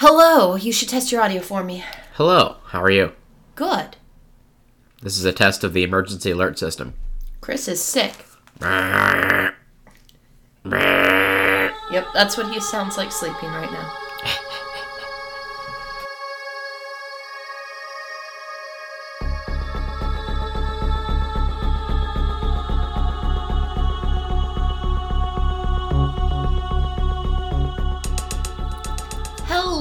Hello, 0.00 0.56
you 0.56 0.72
should 0.72 0.90
test 0.90 1.10
your 1.10 1.22
audio 1.22 1.40
for 1.40 1.64
me. 1.64 1.82
Hello, 2.16 2.56
how 2.66 2.82
are 2.82 2.90
you? 2.90 3.12
Good. 3.54 3.96
This 5.00 5.16
is 5.16 5.24
a 5.24 5.32
test 5.32 5.64
of 5.64 5.72
the 5.72 5.82
emergency 5.84 6.32
alert 6.32 6.58
system. 6.58 6.92
Chris 7.40 7.66
is 7.66 7.82
sick. 7.82 8.12
Yep, 11.90 12.06
that's 12.12 12.36
what 12.36 12.52
he 12.52 12.60
sounds 12.60 12.98
like 12.98 13.10
sleeping 13.10 13.48
right 13.48 13.72
now. 13.72 13.90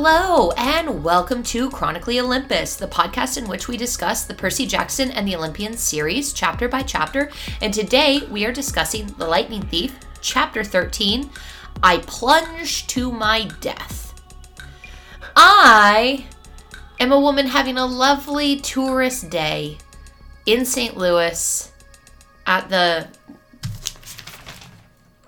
Hello, 0.08 0.52
and 0.52 1.04
welcome 1.04 1.42
to 1.42 1.68
Chronically 1.72 2.20
Olympus, 2.20 2.76
the 2.76 2.86
podcast 2.86 3.40
in 3.40 3.48
which 3.48 3.68
we 3.68 3.76
discuss 3.76 4.24
the 4.24 4.36
Percy 4.36 4.68
Jackson 4.68 5.10
and 5.10 5.28
the 5.28 5.36
Olympians 5.36 5.80
series 5.80 6.32
chapter 6.32 6.70
by 6.70 6.84
chapter. 6.84 7.32
And 7.60 7.74
today 7.74 8.20
we 8.30 8.46
are 8.46 8.52
discussing 8.52 9.08
The 9.18 9.26
Lightning 9.26 9.64
Thief, 9.64 9.98
chapter 10.22 10.64
13 10.64 11.32
I 11.82 11.98
Plunge 12.06 12.86
to 12.86 13.12
My 13.12 13.50
Death. 13.62 14.14
I 15.36 16.28
am 17.00 17.12
a 17.12 17.20
woman 17.20 17.48
having 17.48 17.80
a 17.80 17.88
lovely 17.88 18.60
tourist 18.60 19.32
day 19.32 19.80
in 20.46 20.66
St. 20.66 20.96
Louis 20.96 21.72
at 22.46 22.70
the. 22.70 23.08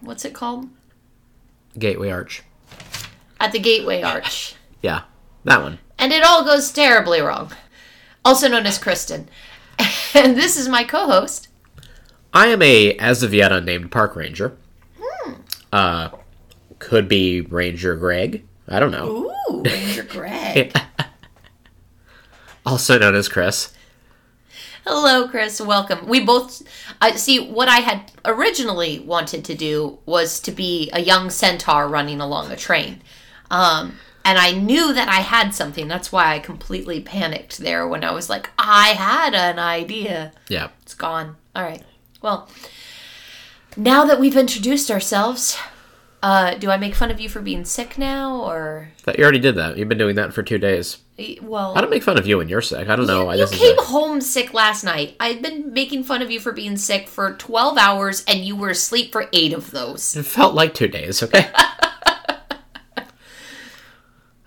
What's 0.02 0.24
it 0.24 0.36
called? 0.36 0.70
Gateway 1.80 2.12
Arch. 2.12 2.44
At 3.40 3.52
the 3.52 3.60
Gateway 3.60 4.04
Arch. 4.04 4.54
Yeah, 4.82 5.02
that 5.44 5.62
one. 5.62 5.80
and 5.98 6.12
it 6.14 6.24
all 6.24 6.44
goes 6.44 6.72
terribly 6.72 7.20
wrong. 7.22 7.52
Also 8.24 8.48
known 8.48 8.66
as 8.66 8.78
Kristen. 8.78 9.30
And 10.16 10.36
this 10.36 10.58
is 10.58 10.68
my 10.68 10.84
co 10.84 11.06
host. 11.06 11.48
I 12.34 12.48
am 12.48 12.62
a 12.64 12.94
as 12.98 13.22
of 13.22 13.34
yet 13.34 13.52
unnamed 13.52 13.92
park 13.92 14.16
ranger. 14.16 14.58
Hmm. 15.00 15.34
Uh, 15.72 16.10
could 16.80 17.08
be 17.08 17.42
Ranger 17.42 17.96
Greg. 17.96 18.44
I 18.68 18.80
don't 18.80 18.90
know. 18.92 19.32
Ooh, 19.50 19.62
Ranger 19.64 20.04
Greg. 20.10 20.74
Also 22.66 22.98
known 23.00 23.16
as 23.16 23.30
Chris. 23.30 23.74
Hello, 24.86 25.28
Chris. 25.28 25.62
Welcome. 25.62 26.08
We 26.08 26.20
both 26.22 26.64
I 27.02 27.12
see 27.16 27.40
what 27.40 27.70
I 27.70 27.78
had 27.78 28.12
originally 28.26 29.00
wanted 29.00 29.46
to 29.46 29.56
do 29.56 30.00
was 30.06 30.40
to 30.42 30.52
be 30.52 30.90
a 30.92 31.00
young 31.02 31.30
centaur 31.30 31.88
running 31.88 32.20
along 32.20 32.52
a 32.52 32.56
train. 32.58 33.02
Um, 33.50 33.98
and 34.28 34.38
I 34.38 34.52
knew 34.52 34.94
that 34.94 35.08
I 35.08 35.22
had 35.22 35.56
something. 35.56 35.88
That's 35.88 36.12
why 36.12 36.36
I 36.36 36.40
completely 36.40 37.00
panicked 37.00 37.60
there 37.60 37.88
when 37.88 38.04
I 38.04 38.12
was 38.12 38.30
like, 38.30 38.50
I 38.60 38.90
had 38.90 39.34
an 39.34 39.58
idea. 39.58 40.34
Yeah. 40.50 40.68
It's 40.82 40.94
gone. 40.94 41.38
All 41.56 41.64
right. 41.64 41.82
Well, 42.22 42.50
now 43.78 44.04
that 44.04 44.20
we've 44.20 44.36
introduced 44.36 44.92
ourselves, 44.92 45.58
uh, 46.22 46.56
do 46.56 46.70
I 46.70 46.76
make 46.76 46.94
fun 46.94 47.10
of 47.10 47.22
you 47.22 47.30
for 47.30 47.40
being 47.40 47.64
sick 47.64 47.98
now, 47.98 48.42
or 48.42 48.90
Thought 48.98 49.18
you 49.18 49.24
already 49.24 49.40
did 49.40 49.56
that. 49.56 49.78
You've 49.78 49.88
been 49.88 49.98
doing 49.98 50.18
that 50.18 50.34
for 50.34 50.44
two 50.44 50.58
days. 50.58 50.98
well? 51.42 51.78
I 51.78 51.80
don't 51.80 51.90
make 51.90 52.04
fun 52.04 52.18
of 52.20 52.28
you 52.28 52.38
when 52.40 52.50
you're 52.50 52.62
sick. 52.62 52.90
I 52.90 52.98
don't 52.98 53.08
know 53.08 53.32
you 53.32 53.38
this 53.38 53.54
is. 53.54 53.60
came 53.60 53.80
A, 53.80 53.82
home 53.84 54.20
sick 54.20 54.54
last 54.54 54.84
night. 54.84 55.16
I've 55.22 55.42
been 55.42 55.72
making 55.72 56.04
fun 56.04 56.22
of 56.22 56.30
you 56.30 56.42
for 56.42 56.52
being 56.52 56.76
sick 56.76 57.08
for 57.08 57.36
12 57.36 57.78
hours, 57.78 58.26
and 58.28 58.44
you 58.44 58.58
were 58.58 58.72
asleep 58.72 59.14
for 59.14 59.30
eight 59.32 59.54
of 59.54 59.72
those. 59.72 60.18
it 60.18 60.26
felt 60.26 60.54
like 60.54 60.74
two 60.74 60.90
days. 60.90 61.24
Okay. 61.24 61.50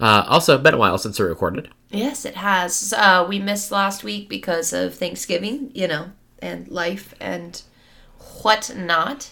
uh, 0.01 0.25
also, 0.27 0.57
been 0.57 0.75
a 0.75 0.79
while 0.79 0.97
since 0.97 1.19
we 1.19 1.27
recorded. 1.27 1.69
Yes, 1.91 2.25
it 2.25 2.37
has. 2.37 2.95
Uh, 2.97 3.27
we 3.29 3.39
missed 3.39 3.71
last 3.71 4.03
week 4.03 4.29
because 4.29 4.73
of 4.73 4.95
Thanksgiving, 4.95 5.71
you 5.75 5.87
know, 5.87 6.13
and 6.41 6.67
life 6.69 7.15
and 7.21 7.61
whatnot. 8.43 9.31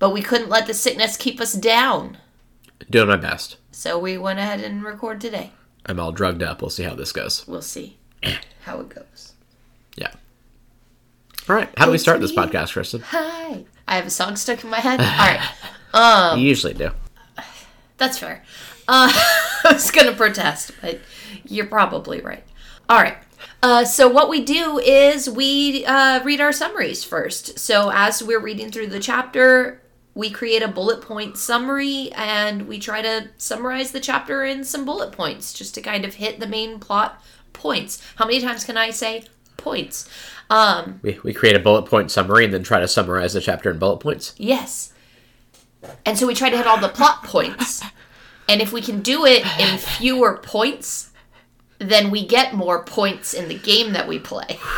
But 0.00 0.10
we 0.10 0.20
couldn't 0.20 0.48
let 0.48 0.66
the 0.66 0.74
sickness 0.74 1.16
keep 1.16 1.40
us 1.40 1.52
down. 1.52 2.18
Doing 2.90 3.06
my 3.06 3.16
best. 3.16 3.56
So 3.70 3.98
we 3.98 4.18
went 4.18 4.40
ahead 4.40 4.60
and 4.60 4.82
record 4.82 5.20
today. 5.20 5.52
I'm 5.86 6.00
all 6.00 6.10
drugged 6.10 6.42
up. 6.42 6.60
We'll 6.60 6.70
see 6.70 6.82
how 6.82 6.94
this 6.94 7.12
goes. 7.12 7.46
We'll 7.46 7.62
see 7.62 7.98
how 8.62 8.80
it 8.80 8.88
goes. 8.88 9.32
Yeah. 9.96 10.10
All 11.48 11.54
right. 11.54 11.68
How 11.76 11.86
do 11.86 11.92
we 11.92 11.98
start 11.98 12.20
this 12.20 12.32
podcast, 12.32 12.72
Kristen? 12.72 13.02
Hi. 13.02 13.64
I 13.86 13.96
have 13.96 14.06
a 14.06 14.10
song 14.10 14.34
stuck 14.34 14.64
in 14.64 14.70
my 14.70 14.80
head. 14.80 15.00
All 15.00 15.06
right. 15.06 16.36
you 16.38 16.48
usually 16.48 16.74
do. 16.74 16.90
That's 17.98 18.18
fair. 18.18 18.42
Uh, 18.88 19.12
I 19.68 19.72
was 19.72 19.90
going 19.90 20.06
to 20.06 20.12
protest, 20.12 20.72
but 20.80 21.00
you're 21.44 21.66
probably 21.66 22.20
right. 22.20 22.44
All 22.88 23.00
right. 23.00 23.16
Uh, 23.62 23.84
so 23.84 24.08
what 24.08 24.28
we 24.28 24.44
do 24.44 24.78
is 24.78 25.30
we 25.30 25.84
uh, 25.84 26.22
read 26.24 26.40
our 26.40 26.52
summaries 26.52 27.04
first. 27.04 27.58
So 27.58 27.90
as 27.92 28.22
we're 28.22 28.40
reading 28.40 28.70
through 28.70 28.88
the 28.88 28.98
chapter, 29.00 29.80
we 30.14 30.30
create 30.30 30.62
a 30.62 30.68
bullet 30.68 31.00
point 31.00 31.38
summary 31.38 32.10
and 32.12 32.66
we 32.66 32.78
try 32.78 33.02
to 33.02 33.28
summarize 33.38 33.92
the 33.92 34.00
chapter 34.00 34.44
in 34.44 34.64
some 34.64 34.84
bullet 34.84 35.12
points 35.12 35.52
just 35.52 35.74
to 35.76 35.80
kind 35.80 36.04
of 36.04 36.14
hit 36.14 36.40
the 36.40 36.46
main 36.46 36.78
plot 36.80 37.22
points. 37.52 38.02
How 38.16 38.26
many 38.26 38.40
times 38.40 38.64
can 38.64 38.76
I 38.76 38.90
say 38.90 39.24
points? 39.56 40.08
Um, 40.50 41.00
We, 41.02 41.18
we 41.22 41.32
create 41.32 41.56
a 41.56 41.60
bullet 41.60 41.86
point 41.86 42.10
summary 42.10 42.44
and 42.44 42.52
then 42.52 42.62
try 42.62 42.80
to 42.80 42.88
summarize 42.88 43.32
the 43.32 43.40
chapter 43.40 43.70
in 43.70 43.78
bullet 43.78 43.98
points. 43.98 44.34
Yes. 44.36 44.92
And 46.04 46.18
so 46.18 46.26
we 46.26 46.34
try 46.34 46.50
to 46.50 46.56
hit 46.56 46.66
all 46.66 46.78
the 46.78 46.88
plot 46.88 47.24
points. 47.24 47.82
And 48.48 48.60
if 48.60 48.72
we 48.72 48.80
can 48.82 49.00
do 49.00 49.24
it 49.24 49.44
in 49.60 49.78
fewer 49.78 50.38
points, 50.38 51.10
then 51.78 52.10
we 52.10 52.26
get 52.26 52.54
more 52.54 52.84
points 52.84 53.34
in 53.34 53.48
the 53.48 53.58
game 53.58 53.92
that 53.92 54.08
we 54.08 54.18
play. 54.18 54.58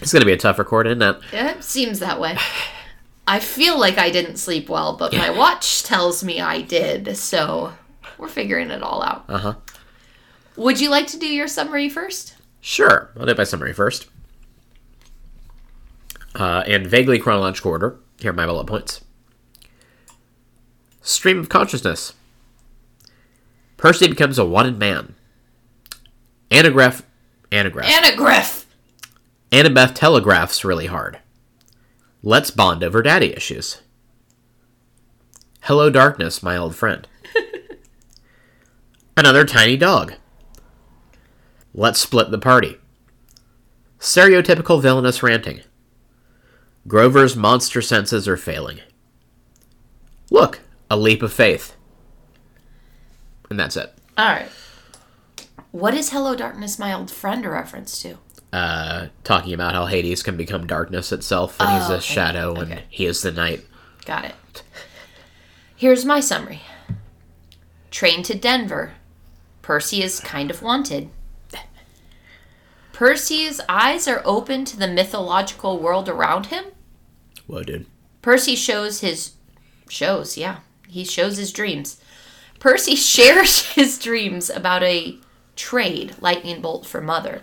It's 0.00 0.12
going 0.12 0.20
to 0.20 0.26
be 0.26 0.32
a 0.32 0.38
tough 0.38 0.58
record, 0.58 0.86
isn't 0.86 1.02
it? 1.02 1.16
It 1.32 1.64
seems 1.64 1.98
that 1.98 2.20
way. 2.20 2.38
I 3.26 3.40
feel 3.40 3.78
like 3.78 3.98
I 3.98 4.10
didn't 4.10 4.38
sleep 4.38 4.70
well, 4.70 4.96
but 4.96 5.12
my 5.12 5.28
watch 5.28 5.82
tells 5.82 6.24
me 6.24 6.40
I 6.40 6.62
did, 6.62 7.14
so 7.16 7.74
we're 8.16 8.28
figuring 8.28 8.70
it 8.70 8.82
all 8.82 9.02
out. 9.02 9.26
Uh 9.28 9.38
huh. 9.38 9.54
Would 10.56 10.80
you 10.80 10.88
like 10.88 11.08
to 11.08 11.18
do 11.18 11.26
your 11.26 11.46
summary 11.46 11.90
first? 11.90 12.36
Sure. 12.62 13.10
I'll 13.18 13.26
do 13.26 13.34
my 13.34 13.44
summary 13.44 13.74
first. 13.74 14.06
Uh, 16.34 16.64
in 16.66 16.88
vaguely 16.88 17.18
chronological 17.18 17.70
order, 17.70 17.98
here 18.18 18.30
are 18.30 18.34
my 18.34 18.46
bullet 18.46 18.66
points. 18.66 19.04
Stream 21.08 21.38
of 21.38 21.48
consciousness. 21.48 22.12
Percy 23.78 24.08
becomes 24.08 24.38
a 24.38 24.44
wanted 24.44 24.78
man. 24.78 25.14
Anagraph. 26.50 27.02
Anagraph. 27.50 27.86
Anagriff! 27.86 28.66
Annabeth 29.50 29.94
telegraphs 29.94 30.66
really 30.66 30.84
hard. 30.84 31.18
Let's 32.22 32.50
bond 32.50 32.84
over 32.84 33.00
daddy 33.00 33.34
issues. 33.34 33.80
Hello, 35.62 35.88
darkness, 35.88 36.42
my 36.42 36.58
old 36.58 36.76
friend. 36.76 37.08
Another 39.16 39.46
tiny 39.46 39.78
dog. 39.78 40.12
Let's 41.72 42.00
split 42.00 42.30
the 42.30 42.36
party. 42.36 42.76
Stereotypical 43.98 44.82
villainous 44.82 45.22
ranting. 45.22 45.62
Grover's 46.86 47.34
monster 47.34 47.80
senses 47.80 48.28
are 48.28 48.36
failing. 48.36 48.80
Look, 50.30 50.60
a 50.90 50.96
leap 50.96 51.22
of 51.22 51.32
faith. 51.32 51.74
And 53.50 53.58
that's 53.58 53.76
it. 53.76 53.92
All 54.16 54.26
right. 54.26 54.48
What 55.70 55.94
is 55.94 56.10
Hello 56.10 56.34
Darkness, 56.34 56.78
my 56.78 56.92
old 56.92 57.10
friend 57.10 57.44
a 57.44 57.50
reference 57.50 58.00
to? 58.02 58.18
Uh, 58.52 59.08
talking 59.24 59.52
about 59.52 59.74
how 59.74 59.86
Hades 59.86 60.22
can 60.22 60.36
become 60.36 60.66
darkness 60.66 61.12
itself, 61.12 61.60
and 61.60 61.70
he's 61.70 61.90
Oh, 61.90 61.94
a 61.94 61.96
okay. 61.98 62.04
shadow, 62.06 62.54
and 62.54 62.72
Okay. 62.72 62.84
he 62.88 63.04
is 63.06 63.20
the 63.22 63.30
night. 63.32 63.66
Got 64.06 64.24
it. 64.24 64.62
Here's 65.76 66.04
my 66.04 66.20
summary 66.20 66.62
Train 67.90 68.22
to 68.24 68.34
Denver. 68.34 68.92
Percy 69.62 70.02
is 70.02 70.20
kind 70.20 70.50
of 70.50 70.62
wanted. 70.62 71.10
Percy's 72.92 73.60
eyes 73.68 74.08
are 74.08 74.22
open 74.24 74.64
to 74.64 74.76
the 74.76 74.88
mythological 74.88 75.78
world 75.78 76.08
around 76.08 76.46
him. 76.46 76.64
Whoa, 77.46 77.62
dude. 77.62 77.86
Percy 78.22 78.56
shows 78.56 79.00
his. 79.00 79.32
Shows, 79.88 80.36
yeah. 80.36 80.58
He 80.88 81.04
shows 81.04 81.36
his 81.36 81.52
dreams. 81.52 82.00
Percy 82.58 82.96
shares 82.96 83.64
his 83.74 83.98
dreams 83.98 84.50
about 84.50 84.82
a 84.82 85.18
trade 85.54 86.14
lightning 86.20 86.60
bolt 86.60 86.86
for 86.86 87.00
mother. 87.00 87.42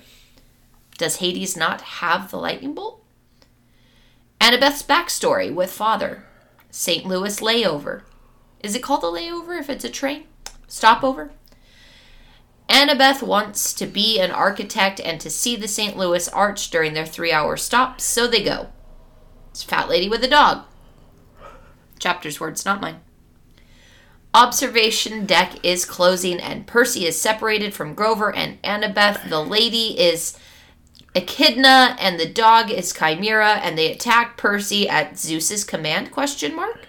Does 0.98 1.18
Hades 1.18 1.56
not 1.56 1.82
have 1.82 2.32
the 2.32 2.38
lightning 2.38 2.74
bolt? 2.74 3.04
Annabeth's 4.40 4.84
backstory 4.84 5.54
with 5.54 5.72
father. 5.72 6.26
St. 6.70 7.06
Louis 7.06 7.40
layover. 7.40 8.02
Is 8.62 8.76
it 8.76 8.84
called 8.84 9.04
a 9.04 9.08
layover 9.08 9.60
if 9.60 9.70
it's 9.70 9.86
a 9.86 9.90
train? 9.90 10.26
Stopover? 10.68 11.32
Annabeth 12.68 13.22
wants 13.22 13.74
to 13.74 13.86
be 13.86 14.20
an 14.20 14.32
architect 14.32 15.00
and 15.00 15.22
to 15.22 15.30
see 15.30 15.56
the 15.56 15.68
St. 15.68 15.96
Louis 15.96 16.28
Arch 16.30 16.70
during 16.70 16.94
their 16.94 17.06
three 17.06 17.32
hour 17.32 17.56
stop, 17.58 18.02
so 18.02 18.28
they 18.28 18.44
go. 18.44 18.70
It's 19.52 19.64
Fat 19.64 19.88
Lady 19.88 20.10
with 20.10 20.24
a 20.24 20.28
Dog. 20.28 20.66
Chapter's 22.00 22.40
words, 22.40 22.66
not 22.66 22.82
mine. 22.82 23.00
Observation 24.36 25.26
deck 25.26 25.54
is 25.64 25.86
closing 25.86 26.42
and 26.42 26.68
Percy 26.68 27.06
is 27.06 27.20
separated 27.20 27.74
from 27.74 27.96
Grover 27.96 28.36
and 28.36 28.62
Annabeth. 28.64 29.30
The 29.30 29.42
lady 29.42 29.98
is 29.98 30.38
Echidna 31.16 31.96
and 31.98 32.20
the 32.20 32.28
dog 32.28 32.70
is 32.70 32.92
Chimera 32.92 33.54
and 33.54 33.78
they 33.78 33.90
attack 33.90 34.36
Percy 34.36 34.90
at 34.90 35.18
Zeus's 35.18 35.64
command 35.64 36.12
question 36.12 36.54
mark. 36.54 36.86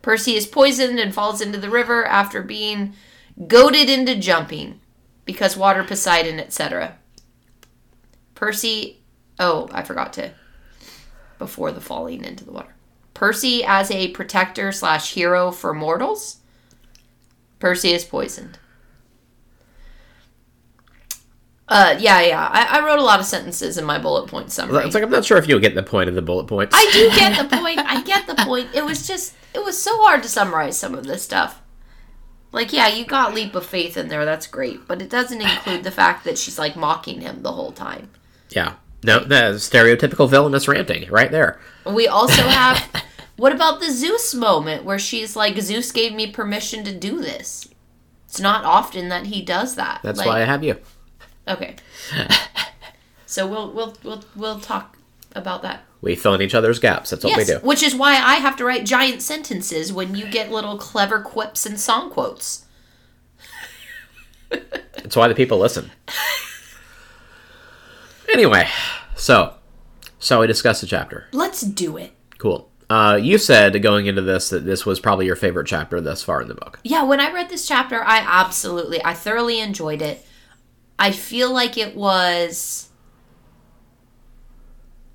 Percy 0.00 0.36
is 0.36 0.46
poisoned 0.46 0.98
and 0.98 1.14
falls 1.14 1.42
into 1.42 1.58
the 1.58 1.68
river 1.68 2.06
after 2.06 2.40
being 2.40 2.94
goaded 3.46 3.90
into 3.90 4.16
jumping 4.16 4.80
because 5.26 5.58
water 5.58 5.84
Poseidon 5.84 6.40
etc. 6.40 6.96
Percy 8.34 9.02
oh, 9.38 9.68
I 9.70 9.82
forgot 9.82 10.14
to 10.14 10.32
before 11.38 11.72
the 11.72 11.82
falling 11.82 12.24
into 12.24 12.46
the 12.46 12.52
water. 12.52 12.74
Percy 13.12 13.62
as 13.62 13.90
a 13.90 14.08
protector 14.12 14.72
slash 14.72 15.12
hero 15.12 15.50
for 15.50 15.74
mortals. 15.74 16.40
Percy 17.64 17.92
is 17.94 18.04
poisoned. 18.04 18.58
Uh, 21.66 21.96
yeah, 21.98 22.20
yeah. 22.20 22.46
I, 22.52 22.78
I 22.78 22.84
wrote 22.84 22.98
a 22.98 23.02
lot 23.02 23.20
of 23.20 23.24
sentences 23.24 23.78
in 23.78 23.86
my 23.86 23.98
bullet 23.98 24.28
point 24.28 24.52
summary. 24.52 24.84
It's 24.84 24.94
like 24.94 25.02
I'm 25.02 25.08
not 25.08 25.24
sure 25.24 25.38
if 25.38 25.48
you'll 25.48 25.60
get 25.60 25.74
the 25.74 25.82
point 25.82 26.10
of 26.10 26.14
the 26.14 26.20
bullet 26.20 26.46
points. 26.46 26.76
I 26.76 26.90
do 26.92 27.08
get 27.18 27.48
the 27.48 27.56
point. 27.56 27.78
I 27.78 28.02
get 28.02 28.26
the 28.26 28.34
point. 28.34 28.68
It 28.74 28.84
was 28.84 29.06
just, 29.06 29.32
it 29.54 29.64
was 29.64 29.82
so 29.82 29.96
hard 30.02 30.22
to 30.24 30.28
summarize 30.28 30.76
some 30.76 30.94
of 30.94 31.04
this 31.06 31.22
stuff. 31.22 31.62
Like, 32.52 32.70
yeah, 32.70 32.88
you 32.88 33.06
got 33.06 33.32
leap 33.32 33.54
of 33.54 33.64
faith 33.64 33.96
in 33.96 34.08
there. 34.08 34.26
That's 34.26 34.46
great, 34.46 34.86
but 34.86 35.00
it 35.00 35.08
doesn't 35.08 35.40
include 35.40 35.84
the 35.84 35.90
fact 35.90 36.24
that 36.24 36.36
she's 36.36 36.58
like 36.58 36.76
mocking 36.76 37.22
him 37.22 37.42
the 37.42 37.52
whole 37.52 37.72
time. 37.72 38.10
yeah. 38.50 38.74
No, 39.02 39.20
the 39.20 39.54
stereotypical 39.54 40.28
villainous 40.28 40.68
ranting 40.68 41.10
right 41.10 41.30
there. 41.30 41.60
We 41.86 42.08
also 42.08 42.42
have. 42.42 43.04
what 43.36 43.52
about 43.52 43.80
the 43.80 43.90
Zeus 43.90 44.34
moment 44.34 44.84
where 44.84 44.98
she's 44.98 45.34
like, 45.36 45.58
Zeus 45.60 45.90
gave 45.92 46.12
me 46.14 46.30
permission 46.30 46.84
to 46.84 46.92
do 46.96 47.20
this? 47.20 47.68
It's 48.28 48.40
not 48.40 48.64
often 48.64 49.08
that 49.10 49.26
he 49.26 49.42
does 49.42 49.74
that. 49.76 50.00
That's 50.02 50.18
Like, 50.18 50.26
why 50.28 50.42
I 50.42 50.44
have 50.44 50.64
you. 50.64 50.78
Okay. 51.46 51.76
so 53.26 53.46
we'll 53.46 53.70
we'll 53.72 53.94
we'll 54.02 54.24
we'll 54.34 54.60
talk 54.60 54.96
about 55.34 55.62
that. 55.62 55.82
We 56.00 56.14
fill 56.16 56.34
in 56.34 56.42
each 56.42 56.54
other's 56.54 56.78
gaps. 56.78 57.10
That's 57.10 57.24
what 57.24 57.36
we 57.36 57.42
Yes, 57.44 57.48
do. 57.60 57.66
which 57.66 57.82
is 57.82 57.94
why 57.94 58.12
I 58.14 58.34
have 58.36 58.56
to 58.56 58.64
write 58.64 58.84
giant 58.84 59.22
sentences 59.22 59.92
when 59.92 60.14
you 60.14 60.26
get 60.28 60.50
little 60.50 60.76
clever 60.78 61.20
quips 61.20 61.64
and 61.64 61.78
song 61.80 62.10
quotes. 62.10 62.64
That's 64.50 65.16
why 65.16 65.28
the 65.28 65.34
people 65.34 65.58
listen. 65.58 65.90
Anyway, 68.32 68.68
so 69.16 69.54
so 70.18 70.40
we 70.40 70.46
discussed 70.46 70.80
the 70.80 70.86
chapter. 70.86 71.26
Let's 71.32 71.60
do 71.60 71.96
it. 71.96 72.12
Cool. 72.38 72.70
Uh, 72.90 73.18
you 73.20 73.38
said 73.38 73.80
going 73.82 74.06
into 74.06 74.22
this 74.22 74.50
that 74.50 74.64
this 74.64 74.84
was 74.84 75.00
probably 75.00 75.26
your 75.26 75.36
favorite 75.36 75.66
chapter 75.66 76.00
thus 76.00 76.22
far 76.22 76.42
in 76.42 76.48
the 76.48 76.54
book. 76.54 76.78
Yeah, 76.84 77.02
when 77.02 77.20
I 77.20 77.32
read 77.32 77.48
this 77.48 77.66
chapter, 77.66 78.02
I 78.02 78.18
absolutely, 78.18 79.02
I 79.04 79.14
thoroughly 79.14 79.60
enjoyed 79.60 80.02
it. 80.02 80.24
I 80.98 81.10
feel 81.10 81.52
like 81.52 81.76
it 81.76 81.96
was 81.96 82.90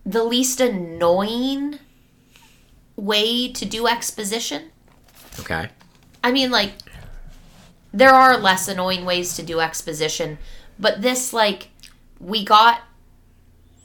the 0.05 0.23
least 0.23 0.59
annoying 0.59 1.79
way 2.95 3.51
to 3.53 3.65
do 3.65 3.87
exposition. 3.87 4.71
Okay. 5.39 5.69
I 6.23 6.31
mean, 6.31 6.51
like, 6.51 6.73
there 7.93 8.13
are 8.13 8.37
less 8.37 8.67
annoying 8.67 9.05
ways 9.05 9.35
to 9.35 9.43
do 9.43 9.59
exposition, 9.59 10.37
but 10.77 11.01
this, 11.01 11.31
like, 11.31 11.69
we 12.19 12.43
got 12.43 12.81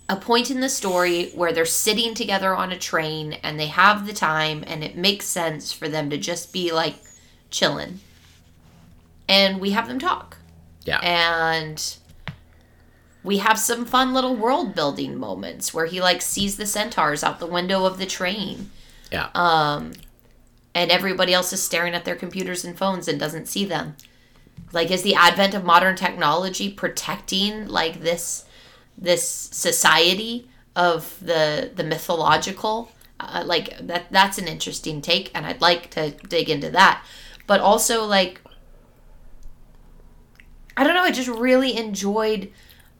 a 0.08 0.16
point 0.16 0.50
in 0.50 0.60
the 0.60 0.68
story 0.68 1.30
where 1.30 1.52
they're 1.52 1.64
sitting 1.64 2.14
together 2.14 2.54
on 2.54 2.72
a 2.72 2.78
train 2.78 3.34
and 3.42 3.58
they 3.58 3.68
have 3.68 4.06
the 4.06 4.12
time, 4.12 4.62
and 4.66 4.84
it 4.84 4.96
makes 4.96 5.26
sense 5.26 5.72
for 5.72 5.88
them 5.88 6.10
to 6.10 6.18
just 6.18 6.52
be, 6.52 6.72
like, 6.72 6.96
chilling. 7.50 8.00
And 9.28 9.60
we 9.60 9.70
have 9.70 9.88
them 9.88 9.98
talk. 9.98 10.36
Yeah. 10.84 10.98
And 10.98 11.96
we 13.22 13.38
have 13.38 13.58
some 13.58 13.86
fun 13.86 14.12
little 14.12 14.36
world 14.36 14.74
building 14.74 15.16
moments 15.18 15.72
where 15.72 15.86
he, 15.86 16.02
like, 16.02 16.20
sees 16.20 16.58
the 16.58 16.66
centaurs 16.66 17.24
out 17.24 17.40
the 17.40 17.46
window 17.46 17.86
of 17.86 17.96
the 17.96 18.04
train 18.04 18.70
yeah. 19.10 19.30
um, 19.34 19.92
and 20.74 20.90
everybody 20.90 21.32
else 21.32 21.52
is 21.52 21.62
staring 21.62 21.94
at 21.94 22.04
their 22.04 22.16
computers 22.16 22.64
and 22.64 22.76
phones 22.76 23.08
and 23.08 23.18
doesn't 23.18 23.48
see 23.48 23.64
them. 23.64 23.96
Like, 24.72 24.90
is 24.90 25.02
the 25.02 25.14
advent 25.14 25.54
of 25.54 25.64
modern 25.64 25.96
technology 25.96 26.70
protecting 26.70 27.66
like 27.68 28.00
this 28.00 28.43
this 28.96 29.28
society 29.28 30.48
of 30.76 31.16
the 31.20 31.70
the 31.74 31.84
mythological? 31.84 32.90
Uh, 33.20 33.42
like 33.46 33.78
that 33.86 34.10
that's 34.10 34.38
an 34.38 34.48
interesting 34.48 35.00
take, 35.00 35.30
and 35.34 35.46
I'd 35.46 35.60
like 35.60 35.90
to 35.90 36.10
dig 36.10 36.50
into 36.50 36.70
that. 36.70 37.04
But 37.46 37.60
also, 37.60 38.04
like, 38.04 38.40
I 40.76 40.84
don't 40.84 40.94
know, 40.94 41.02
I 41.02 41.10
just 41.10 41.28
really 41.28 41.76
enjoyed 41.76 42.50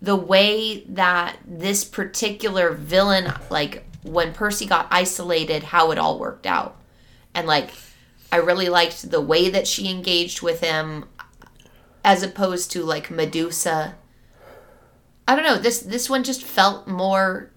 the 0.02 0.16
way 0.16 0.84
that 0.88 1.38
this 1.46 1.82
particular 1.84 2.72
villain, 2.72 3.32
like 3.50 3.84
when 4.02 4.34
Percy 4.34 4.66
got 4.66 4.86
isolated, 4.90 5.62
how 5.62 5.90
it 5.90 5.98
all 5.98 6.18
worked 6.18 6.46
out. 6.46 6.76
And 7.32 7.46
like, 7.46 7.70
I 8.30 8.36
really 8.36 8.68
liked 8.68 9.10
the 9.10 9.20
way 9.20 9.48
that 9.48 9.66
she 9.66 9.88
engaged 9.88 10.42
with 10.42 10.60
him 10.60 11.06
as 12.04 12.22
opposed 12.22 12.70
to 12.72 12.84
like 12.84 13.10
Medusa. 13.10 13.94
I 15.26 15.34
don't 15.34 15.44
know, 15.44 15.56
this 15.58 15.80
this 15.80 16.10
one 16.10 16.22
just 16.24 16.42
felt 16.42 16.86
more 16.86 17.50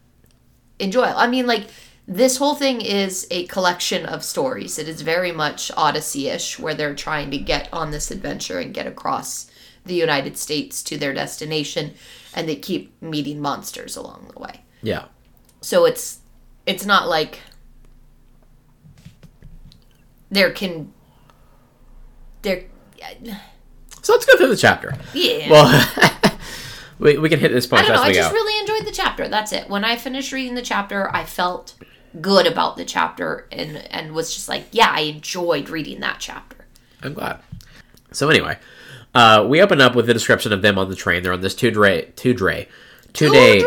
enjoyable. 0.80 1.18
I 1.18 1.28
mean, 1.28 1.48
like 1.48 1.68
this 2.08 2.38
whole 2.38 2.56
thing 2.56 2.80
is 2.82 3.28
a 3.32 3.46
collection 3.48 4.06
of 4.06 4.24
stories. 4.24 4.80
It 4.80 4.88
is 4.88 5.02
very 5.02 5.32
much 5.34 5.72
Odyssey-ish, 5.76 6.58
where 6.58 6.74
they're 6.74 6.96
trying 6.96 7.32
to 7.32 7.38
get 7.38 7.68
on 7.74 7.92
this 7.92 8.12
adventure 8.12 8.60
and 8.60 8.74
get 8.74 8.88
across 8.88 9.52
the 9.86 9.96
United 9.96 10.38
States 10.38 10.82
to 10.84 10.98
their 10.98 11.14
destination, 11.14 11.94
and 12.34 12.48
they 12.48 12.56
keep 12.56 13.02
meeting 13.02 13.42
monsters 13.42 13.96
along 13.98 14.32
the 14.34 14.40
way. 14.40 14.62
yeah. 14.82 15.06
So 15.62 15.86
it's 15.86 16.20
it's 16.66 16.86
not 16.86 17.08
like 17.10 17.40
there 20.30 20.52
can 20.52 20.94
there 22.42 22.64
So 24.02 24.14
let's 24.14 24.26
go 24.26 24.38
through 24.38 24.50
the 24.50 24.56
chapter. 24.58 24.94
yeah. 25.14 25.50
Well, 25.50 26.12
we, 27.00 27.18
we 27.18 27.30
can 27.30 27.40
hit 27.40 27.52
this 27.52 27.66
I 27.68 27.70
point 27.70 27.88
don't 27.88 27.96
know. 27.96 28.04
I 28.04 28.14
just 28.14 28.30
go. 28.30 28.36
really 28.36 28.60
enjoyed 28.60 28.88
the 28.88 28.96
chapter. 28.96 29.28
That's 29.28 29.52
it. 29.52 29.70
When 29.70 29.84
I 29.84 29.96
finished 29.96 30.32
reading 30.32 30.56
the 30.56 30.62
chapter, 30.62 31.14
I 31.14 31.26
felt 31.26 31.76
good 32.22 32.48
about 32.48 32.78
the 32.78 32.86
chapter 32.86 33.48
and 33.52 33.78
and 33.92 34.14
was 34.14 34.34
just 34.34 34.50
like, 34.50 34.66
yeah, 34.72 34.90
I 34.92 35.02
enjoyed 35.02 35.70
reading 35.70 36.00
that 36.00 36.18
chapter. 36.20 36.66
I'm 37.04 37.14
glad. 37.14 37.40
So 38.12 38.30
anyway, 38.30 38.58
uh, 39.14 39.46
we 39.48 39.62
open 39.62 39.82
up 39.82 39.96
with 39.96 40.10
a 40.10 40.14
description 40.14 40.54
of 40.54 40.62
them 40.62 40.78
on 40.78 40.90
the 40.90 40.96
train. 40.96 41.24
They're 41.24 41.34
on 41.34 41.42
this 41.42 41.56
two 41.56 41.72
dray, 41.72 42.12
two 42.16 42.34
dray, 42.34 42.68
two 43.14 43.32
day. 43.32 43.64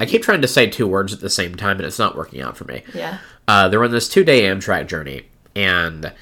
I 0.00 0.06
keep 0.06 0.22
trying 0.22 0.42
to 0.42 0.48
say 0.48 0.68
two 0.68 0.86
words 0.86 1.12
at 1.12 1.20
the 1.20 1.30
same 1.30 1.54
time, 1.54 1.76
and 1.76 1.86
it's 1.86 1.98
not 1.98 2.16
working 2.16 2.40
out 2.40 2.56
for 2.56 2.64
me. 2.64 2.82
Yeah. 2.94 3.18
Uh, 3.46 3.68
they're 3.68 3.84
on 3.84 3.90
this 3.90 4.08
two 4.08 4.24
day 4.24 4.42
Amtrak 4.42 4.86
journey, 4.86 5.26
and 5.54 6.12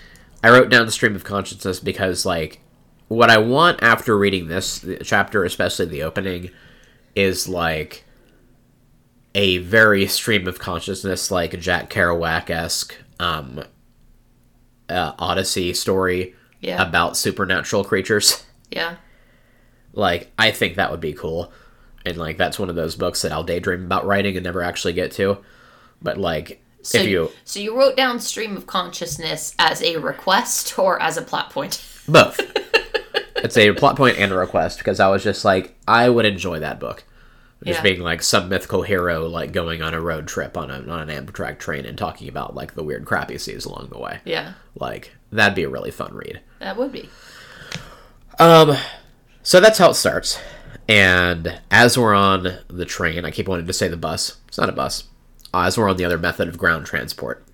I 0.43 0.51
wrote 0.51 0.71
down 0.71 0.87
the 0.87 0.93
stream 0.93 1.15
of 1.15 1.25
consciousness 1.25 1.81
because, 1.81 2.25
like, 2.25 2.61
what 3.09 3.31
I 3.31 3.39
want 3.39 3.83
after 3.83 4.17
reading 4.17 4.49
this 4.49 4.85
chapter, 5.03 5.45
especially 5.45 5.87
the 5.87 6.03
opening, 6.03 6.51
is 7.15 7.49
like 7.49 8.05
a 9.35 9.59
very 9.59 10.07
stream 10.07 10.47
of 10.47 10.59
consciousness, 10.59 11.31
like 11.31 11.59
Jack 11.61 11.91
Kerouac 11.91 12.51
esque 12.51 12.95
um, 13.21 13.63
uh, 14.89 15.13
Odyssey 15.19 15.75
story 15.75 16.35
Yeah. 16.61 16.83
about 16.83 17.17
supernatural 17.17 17.85
creatures. 17.85 18.45
Yeah. 18.71 18.97
Like, 19.95 20.31
I 20.39 20.51
think 20.51 20.77
that 20.77 20.91
would 20.91 21.01
be 21.01 21.15
cool. 21.15 21.51
And, 22.05 22.19
like, 22.19 22.37
that's 22.37 22.59
one 22.59 22.69
of 22.69 22.77
those 22.77 22.97
books 22.97 23.23
that 23.23 23.33
I'll 23.33 23.43
daydream 23.43 23.85
about 23.85 24.05
writing 24.07 24.37
and 24.37 24.45
never 24.45 24.63
actually 24.63 24.93
get 24.93 25.11
to. 25.13 25.39
But, 26.03 26.19
like, 26.19 26.63
So 26.83 26.99
if 26.99 27.07
you. 27.09 27.31
so 27.45 27.61
you 27.61 27.77
wrote 27.77 27.97
down 27.97 28.21
stream 28.21 28.57
of 28.57 28.67
consciousness 28.67 29.55
as 29.59 29.83
a 29.83 29.97
request 29.97 30.79
or 30.79 31.01
as 31.01 31.17
a 31.17 31.23
plot 31.23 31.51
point. 31.51 31.83
Both. 32.07 32.41
it's 33.45 33.57
a 33.57 33.73
plot 33.73 33.97
point 33.97 34.19
and 34.19 34.33
a 34.33 34.37
request 34.37 34.79
because 34.79 35.01
I 35.01 35.09
was 35.09 35.23
just 35.25 35.45
like, 35.45 35.77
I 35.87 36.09
would 36.09 36.25
enjoy 36.27 36.61
that 36.61 36.79
book. 36.81 37.05
Just 37.65 37.79
Yeah. 37.79 37.83
being 37.83 38.01
like 38.03 38.23
some 38.23 38.49
mythical 38.49 38.83
hero, 38.83 39.27
like 39.27 39.51
going 39.53 39.83
on 39.83 39.93
a 39.93 40.01
road 40.01 40.29
trip 40.29 40.57
on, 40.57 40.71
a, 40.71 40.75
on 40.89 41.09
an 41.11 41.27
Amtrak 41.27 41.59
train 41.59 41.85
and 41.87 41.99
talking 41.99 42.29
about 42.29 42.55
like 42.55 42.75
the 42.75 42.85
weird 42.85 43.05
crap 43.05 43.31
he 43.31 43.39
sees 43.39 43.65
along 43.65 43.89
the 43.91 43.99
way. 43.99 44.21
Yeah. 44.25 44.53
Like 44.77 45.15
that'd 45.33 45.57
be 45.57 45.65
a 45.65 45.69
really 45.69 45.91
fun 45.91 46.15
read. 46.15 46.41
That 46.61 46.77
would 46.77 46.93
be. 46.93 47.09
Um, 48.39 48.77
so 49.43 49.59
that's 49.61 49.79
how 49.79 49.91
it 49.91 49.95
starts. 49.95 50.39
And 50.89 51.61
as 51.71 51.99
we're 51.99 52.15
on 52.15 52.59
the 52.69 52.85
train, 52.85 53.25
I 53.25 53.31
keep 53.31 53.49
wanting 53.49 53.67
to 53.67 53.73
say 53.73 53.89
the 53.89 53.97
bus. 53.97 54.39
It's 54.47 54.59
not 54.59 54.69
a 54.69 54.73
bus. 54.73 55.05
As 55.53 55.77
we're 55.77 55.89
on 55.91 55.97
the 55.97 56.05
other 56.05 56.19
method 56.19 56.49
of 56.49 56.59
ground 56.59 56.87
transport, 56.87 57.45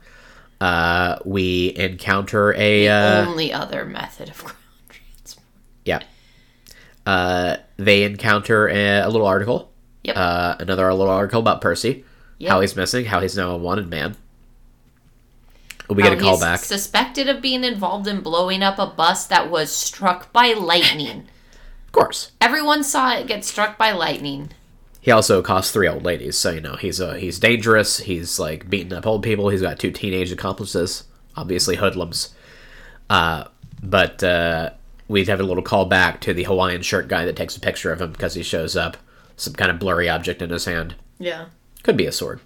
uh, 0.60 1.18
we 1.24 1.72
encounter 1.76 2.52
a 2.54 2.88
uh, 2.88 3.26
Only 3.26 3.52
other 3.52 3.84
method 3.84 4.28
of 4.28 4.44
ground. 4.44 4.58
Yeah. 5.84 6.02
Uh, 7.06 7.56
they 7.76 8.04
encounter 8.04 8.68
a, 8.68 9.00
a 9.00 9.08
little 9.08 9.26
article. 9.26 9.70
Yep. 10.04 10.16
Uh, 10.16 10.56
another 10.60 10.92
little 10.92 11.12
article 11.12 11.40
about 11.40 11.60
Percy, 11.60 12.04
Yep. 12.38 12.50
how 12.50 12.60
he's 12.60 12.76
missing, 12.76 13.06
how 13.06 13.20
he's 13.20 13.36
now 13.36 13.50
a 13.52 13.56
wanted 13.56 13.88
man. 13.88 14.16
We 15.88 16.02
get 16.02 16.12
a 16.14 16.16
call 16.16 16.40
back. 16.40 16.60
Suspected 16.60 17.28
of 17.28 17.42
being 17.42 17.62
involved 17.62 18.06
in 18.06 18.20
blowing 18.20 18.62
up 18.62 18.78
a 18.78 18.86
bus 18.86 19.26
that 19.26 19.50
was 19.50 19.70
struck 19.70 20.32
by 20.32 20.52
lightning. 20.54 21.26
Of 21.86 21.92
course. 21.92 22.32
Everyone 22.40 22.82
saw 22.82 23.14
it 23.14 23.26
get 23.26 23.44
struck 23.44 23.76
by 23.76 23.92
lightning. 23.92 24.50
He 25.00 25.10
also 25.10 25.42
costs 25.42 25.70
three 25.70 25.86
old 25.86 26.02
ladies, 26.02 26.38
so 26.38 26.50
you 26.50 26.62
know 26.62 26.76
he's 26.76 26.98
uh, 26.98 27.12
he's 27.14 27.38
dangerous. 27.38 27.98
He's 27.98 28.38
like 28.38 28.70
beating 28.70 28.94
up 28.94 29.06
old 29.06 29.22
people. 29.22 29.50
He's 29.50 29.60
got 29.60 29.78
two 29.78 29.90
teenage 29.90 30.32
accomplices, 30.32 31.04
obviously 31.36 31.76
hoodlums. 31.76 32.34
Uh, 33.10 33.44
but 33.82 34.24
uh, 34.24 34.70
we 35.14 35.24
have 35.24 35.38
a 35.38 35.44
little 35.44 35.62
call 35.62 35.84
back 35.84 36.20
to 36.22 36.34
the 36.34 36.42
Hawaiian 36.42 36.82
shirt 36.82 37.06
guy 37.06 37.24
that 37.24 37.36
takes 37.36 37.56
a 37.56 37.60
picture 37.60 37.92
of 37.92 38.00
him 38.00 38.10
because 38.10 38.34
he 38.34 38.42
shows 38.42 38.74
up, 38.76 38.96
some 39.36 39.52
kind 39.54 39.70
of 39.70 39.78
blurry 39.78 40.08
object 40.08 40.42
in 40.42 40.50
his 40.50 40.64
hand. 40.64 40.96
Yeah. 41.20 41.46
Could 41.84 41.96
be 41.96 42.06
a 42.06 42.10
sword, 42.12 42.40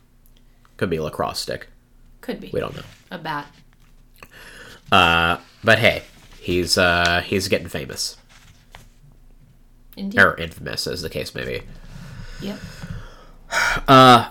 could 0.76 0.90
be 0.90 0.96
a 0.96 1.02
lacrosse 1.02 1.38
stick. 1.40 1.68
Could 2.20 2.40
be. 2.40 2.50
We 2.52 2.60
don't 2.60 2.76
know. 2.76 2.82
A 3.10 3.16
bat. 3.16 3.46
Uh, 4.92 5.38
but 5.64 5.78
hey, 5.78 6.02
he's 6.40 6.76
uh, 6.76 7.22
he's 7.24 7.48
getting 7.48 7.68
famous 7.68 8.16
Indeed. 9.96 10.20
or 10.20 10.36
infamous, 10.36 10.86
as 10.86 11.00
the 11.00 11.08
case 11.08 11.34
may 11.34 11.46
be. 11.46 11.62
Yep. 12.42 12.58
Uh, 13.88 14.28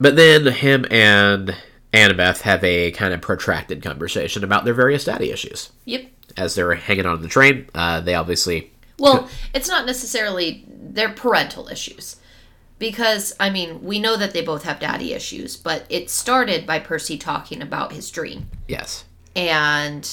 But 0.00 0.16
then 0.16 0.46
him 0.46 0.84
and 0.90 1.54
Annabeth 1.92 2.40
have 2.42 2.62
a 2.64 2.90
kind 2.90 3.14
of 3.14 3.20
protracted 3.20 3.82
conversation 3.82 4.42
about 4.42 4.64
their 4.64 4.74
various 4.74 5.04
daddy 5.04 5.30
issues. 5.30 5.70
Yep. 5.84 6.06
As 6.38 6.54
they're 6.54 6.74
hanging 6.74 7.04
on 7.04 7.20
the 7.20 7.28
train, 7.28 7.68
uh, 7.74 8.00
they 8.00 8.14
obviously. 8.14 8.72
Well, 8.98 9.28
it's 9.52 9.68
not 9.68 9.86
necessarily 9.86 10.64
their 10.68 11.10
parental 11.10 11.68
issues. 11.68 12.16
Because, 12.78 13.34
I 13.40 13.50
mean, 13.50 13.82
we 13.82 13.98
know 13.98 14.16
that 14.16 14.32
they 14.32 14.42
both 14.42 14.62
have 14.62 14.78
daddy 14.78 15.12
issues, 15.12 15.56
but 15.56 15.84
it 15.88 16.08
started 16.08 16.64
by 16.64 16.78
Percy 16.78 17.18
talking 17.18 17.60
about 17.60 17.92
his 17.92 18.08
dream. 18.08 18.48
Yes. 18.68 19.04
And 19.34 20.08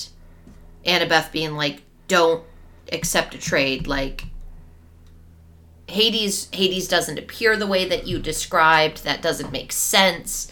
Annabeth 0.83 1.31
being 1.31 1.53
like, 1.53 1.83
don't 2.07 2.43
accept 2.91 3.35
a 3.35 3.37
trade. 3.37 3.85
Like, 3.85 4.25
Hades 5.87 6.49
Hades 6.53 6.87
doesn't 6.87 7.19
appear 7.19 7.55
the 7.55 7.67
way 7.67 7.87
that 7.87 8.07
you 8.07 8.17
described. 8.17 9.03
That 9.03 9.21
doesn't 9.21 9.51
make 9.51 9.71
sense. 9.71 10.51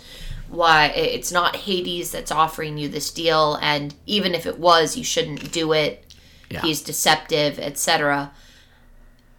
Why 0.53 0.87
it's 0.87 1.31
not 1.31 1.55
Hades 1.55 2.11
that's 2.11 2.31
offering 2.31 2.77
you 2.77 2.87
this 2.87 3.09
deal, 3.11 3.57
and 3.61 3.95
even 4.05 4.35
if 4.35 4.45
it 4.45 4.59
was, 4.59 4.95
you 4.95 5.03
shouldn't 5.03 5.51
do 5.51 5.73
it. 5.73 6.05
Yeah. 6.51 6.61
He's 6.61 6.81
deceptive, 6.81 7.57
etc. 7.57 8.31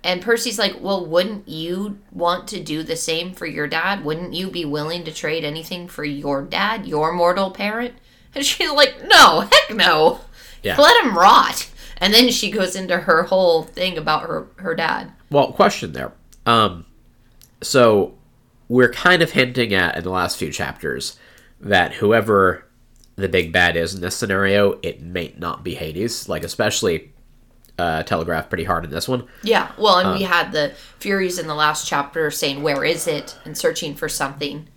And 0.03 0.21
Percy's 0.21 0.59
like, 0.59 0.81
"Well, 0.81 1.07
wouldn't 1.07 1.49
you 1.49 1.99
want 2.11 2.49
to 2.49 2.61
do 2.61 2.83
the 2.83 2.97
same 2.97 3.33
for 3.33 3.47
your 3.47 3.69
dad? 3.69 4.05
Wouldn't 4.05 4.35
you 4.35 4.51
be 4.51 4.65
willing 4.65 5.05
to 5.05 5.15
trade 5.15 5.45
anything 5.45 5.87
for 5.87 6.05
your 6.05 6.43
dad, 6.43 6.85
your 6.87 7.13
mortal 7.13 7.53
parent?" 7.53 7.95
And 8.35 8.45
she's 8.47 8.73
like, 8.73 9.07
"No, 9.07 9.41
heck 9.41 9.77
no. 9.77 10.21
Yeah. 10.63 10.77
Let 10.77 11.05
him 11.05 11.17
rot." 11.17 11.71
And 11.99 12.13
then 12.13 12.31
she 12.31 12.51
goes 12.51 12.75
into 12.75 12.99
her 12.99 13.23
whole 13.23 13.63
thing 13.63 13.97
about 13.97 14.23
her 14.23 14.49
her 14.57 14.75
dad. 14.75 15.13
Well, 15.31 15.53
question 15.53 15.93
there. 15.93 16.13
Um, 16.45 16.87
so 17.63 18.15
we're 18.69 18.91
kind 18.91 19.23
of 19.23 19.33
hinting 19.33 19.75
at 19.75 19.97
in 19.97 20.05
the 20.05 20.11
last 20.11 20.37
few 20.39 20.51
chapters 20.51 21.17
that 21.61 21.95
whoever 21.95 22.67
the 23.17 23.29
big 23.29 23.53
bad 23.53 23.77
is 23.77 23.95
in 23.95 24.01
this 24.01 24.17
scenario, 24.17 24.79
it 24.83 25.01
may 25.01 25.35
not 25.39 25.63
be 25.65 25.75
Hades. 25.75 26.29
Like 26.29 26.43
especially 26.45 27.13
uh, 27.79 28.03
telegraphed 28.05 28.49
pretty 28.49 28.65
hard 28.65 28.85
in 28.85 28.91
this 28.91 29.09
one. 29.09 29.27
Yeah, 29.43 29.73
well, 29.79 29.99
and 29.99 30.13
we 30.19 30.23
had 30.25 30.53
the 30.53 30.73
Furies 30.99 31.39
in 31.39 31.47
the 31.47 31.55
last 31.55 31.87
chapter 31.89 32.31
saying, 32.31 32.63
Where 32.63 32.85
is 32.85 33.07
it? 33.07 33.37
and 33.45 33.57
searching 33.59 33.95
for 33.95 34.09
something. 34.09 34.69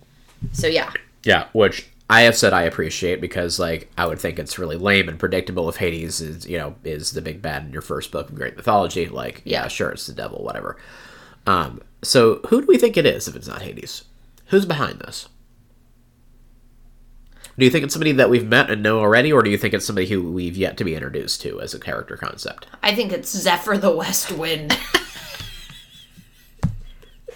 So, 0.52 0.66
yeah. 0.66 0.92
Yeah, 1.24 1.46
which 1.52 1.88
I 2.10 2.22
have 2.22 2.36
said 2.36 2.52
I 2.52 2.62
appreciate 2.62 3.20
because 3.20 3.58
like 3.58 3.90
I 3.98 4.06
would 4.06 4.18
think 4.18 4.38
it's 4.38 4.58
really 4.58 4.76
lame 4.76 5.08
and 5.08 5.18
predictable 5.18 5.68
if 5.68 5.76
Hades 5.76 6.20
is 6.20 6.46
you 6.46 6.56
know 6.58 6.74
is 6.84 7.10
the 7.12 7.20
big 7.22 7.42
bad 7.42 7.64
in 7.66 7.72
your 7.72 7.82
first 7.82 8.10
book 8.12 8.28
of 8.30 8.34
great 8.34 8.56
mythology. 8.56 9.06
Like 9.08 9.42
yeah, 9.44 9.62
Yeah. 9.62 9.68
sure 9.68 9.90
it's 9.90 10.06
the 10.06 10.12
devil, 10.14 10.42
whatever. 10.42 10.76
Um, 11.46 11.80
so 12.02 12.40
who 12.48 12.60
do 12.60 12.66
we 12.66 12.78
think 12.78 12.96
it 12.96 13.06
is 13.06 13.28
if 13.28 13.36
it's 13.36 13.48
not 13.48 13.62
Hades? 13.62 14.04
Who's 14.46 14.64
behind 14.66 15.00
this? 15.00 15.28
Do 17.58 17.64
you 17.64 17.70
think 17.72 17.84
it's 17.84 17.92
somebody 17.92 18.12
that 18.12 18.30
we've 18.30 18.46
met 18.46 18.70
and 18.70 18.82
know 18.84 19.00
already, 19.00 19.32
or 19.32 19.42
do 19.42 19.50
you 19.50 19.58
think 19.58 19.74
it's 19.74 19.84
somebody 19.84 20.06
who 20.06 20.22
we've 20.30 20.56
yet 20.56 20.76
to 20.76 20.84
be 20.84 20.94
introduced 20.94 21.42
to 21.42 21.60
as 21.60 21.74
a 21.74 21.80
character 21.80 22.16
concept? 22.16 22.66
I 22.84 22.94
think 22.94 23.10
it's 23.12 23.30
Zephyr 23.36 23.76
the 23.76 23.90
West 23.94 24.30
Wind. 24.30 24.78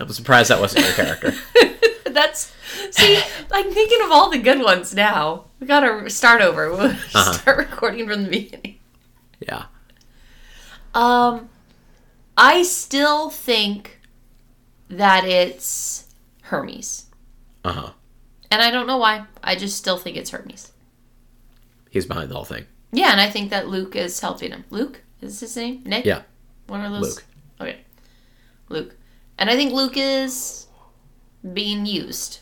I'm 0.01 0.09
surprised 0.11 0.51
that 0.51 0.61
wasn't 0.61 0.85
your 0.87 0.95
character. 0.95 1.35
That's. 2.11 2.53
See, 2.91 3.21
I'm 3.51 3.71
thinking 3.73 3.99
of 4.05 4.11
all 4.11 4.31
the 4.31 4.39
good 4.39 4.61
ones 4.61 4.95
now. 4.95 5.45
We 5.61 5.67
gotta 5.67 6.09
start 6.11 6.41
over. 6.41 6.71
We'll 6.73 6.81
Uh-huh. 6.87 7.33
start 7.33 7.59
recording 7.59 8.09
from 8.09 8.25
the 8.25 8.31
beginning. 8.31 8.77
Yeah, 9.41 9.65
Um, 10.95 11.49
I 12.37 12.63
still 12.63 13.29
think 13.29 13.99
that 14.93 15.25
it's 15.25 16.09
Hermes. 16.43 17.07
uh 17.65 17.73
huh. 17.73 17.91
And 18.51 18.61
I 18.61 18.71
don't 18.71 18.87
know 18.87 18.99
why. 18.99 19.25
I 19.43 19.57
just 19.57 19.77
still 19.79 19.97
think 19.97 20.17
it's 20.17 20.31
Hermes. 20.31 20.73
He's 21.91 22.05
behind 22.07 22.31
the 22.31 22.35
whole 22.35 22.45
thing. 22.45 22.67
Yeah, 22.93 23.11
and 23.13 23.21
I 23.21 23.31
think 23.31 23.51
that 23.51 23.69
Luke 23.69 23.97
is 23.97 24.21
helping 24.21 24.51
him. 24.51 24.65
Luke 24.71 25.01
is 25.23 25.41
his 25.41 25.57
name. 25.57 25.83
Nick. 25.87 26.05
Yeah, 26.05 26.23
One 26.67 26.85
of 26.85 26.93
those. 26.93 27.03
Luke. 27.17 27.25
Okay. 27.61 27.77
Luke, 28.69 28.95
and 29.39 29.49
I 29.49 29.57
think 29.57 29.73
Luke 29.73 29.97
is 29.97 30.67
being 31.55 31.87
used. 31.87 32.41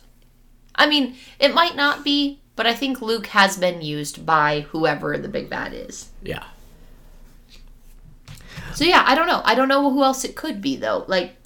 I 0.75 0.87
mean, 0.89 1.15
it 1.39 1.55
might 1.55 1.77
not 1.77 2.05
be, 2.05 2.41
but 2.57 2.67
I 2.67 2.75
think 2.75 3.01
Luke 3.01 3.27
has 3.29 3.57
been 3.57 3.81
used 3.83 4.25
by 4.27 4.63
whoever 4.71 5.17
the 5.19 5.29
big 5.29 5.49
bad 5.51 5.73
is. 5.75 6.09
yeah. 6.23 6.45
So 8.75 8.85
yeah, 8.85 9.03
I 9.07 9.15
don't 9.15 9.27
know. 9.27 9.43
I 9.45 9.55
don't 9.55 9.69
know 9.69 9.91
who 9.91 10.03
else 10.03 10.25
it 10.25 10.37
could 10.37 10.61
be 10.61 10.77
though. 10.77 11.05
Like 11.09 11.37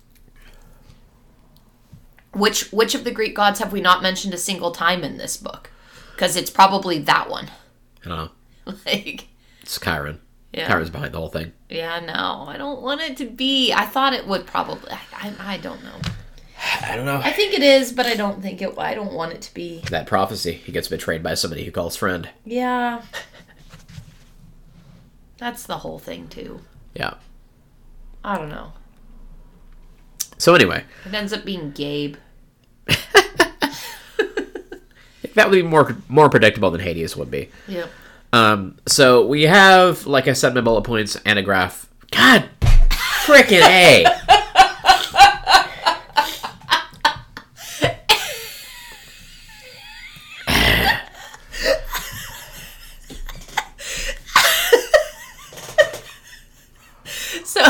which 2.34 2.70
which 2.72 2.94
of 2.94 3.04
the 3.04 3.10
Greek 3.10 3.34
gods 3.34 3.58
have 3.60 3.72
we 3.72 3.80
not 3.80 4.02
mentioned 4.02 4.34
a 4.34 4.38
single 4.38 4.70
time 4.72 5.02
in 5.04 5.16
this 5.18 5.36
book? 5.36 5.70
Cuz 6.16 6.36
it's 6.36 6.50
probably 6.50 6.98
that 7.00 7.28
one. 7.30 7.50
I 8.04 8.08
don't 8.08 8.18
know. 8.18 8.74
like 8.86 9.28
It's 9.62 9.78
Chiron. 9.80 10.20
yeah. 10.52 10.68
Chiron's 10.68 10.90
behind 10.90 11.12
the 11.14 11.18
whole 11.18 11.28
thing. 11.28 11.52
Yeah, 11.68 12.00
no. 12.00 12.44
I 12.48 12.56
don't 12.56 12.82
want 12.82 13.00
it 13.00 13.16
to 13.18 13.26
be. 13.26 13.72
I 13.72 13.86
thought 13.86 14.12
it 14.12 14.26
would 14.26 14.46
probably 14.46 14.90
I, 14.90 14.98
I, 15.14 15.34
I 15.54 15.56
don't 15.58 15.82
know. 15.82 16.00
I 16.82 16.96
don't 16.96 17.06
know. 17.06 17.20
I 17.22 17.30
think 17.32 17.52
it 17.54 17.62
is, 17.62 17.92
but 17.92 18.06
I 18.06 18.14
don't 18.14 18.40
think 18.42 18.62
it 18.62 18.78
I 18.78 18.94
don't 18.94 19.12
want 19.12 19.32
it 19.32 19.42
to 19.42 19.54
be. 19.54 19.82
that 19.90 20.06
prophecy. 20.06 20.52
He 20.52 20.70
gets 20.72 20.88
betrayed 20.88 21.22
by 21.22 21.34
somebody 21.34 21.64
he 21.64 21.70
calls 21.70 21.96
friend. 21.96 22.28
Yeah. 22.44 23.02
That's 25.38 25.64
the 25.64 25.78
whole 25.78 25.98
thing 25.98 26.28
too. 26.28 26.60
Yeah. 26.94 27.14
I 28.22 28.38
don't 28.38 28.48
know. 28.48 28.72
So 30.38 30.54
anyway, 30.54 30.84
It 31.06 31.14
ends 31.14 31.32
up 31.32 31.44
being 31.44 31.70
Gabe. 31.72 32.16
That 35.34 35.50
would 35.50 35.56
be 35.56 35.62
more 35.62 35.96
more 36.08 36.28
predictable 36.28 36.70
than 36.70 36.80
Hades 36.80 37.16
would 37.16 37.30
be. 37.30 37.50
Yep. 37.68 37.90
Um, 38.32 38.76
so 38.86 39.24
we 39.26 39.42
have, 39.42 40.06
like 40.06 40.26
I 40.26 40.32
said, 40.32 40.54
my 40.54 40.60
bullet 40.60 40.82
points, 40.82 41.16
and 41.24 41.38
a 41.38 41.42
graph. 41.42 41.88
God, 42.10 42.48
freaking 42.60 43.60
a. 43.60 44.04
So, 57.44 57.62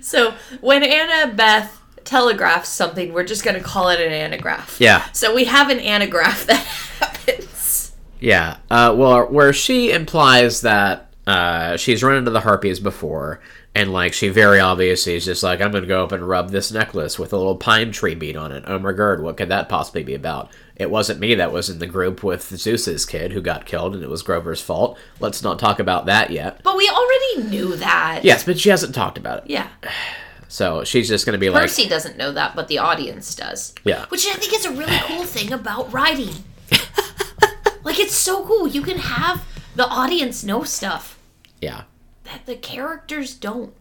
so 0.00 0.34
when 0.60 0.82
Annabeth 0.82 1.68
telegraphs 2.04 2.68
something, 2.68 3.12
we're 3.12 3.24
just 3.24 3.44
gonna 3.44 3.60
call 3.60 3.88
it 3.88 4.00
an 4.00 4.12
anagraph. 4.12 4.76
Yeah, 4.80 5.06
So 5.12 5.34
we 5.34 5.44
have 5.44 5.70
an 5.70 5.80
anagraph 5.80 6.46
that 6.46 6.56
happens. 6.56 7.92
yeah. 8.20 8.58
Uh, 8.70 8.94
well, 8.96 9.26
where 9.26 9.52
she 9.52 9.90
implies 9.90 10.60
that 10.62 11.10
uh, 11.26 11.76
she's 11.76 12.02
run 12.02 12.16
into 12.16 12.30
the 12.30 12.40
harpies 12.40 12.80
before, 12.80 13.40
and 13.74 13.92
like 13.92 14.12
she 14.12 14.28
very 14.28 14.60
obviously 14.60 15.14
is 15.14 15.24
just 15.24 15.42
like, 15.42 15.60
I'm 15.60 15.72
gonna 15.72 15.86
go 15.86 16.04
up 16.04 16.12
and 16.12 16.26
rub 16.26 16.50
this 16.50 16.70
necklace 16.70 17.18
with 17.18 17.32
a 17.32 17.36
little 17.36 17.56
pine 17.56 17.92
tree 17.92 18.14
bead 18.14 18.36
on 18.36 18.52
it. 18.52 18.64
Oh 18.66 18.78
my 18.78 18.92
god, 18.92 19.20
what 19.20 19.36
could 19.36 19.48
that 19.48 19.68
possibly 19.68 20.02
be 20.02 20.14
about? 20.14 20.50
It 20.76 20.90
wasn't 20.90 21.20
me 21.20 21.36
that 21.36 21.52
was 21.52 21.70
in 21.70 21.78
the 21.78 21.86
group 21.86 22.22
with 22.24 22.42
Zeus's 22.56 23.06
kid 23.06 23.32
who 23.32 23.40
got 23.40 23.64
killed, 23.64 23.94
and 23.94 24.02
it 24.02 24.10
was 24.10 24.22
Grover's 24.22 24.60
fault. 24.60 24.98
Let's 25.20 25.42
not 25.42 25.58
talk 25.58 25.78
about 25.78 26.06
that 26.06 26.30
yet. 26.30 26.60
But 26.62 26.76
we 26.76 26.88
already 26.88 27.48
knew 27.48 27.76
that. 27.76 28.20
Yes, 28.24 28.44
but 28.44 28.58
she 28.58 28.70
hasn't 28.70 28.94
talked 28.94 29.16
about 29.16 29.44
it. 29.44 29.50
Yeah. 29.50 29.68
So 30.54 30.84
she's 30.84 31.08
just 31.08 31.26
going 31.26 31.32
to 31.32 31.40
be 31.40 31.50
like, 31.50 31.62
Percy 31.62 31.88
doesn't 31.88 32.16
know 32.16 32.30
that, 32.30 32.54
but 32.54 32.68
the 32.68 32.78
audience 32.78 33.34
does. 33.34 33.74
yeah, 33.82 34.06
Which 34.06 34.24
I 34.24 34.34
think 34.34 34.54
is 34.54 34.64
a 34.64 34.70
really 34.70 34.96
cool 34.98 35.24
thing 35.24 35.52
about 35.52 35.92
writing. 35.92 36.32
like 37.82 37.98
it's 37.98 38.14
so 38.14 38.46
cool. 38.46 38.68
You 38.68 38.82
can 38.82 38.98
have 38.98 39.44
the 39.74 39.84
audience 39.84 40.44
know 40.44 40.62
stuff 40.62 41.18
yeah, 41.60 41.82
that 42.22 42.46
the 42.46 42.54
characters 42.54 43.34
don't. 43.34 43.74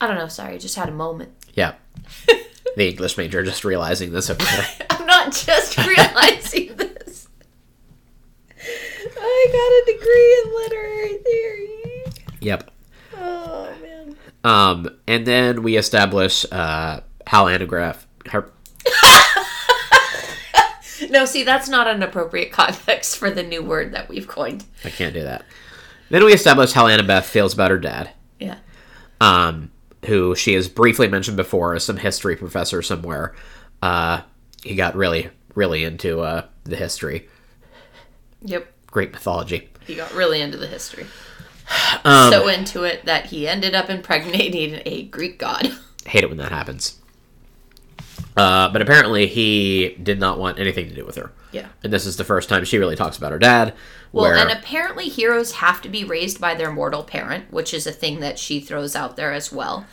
I 0.00 0.06
don't 0.06 0.16
know, 0.16 0.28
sorry, 0.28 0.54
I 0.54 0.58
just 0.58 0.76
had 0.76 0.88
a 0.88 0.92
moment. 0.92 1.32
yeah. 1.52 1.74
the 2.76 2.88
English 2.88 3.18
major 3.18 3.42
just 3.42 3.62
realizing 3.62 4.12
this 4.12 4.30
over 4.30 4.42
there. 4.42 4.66
I'm 4.88 5.04
not 5.04 5.32
just 5.32 5.76
realizing 5.76 6.76
this. 6.76 7.28
I 8.58 9.46
got 9.52 9.92
a 9.92 9.98
degree 9.98 10.42
in 10.42 10.54
literary 10.54 11.18
theory. 11.18 12.04
Yep. 12.40 12.70
Um, 14.44 14.88
and 15.06 15.26
then 15.26 15.62
we 15.62 15.76
establish 15.76 16.44
uh, 16.50 17.00
how 17.26 17.46
anagraph. 17.48 18.06
Her, 18.26 18.50
No, 21.08 21.24
see, 21.24 21.42
that's 21.44 21.68
not 21.68 21.86
an 21.86 22.02
appropriate 22.02 22.52
context 22.52 23.16
for 23.16 23.30
the 23.30 23.42
new 23.42 23.62
word 23.62 23.92
that 23.92 24.08
we've 24.08 24.28
coined. 24.28 24.64
I 24.84 24.90
can't 24.90 25.14
do 25.14 25.22
that. 25.22 25.44
Then 26.10 26.24
we 26.24 26.32
establish 26.34 26.72
how 26.72 26.84
Annabeth 26.86 27.24
feels 27.24 27.54
about 27.54 27.70
her 27.70 27.78
dad, 27.78 28.10
Yeah. 28.38 28.56
um, 29.20 29.70
who 30.06 30.34
she 30.34 30.52
has 30.54 30.68
briefly 30.68 31.08
mentioned 31.08 31.36
before 31.38 31.74
as 31.74 31.84
some 31.84 31.96
history 31.96 32.36
professor 32.36 32.82
somewhere. 32.82 33.34
Uh, 33.82 34.20
he 34.62 34.74
got 34.74 34.94
really, 34.94 35.30
really 35.54 35.84
into 35.84 36.20
uh, 36.20 36.44
the 36.64 36.76
history, 36.76 37.28
Yep. 38.42 38.70
Greek 38.88 39.12
mythology. 39.12 39.70
He 39.86 39.94
got 39.94 40.12
really 40.12 40.40
into 40.42 40.58
the 40.58 40.66
history. 40.66 41.06
Um, 42.04 42.32
so 42.32 42.48
into 42.48 42.84
it 42.84 43.04
that 43.04 43.26
he 43.26 43.46
ended 43.46 43.74
up 43.74 43.90
impregnating 43.90 44.80
a 44.86 45.04
Greek 45.04 45.38
god. 45.38 45.70
hate 46.06 46.24
it 46.24 46.28
when 46.28 46.38
that 46.38 46.50
happens. 46.52 46.98
Uh, 48.36 48.70
but 48.72 48.80
apparently, 48.80 49.26
he 49.26 49.96
did 50.02 50.18
not 50.20 50.38
want 50.38 50.58
anything 50.58 50.88
to 50.88 50.94
do 50.94 51.04
with 51.04 51.16
her. 51.16 51.32
Yeah. 51.52 51.68
And 51.82 51.92
this 51.92 52.06
is 52.06 52.16
the 52.16 52.24
first 52.24 52.48
time 52.48 52.64
she 52.64 52.78
really 52.78 52.96
talks 52.96 53.18
about 53.18 53.32
her 53.32 53.38
dad. 53.38 53.74
Well, 54.12 54.30
where, 54.30 54.36
and 54.36 54.50
apparently 54.50 55.08
heroes 55.08 55.52
have 55.52 55.82
to 55.82 55.88
be 55.88 56.04
raised 56.04 56.40
by 56.40 56.54
their 56.54 56.72
mortal 56.72 57.02
parent, 57.02 57.52
which 57.52 57.74
is 57.74 57.86
a 57.86 57.92
thing 57.92 58.20
that 58.20 58.38
she 58.38 58.60
throws 58.60 58.94
out 58.94 59.16
there 59.16 59.32
as 59.32 59.52
well. 59.52 59.86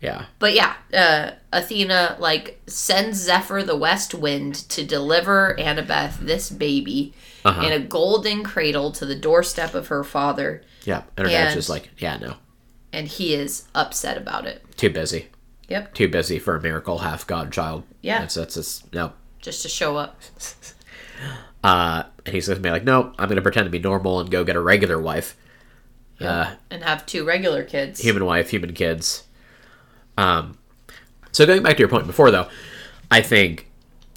yeah, 0.00 0.26
But 0.38 0.54
yeah, 0.54 0.74
uh, 0.92 1.32
Athena 1.52 2.16
like 2.18 2.60
sends 2.66 3.18
Zephyr 3.18 3.62
the 3.62 3.76
West 3.76 4.14
Wind 4.14 4.54
to 4.70 4.84
deliver 4.84 5.56
Annabeth 5.58 6.18
this 6.18 6.50
baby 6.50 7.14
Uh-huh. 7.44 7.62
in 7.66 7.72
a 7.72 7.78
golden 7.80 8.44
cradle 8.44 8.92
to 8.92 9.04
the 9.06 9.14
doorstep 9.16 9.74
of 9.74 9.88
her 9.88 10.04
father, 10.04 10.62
yeah. 10.84 11.02
And 11.16 11.26
her 11.26 11.32
dad's 11.32 11.52
And- 11.52 11.58
just 11.58 11.68
like, 11.68 11.90
yeah, 11.98 12.16
no, 12.18 12.34
and 12.92 13.08
he 13.08 13.34
is 13.34 13.64
upset 13.74 14.16
about 14.16 14.46
it. 14.46 14.64
too 14.76 14.90
busy, 14.90 15.26
Yep, 15.68 15.94
too 15.94 16.08
busy 16.08 16.38
for 16.38 16.54
a 16.56 16.60
miracle 16.62 16.98
half 16.98 17.26
god 17.26 17.52
child. 17.52 17.82
Yeah. 18.00 18.20
that's 18.20 18.34
that's 18.34 18.54
just 18.54 18.92
no. 18.94 19.12
just 19.40 19.62
to 19.62 19.68
show 19.68 19.96
up. 19.96 20.20
Uh, 21.64 22.02
and 22.26 22.34
he's 22.34 22.48
gonna 22.48 22.58
be 22.58 22.70
like, 22.70 22.82
no, 22.82 23.12
I'm 23.18 23.28
gonna 23.28 23.40
pretend 23.42 23.66
to 23.66 23.70
be 23.70 23.78
normal 23.78 24.18
and 24.18 24.28
go 24.30 24.42
get 24.42 24.56
a 24.56 24.60
regular 24.60 25.00
wife, 25.00 25.36
uh, 26.20 26.54
and 26.70 26.82
have 26.82 27.06
two 27.06 27.24
regular 27.24 27.62
kids. 27.62 28.00
human 28.00 28.24
wife, 28.24 28.50
human 28.50 28.72
kids. 28.74 29.22
Um, 30.18 30.58
so 31.30 31.46
going 31.46 31.62
back 31.62 31.76
to 31.76 31.78
your 31.80 31.88
point 31.88 32.06
before, 32.08 32.32
though, 32.32 32.48
I 33.12 33.20
think 33.20 33.68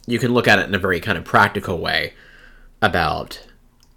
you 0.08 0.18
can 0.18 0.34
look 0.34 0.48
at 0.48 0.58
it 0.58 0.68
in 0.68 0.74
a 0.74 0.80
very 0.80 1.00
kind 1.00 1.18
of 1.20 1.24
practical 1.24 1.78
way 1.78 2.14
about 2.86 3.46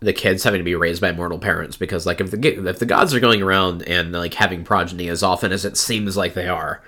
the 0.00 0.12
kids 0.12 0.44
having 0.44 0.58
to 0.60 0.64
be 0.64 0.74
raised 0.74 1.00
by 1.00 1.12
mortal 1.12 1.38
parents 1.38 1.76
because, 1.76 2.06
like, 2.06 2.20
if 2.20 2.30
the 2.30 2.68
if 2.68 2.78
the 2.78 2.86
gods 2.86 3.14
are 3.14 3.20
going 3.20 3.42
around 3.42 3.82
and 3.82 4.12
like 4.12 4.34
having 4.34 4.64
progeny 4.64 5.08
as 5.08 5.22
often 5.22 5.52
as 5.52 5.64
it 5.64 5.76
seems 5.76 6.16
like 6.16 6.34
they 6.34 6.48
are, 6.48 6.82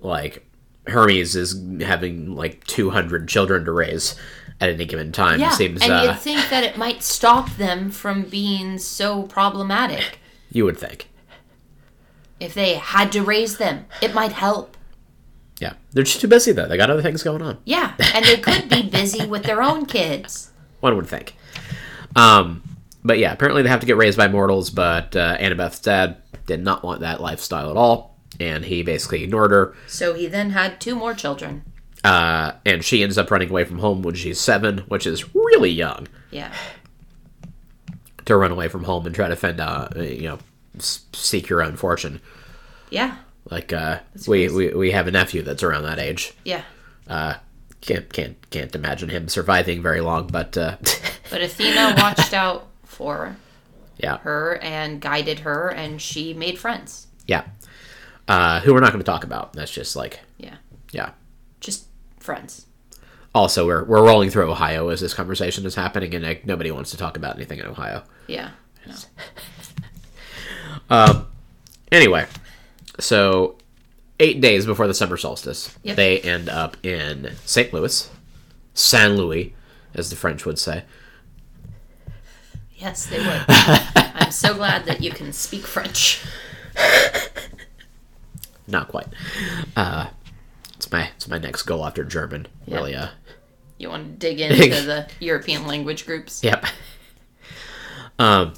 like 0.00 0.46
Hermes 0.86 1.36
is 1.36 1.62
having 1.82 2.34
like 2.34 2.64
200 2.64 3.28
children 3.28 3.64
to 3.64 3.72
raise 3.72 4.16
at 4.60 4.70
any 4.70 4.84
given 4.84 5.12
time. 5.12 5.40
yeah, 5.40 5.50
seems 5.50 5.82
and 5.82 5.92
uh, 5.92 6.02
you'd 6.02 6.18
think 6.18 6.48
that 6.50 6.64
it 6.64 6.76
might 6.76 7.02
stop 7.02 7.50
them 7.56 7.90
from 7.90 8.22
being 8.24 8.78
so 8.78 9.22
problematic. 9.24 10.18
you 10.50 10.64
would 10.64 10.78
think. 10.78 11.08
If 12.40 12.54
they 12.54 12.74
had 12.74 13.12
to 13.12 13.22
raise 13.22 13.58
them, 13.58 13.86
it 14.00 14.14
might 14.14 14.32
help. 14.32 14.76
Yeah, 15.60 15.74
they're 15.92 16.04
just 16.04 16.20
too 16.22 16.28
busy 16.28 16.52
though. 16.52 16.66
They 16.66 16.78
got 16.78 16.90
other 16.90 17.02
things 17.02 17.22
going 17.22 17.42
on. 17.42 17.58
Yeah, 17.64 17.94
and 18.14 18.24
they 18.24 18.38
could 18.38 18.68
be 18.68 18.82
busy 18.82 19.26
with 19.26 19.42
their 19.44 19.62
own 19.62 19.84
kids. 19.86 20.49
One 20.80 20.96
would 20.96 21.06
think. 21.06 21.34
Um, 22.16 22.62
but 23.04 23.18
yeah, 23.18 23.32
apparently 23.32 23.62
they 23.62 23.68
have 23.68 23.80
to 23.80 23.86
get 23.86 23.96
raised 23.96 24.16
by 24.18 24.28
mortals, 24.28 24.70
but 24.70 25.14
uh, 25.16 25.36
Annabeth's 25.38 25.78
dad 25.80 26.16
did 26.46 26.62
not 26.62 26.82
want 26.82 27.00
that 27.00 27.20
lifestyle 27.20 27.70
at 27.70 27.76
all, 27.76 28.16
and 28.38 28.64
he 28.64 28.82
basically 28.82 29.22
ignored 29.22 29.50
her. 29.52 29.74
So 29.86 30.14
he 30.14 30.26
then 30.26 30.50
had 30.50 30.80
two 30.80 30.94
more 30.96 31.14
children. 31.14 31.62
Uh, 32.02 32.52
and 32.64 32.82
she 32.84 33.02
ends 33.02 33.18
up 33.18 33.30
running 33.30 33.50
away 33.50 33.64
from 33.64 33.78
home 33.78 34.02
when 34.02 34.14
she's 34.14 34.40
seven, 34.40 34.78
which 34.88 35.06
is 35.06 35.34
really 35.34 35.70
young 35.70 36.08
Yeah. 36.30 36.50
to 38.24 38.36
run 38.36 38.50
away 38.50 38.68
from 38.68 38.84
home 38.84 39.04
and 39.06 39.14
try 39.14 39.28
to 39.28 39.36
fend, 39.36 39.60
uh, 39.60 39.88
you 39.96 40.22
know, 40.28 40.38
seek 40.78 41.48
your 41.48 41.62
own 41.62 41.76
fortune. 41.76 42.20
Yeah. 42.90 43.16
Like 43.50 43.72
uh, 43.72 44.00
we, 44.26 44.48
we 44.48 44.68
we 44.74 44.90
have 44.92 45.06
a 45.08 45.10
nephew 45.10 45.42
that's 45.42 45.62
around 45.62 45.82
that 45.84 45.98
age. 45.98 46.32
Yeah. 46.44 46.62
Uh, 47.08 47.34
can't 47.80 48.12
can't 48.12 48.36
can't 48.50 48.74
imagine 48.74 49.08
him 49.08 49.28
surviving 49.28 49.82
very 49.82 50.00
long, 50.00 50.26
but 50.28 50.56
uh, 50.56 50.76
But 51.30 51.42
Athena 51.42 51.94
watched 51.98 52.34
out 52.34 52.66
for 52.84 53.36
yeah, 53.98 54.18
her 54.18 54.58
and 54.62 55.00
guided 55.00 55.40
her, 55.40 55.68
and 55.68 56.00
she 56.00 56.34
made 56.34 56.58
friends. 56.58 57.06
yeah. 57.26 57.44
Uh, 58.28 58.60
who 58.60 58.72
we're 58.72 58.80
not 58.80 58.92
going 58.92 59.02
to 59.02 59.10
talk 59.10 59.24
about. 59.24 59.52
That's 59.54 59.72
just 59.72 59.96
like 59.96 60.20
Yeah. 60.38 60.54
yeah. 60.92 61.10
Just 61.58 61.86
friends. 62.20 62.66
also 63.34 63.66
we're, 63.66 63.82
we're 63.84 64.04
rolling 64.04 64.30
through 64.30 64.48
ohio 64.50 64.88
as 64.88 65.00
this 65.00 65.14
conversation 65.14 65.66
is 65.66 65.74
happening 65.74 66.14
and 66.14 66.24
like, 66.24 66.46
nobody 66.46 66.70
wants 66.70 66.90
to 66.92 66.96
talk 66.96 67.16
about 67.16 67.34
anything 67.36 67.58
in 67.58 67.66
ohio 67.66 68.02
Yeah. 68.28 68.50
No. 68.86 68.94
anyway 71.92 72.26
so 72.98 73.56
eight 74.20 74.40
days 74.40 74.66
before 74.66 74.86
the 74.86 74.94
summer 74.94 75.16
solstice 75.16 75.76
Yep. 75.82 75.96
they 75.96 76.20
end 76.20 76.48
up 76.48 76.76
in 76.84 77.32
st 77.44 77.72
louis 77.74 78.08
saint 78.74 79.16
louis 79.16 79.54
as 79.94 80.10
the 80.10 80.16
french 80.16 80.44
would 80.46 80.58
say 80.58 80.84
Yes, 82.76 83.04
they 83.06 83.18
would. 83.18 83.44
I'm 83.48 84.30
so 84.32 84.54
glad 84.54 84.86
that 84.86 85.02
you 85.02 85.10
can 85.10 85.34
speak 85.34 85.66
French. 85.66 86.22
not 88.66 88.88
quite 88.88 89.06
uh, 89.76 90.06
it's 90.76 90.90
my 90.90 91.10
it's 91.16 91.28
my 91.28 91.36
next 91.38 91.64
goal 91.64 91.84
after 91.84 92.04
german 92.04 92.46
Yeah. 92.66 92.74
really 92.76 92.94
uh 92.94 93.08
You 93.78 93.88
want 93.90 94.04
to 94.06 94.10
dig 94.28 94.40
into 94.40 94.56
the 94.86 95.08
European 95.20 95.66
language 95.66 96.06
groups? 96.06 96.42
Yep. 96.44 96.64
Um. 98.18 98.52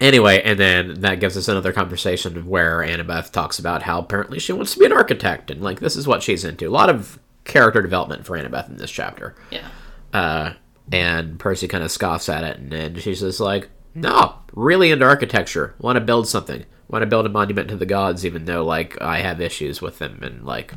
Anyway, 0.00 0.40
and 0.42 0.58
then 0.58 1.00
that 1.00 1.20
gives 1.20 1.36
us 1.36 1.48
another 1.48 1.72
conversation 1.72 2.46
where 2.46 2.78
Annabeth 2.78 3.32
talks 3.32 3.58
about 3.58 3.82
how 3.82 3.98
apparently 3.98 4.38
she 4.38 4.52
wants 4.52 4.74
to 4.74 4.78
be 4.78 4.86
an 4.86 4.92
architect 4.92 5.50
and 5.50 5.60
like 5.60 5.80
this 5.80 5.96
is 5.96 6.06
what 6.06 6.22
she's 6.22 6.44
into. 6.44 6.68
A 6.68 6.70
lot 6.70 6.88
of 6.88 7.18
character 7.44 7.82
development 7.82 8.24
for 8.24 8.38
Annabeth 8.38 8.68
in 8.68 8.76
this 8.76 8.90
chapter. 8.90 9.34
Yeah. 9.50 9.66
Uh, 10.12 10.52
and 10.92 11.38
Percy 11.38 11.66
kind 11.66 11.82
of 11.84 11.90
scoffs 11.90 12.28
at 12.28 12.44
it, 12.44 12.58
and 12.58 12.70
then 12.70 12.94
she's 12.96 13.20
just 13.20 13.40
like, 13.40 13.68
"No, 13.94 14.36
really 14.52 14.90
into 14.90 15.04
architecture. 15.04 15.74
Want 15.78 15.96
to 15.96 16.00
build 16.00 16.28
something. 16.28 16.64
Want 16.88 17.02
to 17.02 17.06
build 17.06 17.26
a 17.26 17.30
monument 17.30 17.68
to 17.68 17.76
the 17.76 17.84
gods, 17.84 18.24
even 18.24 18.44
though 18.44 18.64
like 18.64 19.00
I 19.02 19.18
have 19.18 19.40
issues 19.40 19.82
with 19.82 19.98
them 19.98 20.20
and 20.22 20.44
like 20.46 20.72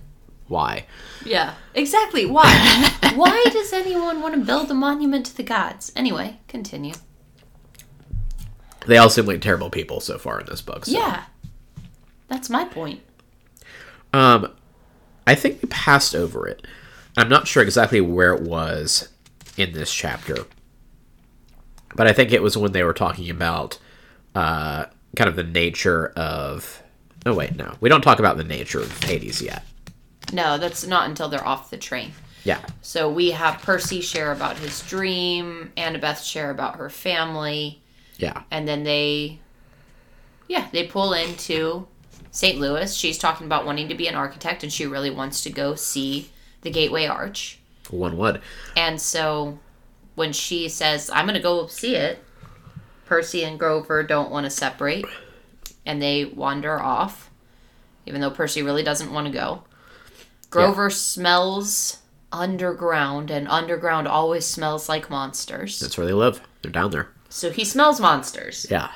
why." 0.47 0.85
Yeah. 1.25 1.53
Exactly. 1.75 2.25
Why? 2.25 2.89
Why 3.15 3.43
does 3.51 3.73
anyone 3.73 4.21
want 4.21 4.35
to 4.35 4.41
build 4.41 4.71
a 4.71 4.73
monument 4.73 5.25
to 5.27 5.35
the 5.35 5.43
gods? 5.43 5.91
Anyway, 5.97 6.39
continue. 6.47 6.93
They 8.87 8.97
all 8.97 9.09
seem 9.09 9.25
like 9.25 9.41
terrible 9.41 9.69
people 9.69 9.99
so 9.99 10.17
far 10.17 10.39
in 10.39 10.47
this 10.47 10.61
book. 10.61 10.85
So. 10.85 10.91
Yeah. 10.93 11.23
That's 12.27 12.49
my 12.49 12.65
point. 12.65 13.01
Um, 14.13 14.51
I 15.27 15.35
think 15.35 15.61
we 15.61 15.67
passed 15.69 16.15
over 16.15 16.47
it. 16.47 16.65
I'm 17.17 17.29
not 17.29 17.47
sure 17.47 17.61
exactly 17.61 18.01
where 18.01 18.33
it 18.33 18.41
was 18.41 19.09
in 19.57 19.73
this 19.73 19.93
chapter, 19.93 20.45
but 21.95 22.07
I 22.07 22.13
think 22.13 22.31
it 22.31 22.41
was 22.41 22.57
when 22.57 22.71
they 22.71 22.83
were 22.83 22.93
talking 22.93 23.29
about 23.29 23.77
uh, 24.33 24.85
kind 25.15 25.29
of 25.29 25.35
the 25.35 25.43
nature 25.43 26.07
of. 26.15 26.81
Oh 27.25 27.35
wait, 27.35 27.55
no, 27.55 27.75
we 27.81 27.89
don't 27.89 28.01
talk 28.01 28.19
about 28.19 28.37
the 28.37 28.43
nature 28.43 28.79
of 28.79 29.03
Hades 29.03 29.41
yet. 29.41 29.63
No, 30.33 30.57
that's 30.57 30.87
not 30.87 31.09
until 31.09 31.27
they're 31.29 31.45
off 31.45 31.69
the 31.69 31.77
train. 31.77 32.13
Yeah, 32.43 32.59
So 32.81 33.11
we 33.11 33.31
have 33.31 33.61
Percy 33.61 34.01
share 34.01 34.31
about 34.31 34.57
his 34.57 34.81
dream, 34.81 35.71
Annabeth 35.77 36.25
share 36.25 36.49
about 36.49 36.77
her 36.77 36.89
family, 36.89 37.80
yeah, 38.21 38.43
and 38.51 38.67
then 38.67 38.83
they, 38.83 39.39
yeah, 40.47 40.67
they 40.71 40.85
pull 40.85 41.13
into 41.13 41.87
St. 42.29 42.59
Louis. 42.59 42.95
She's 42.95 43.17
talking 43.17 43.47
about 43.47 43.65
wanting 43.65 43.89
to 43.89 43.95
be 43.95 44.07
an 44.07 44.15
architect, 44.15 44.63
and 44.63 44.71
she 44.71 44.85
really 44.85 45.09
wants 45.09 45.43
to 45.43 45.49
go 45.49 45.75
see 45.75 46.29
the 46.61 46.69
Gateway 46.69 47.07
Arch. 47.07 47.59
one 47.89 48.17
would. 48.17 48.41
And 48.77 49.01
so 49.01 49.59
when 50.15 50.33
she 50.33 50.69
says, 50.69 51.09
I'm 51.09 51.25
going 51.25 51.35
to 51.35 51.41
go 51.41 51.65
see 51.67 51.95
it, 51.95 52.23
Percy 53.05 53.43
and 53.43 53.57
Grover 53.59 54.03
don't 54.03 54.31
want 54.31 54.45
to 54.45 54.49
separate, 54.49 55.05
and 55.85 56.01
they 56.01 56.25
wander 56.25 56.79
off, 56.79 57.31
even 58.05 58.21
though 58.21 58.29
Percy 58.29 58.61
really 58.61 58.83
doesn't 58.83 59.11
want 59.11 59.27
to 59.27 59.33
go. 59.33 59.63
Grover 60.49 60.89
smells 60.89 61.97
underground, 62.31 63.31
and 63.31 63.47
underground 63.47 64.07
always 64.07 64.45
smells 64.45 64.87
like 64.87 65.09
monsters. 65.09 65.79
That's 65.79 65.97
where 65.97 66.05
they 66.05 66.13
live. 66.13 66.39
They're 66.61 66.71
down 66.71 66.91
there. 66.91 67.09
So 67.31 67.49
he 67.49 67.63
smells 67.65 67.99
monsters. 67.99 68.67
Yeah, 68.69 68.91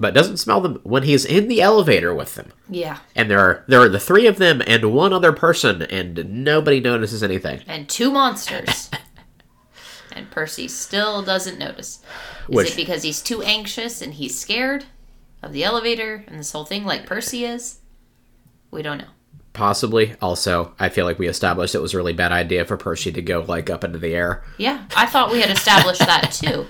but 0.00 0.12
doesn't 0.12 0.38
smell 0.38 0.60
them 0.60 0.80
when 0.82 1.04
he's 1.04 1.24
in 1.24 1.48
the 1.48 1.62
elevator 1.62 2.14
with 2.14 2.34
them. 2.34 2.52
Yeah. 2.68 2.98
And 3.14 3.30
there 3.30 3.38
are 3.40 3.64
there 3.68 3.80
are 3.80 3.88
the 3.88 4.00
three 4.00 4.26
of 4.26 4.38
them 4.38 4.60
and 4.66 4.92
one 4.92 5.12
other 5.12 5.32
person, 5.32 5.82
and 5.82 6.44
nobody 6.44 6.80
notices 6.80 7.22
anything. 7.22 7.62
And 7.66 7.88
two 7.88 8.10
monsters. 8.10 8.90
And 10.16 10.30
Percy 10.30 10.68
still 10.68 11.22
doesn't 11.22 11.58
notice. 11.58 11.98
Is 12.48 12.54
Which- 12.54 12.70
it 12.72 12.76
because 12.76 13.02
he's 13.02 13.20
too 13.20 13.42
anxious 13.42 14.00
and 14.00 14.14
he's 14.14 14.38
scared 14.38 14.84
of 15.42 15.52
the 15.52 15.64
elevator 15.64 16.24
and 16.28 16.38
this 16.38 16.52
whole 16.52 16.64
thing, 16.64 16.84
like 16.84 17.04
Percy 17.04 17.44
is? 17.44 17.80
We 18.70 18.82
don't 18.82 18.98
know. 18.98 19.08
Possibly. 19.54 20.14
Also, 20.22 20.72
I 20.78 20.88
feel 20.88 21.04
like 21.04 21.18
we 21.18 21.26
established 21.26 21.74
it 21.74 21.82
was 21.82 21.94
a 21.94 21.96
really 21.96 22.12
bad 22.12 22.30
idea 22.30 22.64
for 22.64 22.76
Percy 22.76 23.10
to 23.12 23.22
go 23.22 23.40
like 23.46 23.70
up 23.70 23.82
into 23.82 23.98
the 23.98 24.14
air. 24.14 24.44
Yeah, 24.56 24.84
I 24.96 25.06
thought 25.06 25.32
we 25.32 25.40
had 25.40 25.50
established 25.50 26.00
that 26.00 26.30
too. 26.40 26.66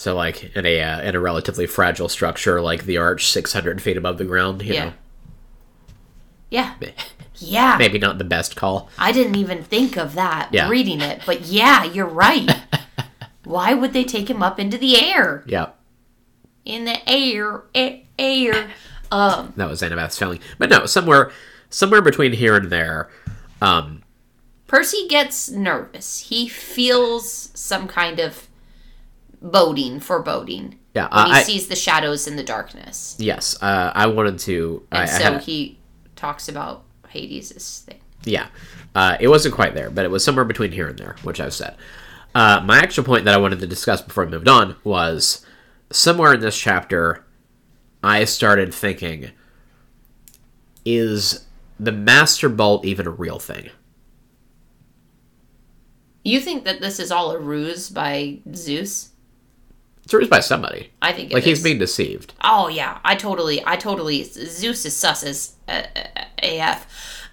So 0.00 0.16
like 0.16 0.56
in 0.56 0.64
a 0.64 0.80
uh, 0.80 1.02
in 1.02 1.14
a 1.14 1.20
relatively 1.20 1.66
fragile 1.66 2.08
structure 2.08 2.62
like 2.62 2.84
the 2.84 2.96
arch, 2.96 3.26
six 3.30 3.52
hundred 3.52 3.82
feet 3.82 3.98
above 3.98 4.16
the 4.16 4.24
ground. 4.24 4.62
You 4.62 4.72
Yeah. 4.72 4.84
know, 4.86 4.92
Yeah. 6.48 6.74
Yeah. 7.42 7.76
maybe 7.78 7.98
not 7.98 8.16
the 8.16 8.24
best 8.24 8.56
call. 8.56 8.88
I 8.98 9.12
didn't 9.12 9.34
even 9.36 9.62
think 9.62 9.98
of 9.98 10.14
that 10.14 10.48
Yeah. 10.52 10.70
reading 10.70 11.02
it, 11.02 11.20
but 11.26 11.42
yeah, 11.42 11.84
you're 11.84 12.06
right. 12.06 12.50
Why 13.44 13.74
would 13.74 13.92
they 13.92 14.04
take 14.04 14.28
him 14.30 14.42
up 14.42 14.58
into 14.58 14.78
the 14.78 14.98
air? 14.98 15.42
Yeah, 15.46 15.68
In 16.64 16.84
the 16.86 17.06
air, 17.08 17.64
a- 17.74 18.06
air. 18.18 18.70
Um, 19.12 19.52
that 19.56 19.68
was 19.68 19.82
Annabeth's 19.82 20.18
feeling. 20.18 20.40
But 20.58 20.70
no, 20.70 20.86
somewhere 20.86 21.30
somewhere 21.68 22.00
between 22.02 22.32
here 22.32 22.56
and 22.56 22.70
there. 22.70 23.10
Um, 23.60 24.02
Percy 24.66 25.06
gets 25.08 25.50
nervous. 25.50 26.20
He 26.20 26.48
feels 26.48 27.50
some 27.54 27.86
kind 27.88 28.18
of 28.20 28.46
boding, 29.42 30.00
foreboding. 30.00 30.78
yeah, 30.94 31.08
When 31.14 31.26
he 31.26 31.32
I, 31.32 31.38
I- 31.38 31.42
sees 31.42 31.68
the 31.68 31.76
shadows 31.76 32.26
in 32.26 32.36
the 32.36 32.42
darkness. 32.44 33.16
yes, 33.18 33.60
uh, 33.62 33.92
I 33.94 34.06
wanted 34.06 34.38
to. 34.40 34.86
I, 34.92 34.98
I 34.98 35.00
And 35.02 35.10
so 35.10 35.22
had 35.32 35.40
he 35.42 35.78
talks 36.16 36.48
about 36.48 36.84
Hades' 37.08 37.80
thing. 37.86 38.00
Yeah. 38.24 38.48
Uh, 38.94 39.16
it 39.20 39.28
wasn't 39.28 39.54
quite 39.54 39.74
there, 39.74 39.88
but 39.90 40.04
it 40.04 40.10
was 40.10 40.22
somewhere 40.24 40.44
between 40.44 40.72
here 40.72 40.88
and 40.88 40.98
there, 40.98 41.16
which 41.22 41.40
I've 41.40 41.54
said. 41.54 41.76
Uh, 42.34 42.60
my 42.64 42.78
actual 42.78 43.04
point 43.04 43.24
that 43.24 43.34
I 43.34 43.38
wanted 43.38 43.60
to 43.60 43.66
discuss 43.66 44.02
before 44.02 44.24
we 44.24 44.30
moved 44.30 44.48
on 44.48 44.76
was 44.84 45.44
somewhere 45.90 46.34
in 46.34 46.40
this 46.40 46.58
chapter, 46.58 47.24
I 48.02 48.24
started 48.24 48.74
thinking, 48.74 49.30
is 50.84 51.46
the 51.78 51.92
Master 51.92 52.48
Bolt 52.48 52.84
even 52.84 53.06
a 53.06 53.10
real 53.10 53.38
thing? 53.38 53.70
You 56.24 56.40
think 56.40 56.64
that 56.64 56.80
this 56.80 57.00
is 57.00 57.10
all 57.10 57.30
a 57.30 57.38
ruse 57.38 57.88
by 57.88 58.38
Zeus? 58.54 59.09
It's 60.04 60.14
raised 60.14 60.30
by 60.30 60.40
somebody. 60.40 60.90
I 61.02 61.12
think 61.12 61.30
it 61.30 61.34
Like 61.34 61.44
he's 61.44 61.62
being 61.62 61.78
deceived. 61.78 62.32
Oh 62.42 62.68
yeah, 62.68 62.98
I 63.04 63.14
totally, 63.14 63.62
I 63.66 63.76
totally. 63.76 64.24
Zeus 64.24 64.84
is 64.84 64.96
sus 64.96 65.22
as 65.22 65.54
uh, 65.68 65.82
uh, 65.96 66.24
AF. 66.42 66.86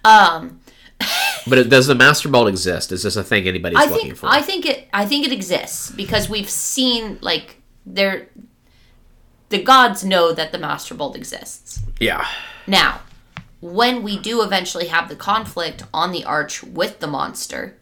Um, 0.04 0.60
But 1.46 1.58
it, 1.58 1.68
does 1.70 1.86
the 1.86 1.94
Master 1.94 2.28
Bolt 2.28 2.48
exist? 2.48 2.92
Is 2.92 3.02
this 3.04 3.16
a 3.16 3.24
thing 3.24 3.48
anybody's 3.48 3.78
I 3.78 3.84
looking 3.86 4.08
think, 4.08 4.16
for? 4.16 4.26
I 4.26 4.42
think 4.42 4.66
it, 4.66 4.88
I 4.92 5.06
think 5.06 5.24
it 5.26 5.32
exists 5.32 5.90
because 5.90 6.28
we've 6.28 6.50
seen 6.50 7.18
like 7.22 7.62
there. 7.86 8.28
The 9.48 9.62
gods 9.62 10.04
know 10.04 10.32
that 10.32 10.52
the 10.52 10.58
Master 10.58 10.94
Bolt 10.94 11.16
exists. 11.16 11.80
yeah. 11.98 12.26
Now, 12.66 13.00
when 13.60 14.02
we 14.02 14.18
do 14.18 14.42
eventually 14.42 14.88
have 14.88 15.08
the 15.08 15.16
conflict 15.16 15.84
on 15.94 16.12
the 16.12 16.22
arch 16.24 16.62
with 16.62 17.00
the 17.00 17.06
monster, 17.06 17.78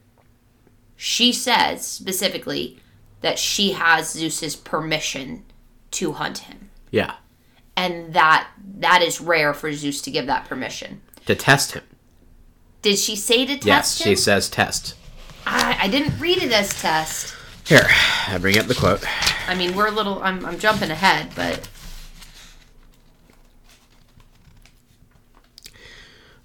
she 0.95 1.33
says 1.33 1.85
specifically 1.85 2.79
that 3.21 3.39
she 3.39 3.73
has 3.73 4.11
Zeus's 4.13 4.57
permission 4.57 5.45
to 5.93 6.13
hunt 6.13 6.39
him. 6.39 6.71
Yeah. 6.91 7.15
And 7.77 8.15
that 8.15 8.49
that 8.79 9.03
is 9.03 9.21
rare 9.21 9.53
for 9.55 9.73
Zeus 9.73 10.01
to 10.03 10.11
give 10.11 10.27
that 10.27 10.47
permission. 10.47 11.01
To 11.27 11.35
test 11.35 11.73
him. 11.73 11.83
Did 12.83 12.99
she 12.99 13.17
say 13.17 13.45
to 13.47 13.55
test 13.55 13.67
Yes, 13.67 14.01
him? 14.01 14.05
she 14.05 14.17
says 14.17 14.49
test. 14.49 14.95
I, 15.47 15.77
I 15.83 15.89
didn't 15.89 16.19
read 16.19 16.43
it 16.43 16.53
as 16.53 16.81
test. 16.81 17.35
Here, 17.67 17.87
I 18.29 18.39
bring 18.39 18.59
up 18.59 18.67
the 18.67 18.75
quote. 18.75 19.05
I 19.49 19.55
mean, 19.57 19.75
we're 19.75 19.89
a 19.89 19.91
little. 19.93 20.23
I'm, 20.23 20.45
I'm 20.47 20.59
jumping 20.59 20.91
ahead, 20.91 21.33
but 21.35 21.69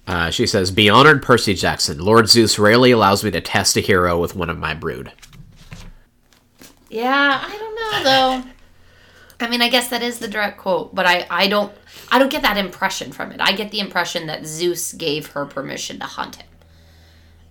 Uh, 0.06 0.30
she 0.30 0.46
says, 0.46 0.70
Be 0.70 0.90
honored, 0.90 1.22
Percy 1.22 1.54
Jackson. 1.54 1.98
Lord 1.98 2.28
Zeus 2.28 2.58
rarely 2.58 2.90
allows 2.90 3.22
me 3.22 3.30
to 3.30 3.40
test 3.40 3.76
a 3.76 3.80
hero 3.80 4.20
with 4.20 4.34
one 4.34 4.50
of 4.50 4.58
my 4.58 4.74
brood. 4.74 5.12
Yeah, 6.92 7.40
I 7.44 7.58
don't 7.58 7.74
know 7.74 8.04
though. 8.04 8.48
I 9.44 9.48
mean, 9.48 9.60
I 9.62 9.68
guess 9.68 9.88
that 9.88 10.02
is 10.02 10.18
the 10.20 10.28
direct 10.28 10.58
quote, 10.58 10.94
but 10.94 11.04
I, 11.06 11.26
I 11.28 11.48
don't 11.48 11.72
I 12.12 12.18
don't 12.18 12.30
get 12.30 12.42
that 12.42 12.56
impression 12.58 13.10
from 13.10 13.32
it. 13.32 13.40
I 13.40 13.52
get 13.52 13.70
the 13.72 13.80
impression 13.80 14.26
that 14.28 14.46
Zeus 14.46 14.92
gave 14.92 15.28
her 15.28 15.44
permission 15.46 15.98
to 15.98 16.04
hunt 16.06 16.36
him, 16.36 16.46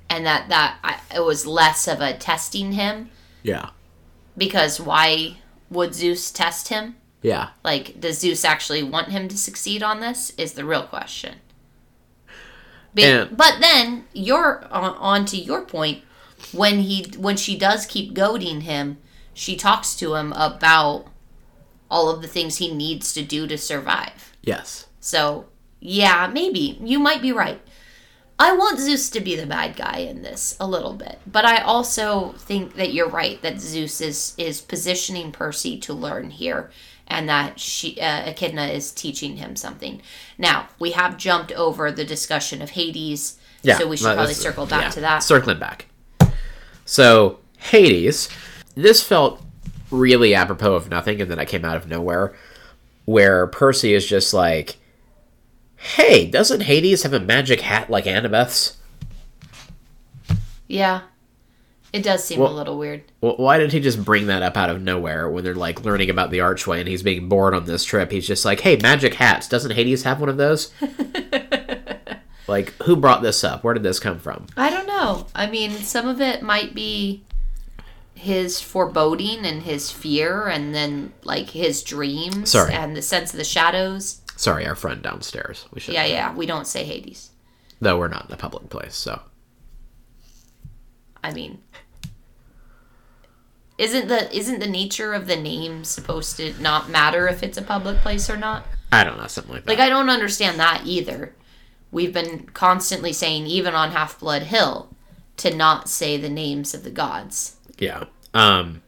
and 0.10 0.26
that 0.26 0.48
that 0.50 0.78
I, 0.84 1.00
it 1.14 1.26
was 1.26 1.46
less 1.46 1.88
of 1.88 2.00
a 2.00 2.14
testing 2.14 2.72
him 2.74 3.10
Yeah. 3.44 3.72
because 4.38 4.80
why 4.80 5.38
would 5.70 5.94
Zeus 5.94 6.32
test 6.32 6.70
him? 6.70 6.96
Yeah. 7.22 7.50
Like, 7.64 8.00
does 8.00 8.20
Zeus 8.20 8.44
actually 8.46 8.84
want 8.84 9.10
him 9.10 9.28
to 9.28 9.38
succeed 9.38 9.84
on 9.84 10.00
this? 10.00 10.32
Is 10.38 10.54
the 10.54 10.66
real 10.66 10.84
question. 10.84 11.36
Be- 12.94 13.04
And- 13.04 13.36
but 13.38 13.58
then 13.60 14.06
you're 14.14 14.64
on, 14.72 14.96
on 14.96 15.26
to 15.26 15.38
your 15.38 15.62
point. 15.66 16.04
When 16.54 16.80
he 16.80 17.04
when 17.18 17.38
she 17.38 17.56
does 17.58 17.86
keep 17.86 18.14
goading 18.16 18.62
him, 18.62 18.98
she 19.34 19.56
talks 19.56 19.96
to 19.96 20.16
him 20.16 20.34
about 20.34 21.06
all 21.90 22.10
of 22.10 22.22
the 22.22 22.28
things 22.28 22.58
he 22.58 22.74
needs 22.74 23.14
to 23.14 23.24
do 23.24 23.48
to 23.48 23.58
survive. 23.58 24.36
Yes. 24.42 24.88
So 25.00 25.46
yeah, 25.80 26.30
maybe 26.32 26.78
you 26.82 27.00
might 27.00 27.22
be 27.22 27.32
right. 27.32 27.60
I 28.40 28.54
want 28.54 28.80
Zeus 28.80 29.10
to 29.12 29.20
be 29.20 29.36
the 29.36 29.46
bad 29.46 29.76
guy 29.76 29.98
in 29.98 30.24
this 30.24 30.58
a 30.60 30.68
little 30.68 30.94
bit, 30.94 31.20
but 31.28 31.46
I 31.46 31.58
also 31.58 32.32
think 32.40 32.76
that 32.76 32.92
you're 32.92 33.08
right 33.10 33.40
that 33.44 33.60
Zeus 33.60 34.02
is 34.02 34.34
is 34.38 34.62
positioning 34.62 35.32
Percy 35.32 35.78
to 35.82 35.94
learn 35.94 36.32
here, 36.32 36.72
and 37.08 37.30
that 37.30 37.60
she 37.60 38.00
uh, 38.02 38.30
Echidna 38.30 38.66
is 38.68 38.92
teaching 38.92 39.38
him 39.38 39.56
something. 39.56 40.02
Now 40.40 40.70
we 40.80 40.92
have 40.92 41.18
jumped 41.18 41.52
over 41.52 41.92
the 41.92 42.04
discussion 42.06 42.64
of 42.64 42.72
Hades, 42.72 43.38
Yeah. 43.62 43.78
so 43.78 43.88
we 43.88 43.98
should 43.98 44.16
probably 44.16 44.34
circle 44.34 44.66
back 44.66 44.84
yeah, 44.84 44.90
to 44.90 45.02
that. 45.02 45.20
Circling 45.20 45.60
back. 45.60 45.86
So, 46.86 47.40
Hades. 47.58 48.28
This 48.76 49.04
felt 49.04 49.42
really 49.90 50.34
apropos 50.34 50.76
of 50.76 50.90
nothing, 50.90 51.22
and 51.22 51.30
then 51.30 51.40
I 51.40 51.46
came 51.46 51.66
out 51.66 51.76
of 51.76 51.88
nowhere, 51.88 52.34
where 53.06 53.48
Percy 53.48 53.94
is 53.94 54.06
just 54.06 54.34
like, 54.34 54.78
Hey, 55.76 56.26
doesn't 56.30 56.62
Hades 56.62 57.04
have 57.04 57.14
a 57.14 57.20
magic 57.20 57.62
hat 57.62 57.90
like 57.90 58.06
Annabeth's? 58.06 58.78
yeah, 60.68 61.02
it 61.92 62.04
does 62.04 62.24
seem 62.24 62.40
Well- 62.40 62.54
a 62.54 62.56
little 62.56 62.78
weird. 62.78 63.04
Well, 63.20 63.36
why 63.38 63.58
did 63.58 63.74
he 63.74 63.80
just 63.80 64.04
bring 64.06 64.28
that 64.28 64.44
up 64.44 64.56
out 64.56 64.70
of 64.70 64.82
nowhere 64.82 65.30
when 65.30 65.44
they're 65.44 65.54
like 65.56 65.84
learning 65.84 66.10
about 66.10 66.32
the 66.32 66.40
archway 66.40 66.80
and 66.80 66.88
he's 66.88 67.04
being 67.04 67.28
bored 67.28 67.54
on 67.54 67.66
this 67.66 67.84
trip? 67.84 68.12
He's 68.12 68.28
just 68.28 68.46
like, 68.46 68.62
"Hey, 68.62 68.78
magic 68.78 69.16
hats! 69.16 69.48
Doesn't 69.50 69.72
Hades 69.72 70.04
have 70.04 70.20
one 70.22 70.30
of 70.30 70.38
those?" 70.38 70.72
like, 72.48 72.72
who 72.84 72.96
brought 72.96 73.22
this 73.22 73.44
up? 73.44 73.64
Where 73.64 73.74
did 73.74 73.84
this 73.84 74.00
come 74.00 74.20
from? 74.20 74.48
I 74.56 74.70
don't 74.70 74.88
know. 74.88 75.28
I 75.36 75.48
mean, 75.48 75.72
some 75.72 76.08
of 76.08 76.22
it 76.22 76.42
might 76.42 76.74
be 76.74 77.24
his 78.22 78.62
foreboding 78.62 79.46
and 79.46 79.64
his 79.64 79.92
fear, 79.92 80.48
and 80.48 80.74
then 80.76 81.12
like 81.24 81.50
his 81.50 81.82
dreams 81.84 82.52
Sorry. 82.52 82.72
and 82.74 82.96
the 82.96 83.02
sense 83.02 83.32
of 83.34 83.38
the 83.38 83.44
shadows. 83.44 84.22
Sorry, 84.36 84.66
our 84.66 84.76
friend 84.76 85.02
downstairs. 85.02 85.66
We 85.74 85.82
should, 85.82 85.94
Yeah, 85.96 86.06
yeah. 86.06 86.34
We 86.36 86.46
don't 86.46 86.68
say 86.68 86.84
Hades. 86.84 87.32
though 87.80 87.98
we're 87.98 88.08
not 88.08 88.28
in 88.28 88.34
a 88.34 88.38
public 88.38 88.70
place, 88.70 88.96
so 88.96 89.22
I 91.24 91.32
mean, 91.34 91.60
isn't 93.78 94.08
the 94.08 94.36
isn't 94.36 94.60
the 94.60 94.68
nature 94.68 95.14
of 95.14 95.28
the 95.28 95.36
name 95.36 95.84
supposed 95.84 96.38
to 96.38 96.54
not 96.62 96.90
matter 96.90 97.28
if 97.28 97.42
it's 97.44 97.58
a 97.58 97.62
public 97.64 97.98
place 97.98 98.30
or 98.30 98.38
not? 98.38 98.66
I 98.92 99.04
don't 99.04 99.18
know 99.18 99.28
something 99.28 99.54
like 99.54 99.64
that. 99.66 99.70
Like 99.72 99.80
I 99.80 99.90
don't 99.90 100.10
understand 100.10 100.60
that 100.60 100.84
either. 100.86 101.36
We've 101.92 102.14
been 102.14 102.48
constantly 102.54 103.12
saying, 103.14 103.48
even 103.48 103.74
on 103.76 103.92
Half 103.92 104.20
Blood 104.20 104.44
Hill, 104.44 104.96
to 105.38 105.54
not 105.54 105.90
say 105.90 106.16
the 106.18 106.30
names 106.30 106.74
of 106.74 106.84
the 106.84 106.90
gods. 106.92 107.58
Yeah, 107.82 108.06
um, 108.34 108.82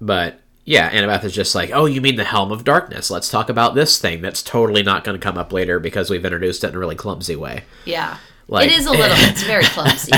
but 0.00 0.40
yeah, 0.64 0.90
Annabeth 0.90 1.24
is 1.24 1.34
just 1.34 1.54
like, 1.54 1.70
"Oh, 1.74 1.84
you 1.84 2.00
mean 2.00 2.16
the 2.16 2.24
Helm 2.24 2.50
of 2.52 2.64
Darkness? 2.64 3.10
Let's 3.10 3.30
talk 3.30 3.48
about 3.50 3.74
this 3.74 3.98
thing 3.98 4.22
that's 4.22 4.42
totally 4.42 4.82
not 4.82 5.04
going 5.04 5.18
to 5.18 5.22
come 5.22 5.36
up 5.36 5.52
later 5.52 5.78
because 5.78 6.08
we've 6.08 6.24
introduced 6.24 6.64
it 6.64 6.68
in 6.68 6.74
a 6.74 6.78
really 6.78 6.94
clumsy 6.96 7.36
way." 7.36 7.64
Yeah. 7.84 8.16
Like- 8.48 8.70
it 8.70 8.78
is 8.78 8.86
a 8.86 8.90
little. 8.92 9.16
It's 9.18 9.42
very 9.42 9.64
clumsy. 9.64 10.12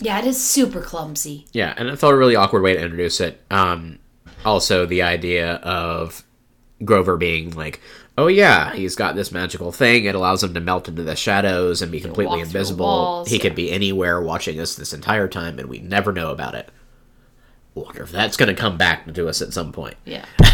yeah, 0.00 0.18
it 0.18 0.24
is 0.24 0.42
super 0.42 0.80
clumsy. 0.80 1.46
Yeah, 1.52 1.74
and 1.76 1.88
it 1.88 1.98
felt 1.98 2.14
a 2.14 2.16
really 2.16 2.36
awkward 2.36 2.62
way 2.62 2.74
to 2.74 2.80
introduce 2.80 3.20
it. 3.20 3.40
Um, 3.50 3.98
also, 4.44 4.86
the 4.86 5.02
idea 5.02 5.54
of 5.56 6.24
Grover 6.84 7.16
being 7.18 7.50
like, 7.50 7.80
"Oh 8.20 8.26
yeah, 8.26 8.72
he's 8.74 8.96
got 8.96 9.14
this 9.14 9.32
magical 9.32 9.72
thing. 9.72 10.04
It 10.04 10.14
allows 10.14 10.42
him 10.44 10.54
to 10.54 10.60
melt 10.60 10.88
into 10.88 11.02
the 11.02 11.16
shadows 11.16 11.80
and 11.82 11.90
be 11.90 12.00
completely 12.00 12.40
invisible. 12.40 12.84
walls, 12.84 13.28
he 13.28 13.36
yeah. 13.36 13.42
could 13.42 13.54
be 13.54 13.70
anywhere 13.72 14.20
watching 14.20 14.60
us 14.60 14.74
this 14.74 14.92
entire 14.92 15.28
time, 15.28 15.58
and 15.58 15.68
we 15.68 15.78
never 15.78 16.12
know 16.12 16.30
about 16.30 16.54
it." 16.54 16.70
Wonder 17.74 18.02
if 18.02 18.10
that's 18.10 18.36
going 18.36 18.54
to 18.54 18.60
come 18.60 18.76
back 18.76 19.12
to 19.12 19.28
us 19.28 19.40
at 19.40 19.52
some 19.52 19.72
point. 19.72 19.94
Yeah. 20.04 20.24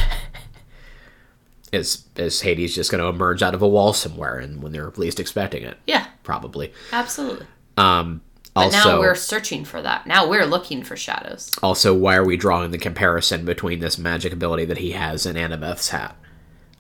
Is 1.72 2.04
is 2.16 2.42
Hades 2.42 2.74
just 2.74 2.90
going 2.92 3.02
to 3.02 3.08
emerge 3.08 3.42
out 3.42 3.54
of 3.54 3.60
a 3.60 3.68
wall 3.68 3.92
somewhere, 3.92 4.38
and 4.38 4.62
when 4.62 4.70
they're 4.72 4.90
least 4.96 5.18
expecting 5.18 5.64
it? 5.64 5.76
Yeah, 5.86 6.06
Probably. 6.22 6.72
absolutely. 6.92 7.46
Um, 7.76 8.22
But 8.54 8.70
now 8.70 9.00
we're 9.00 9.16
searching 9.16 9.64
for 9.64 9.82
that. 9.82 10.06
Now 10.06 10.28
we're 10.28 10.46
looking 10.46 10.84
for 10.84 10.96
shadows. 10.96 11.50
Also, 11.62 11.92
why 11.92 12.14
are 12.14 12.24
we 12.24 12.36
drawing 12.36 12.70
the 12.70 12.78
comparison 12.78 13.44
between 13.44 13.80
this 13.80 13.98
magic 13.98 14.32
ability 14.32 14.64
that 14.66 14.78
he 14.78 14.92
has 14.92 15.26
and 15.26 15.36
Annabeth's 15.36 15.88
hat? 15.88 16.16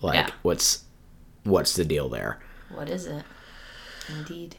Like, 0.02 0.14
Yeah. 0.28 0.30
what's 0.42 0.84
what's 1.44 1.74
the 1.74 1.84
deal 1.84 2.08
there? 2.08 2.38
What 2.74 2.88
is 2.88 3.06
it? 3.06 3.24
Indeed. 4.08 4.56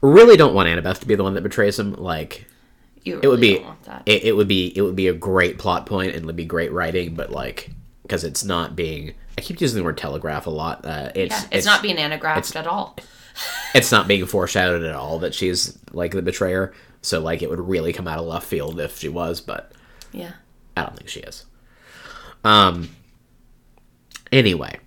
Really 0.00 0.36
don't 0.36 0.54
want 0.54 0.68
Annabeth 0.68 1.00
to 1.00 1.06
be 1.06 1.14
the 1.14 1.22
one 1.22 1.34
that 1.34 1.42
betrays 1.42 1.78
him. 1.78 1.94
Like, 1.94 2.46
You 3.02 3.20
it 3.22 3.28
would 3.28 3.40
be 3.40 3.54
don't 3.54 3.64
want 3.66 3.82
that. 3.84 4.02
it, 4.06 4.24
it 4.24 4.36
would 4.36 4.48
be 4.48 4.72
it 4.76 4.82
would 4.82 4.96
be 4.96 5.08
a 5.08 5.12
great 5.14 5.58
plot 5.58 5.86
point 5.86 6.14
and 6.14 6.24
it 6.24 6.26
would 6.26 6.36
be 6.36 6.44
great 6.44 6.72
writing, 6.72 7.14
but 7.14 7.30
like 7.30 7.70
because 8.02 8.24
it's 8.24 8.44
not 8.44 8.76
being. 8.76 9.14
I 9.38 9.40
keep 9.40 9.60
using 9.60 9.78
the 9.78 9.84
word 9.84 9.96
telegraph 9.96 10.46
a 10.46 10.50
lot. 10.50 10.84
Uh, 10.84 11.10
it's, 11.14 11.42
yeah, 11.42 11.48
it's, 11.50 11.64
not 11.64 11.80
being 11.80 11.96
anagraphed 11.96 12.54
at 12.54 12.66
all. 12.66 12.96
it's 13.74 13.90
not 13.90 14.06
being 14.06 14.26
foreshadowed 14.26 14.82
at 14.82 14.94
all 14.94 15.20
that 15.20 15.34
she's 15.34 15.78
like 15.92 16.12
the 16.12 16.20
betrayer. 16.20 16.74
So 17.00 17.20
like 17.20 17.42
it 17.42 17.48
would 17.48 17.60
really 17.60 17.92
come 17.94 18.06
out 18.06 18.18
of 18.18 18.26
left 18.26 18.46
field 18.46 18.78
if 18.78 18.98
she 18.98 19.08
was, 19.08 19.40
but 19.40 19.72
Yeah. 20.12 20.32
I 20.76 20.82
don't 20.82 20.96
think 20.96 21.08
she 21.08 21.20
is. 21.20 21.46
Um. 22.44 22.88
Anyway, 24.30 24.78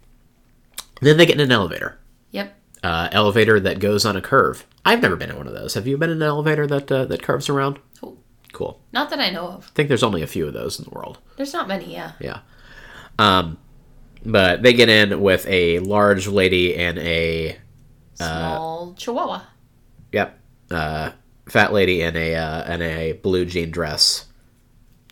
then 1.01 1.17
they 1.17 1.25
get 1.25 1.35
in 1.35 1.41
an 1.41 1.51
elevator. 1.51 1.99
Yep. 2.31 2.55
Uh, 2.83 3.09
elevator 3.11 3.59
that 3.59 3.79
goes 3.79 4.05
on 4.05 4.15
a 4.15 4.21
curve. 4.21 4.65
I've 4.83 5.01
never 5.01 5.15
been 5.15 5.29
in 5.29 5.37
one 5.37 5.47
of 5.47 5.53
those. 5.53 5.73
Have 5.75 5.87
you 5.87 5.97
been 5.97 6.09
in 6.09 6.17
an 6.21 6.27
elevator 6.27 6.65
that 6.67 6.91
uh, 6.91 7.05
that 7.05 7.21
curves 7.23 7.49
around? 7.49 7.79
Oh, 8.03 8.17
Cool. 8.53 8.79
not 8.93 9.09
that 9.09 9.19
I 9.19 9.29
know 9.31 9.47
of. 9.49 9.67
I 9.67 9.71
think 9.75 9.89
there's 9.89 10.03
only 10.03 10.21
a 10.21 10.27
few 10.27 10.47
of 10.47 10.53
those 10.53 10.79
in 10.79 10.85
the 10.85 10.91
world. 10.91 11.17
There's 11.35 11.51
not 11.53 11.67
many, 11.67 11.91
yeah. 11.93 12.13
Yeah. 12.21 12.39
Um, 13.19 13.57
but 14.25 14.63
they 14.63 14.71
get 14.73 14.87
in 14.89 15.19
with 15.21 15.45
a 15.47 15.79
large 15.79 16.27
lady 16.27 16.73
and 16.75 16.97
a 16.99 17.57
Small 18.15 18.93
chihuahua. 18.97 19.41
yep, 20.13 20.39
uh, 20.71 21.11
fat 21.49 21.73
lady 21.73 22.01
in 22.01 22.15
a 22.15 22.33
uh, 22.35 22.73
in 22.73 22.81
a 22.81 23.11
blue 23.13 23.45
jean 23.45 23.71
dress, 23.71 24.25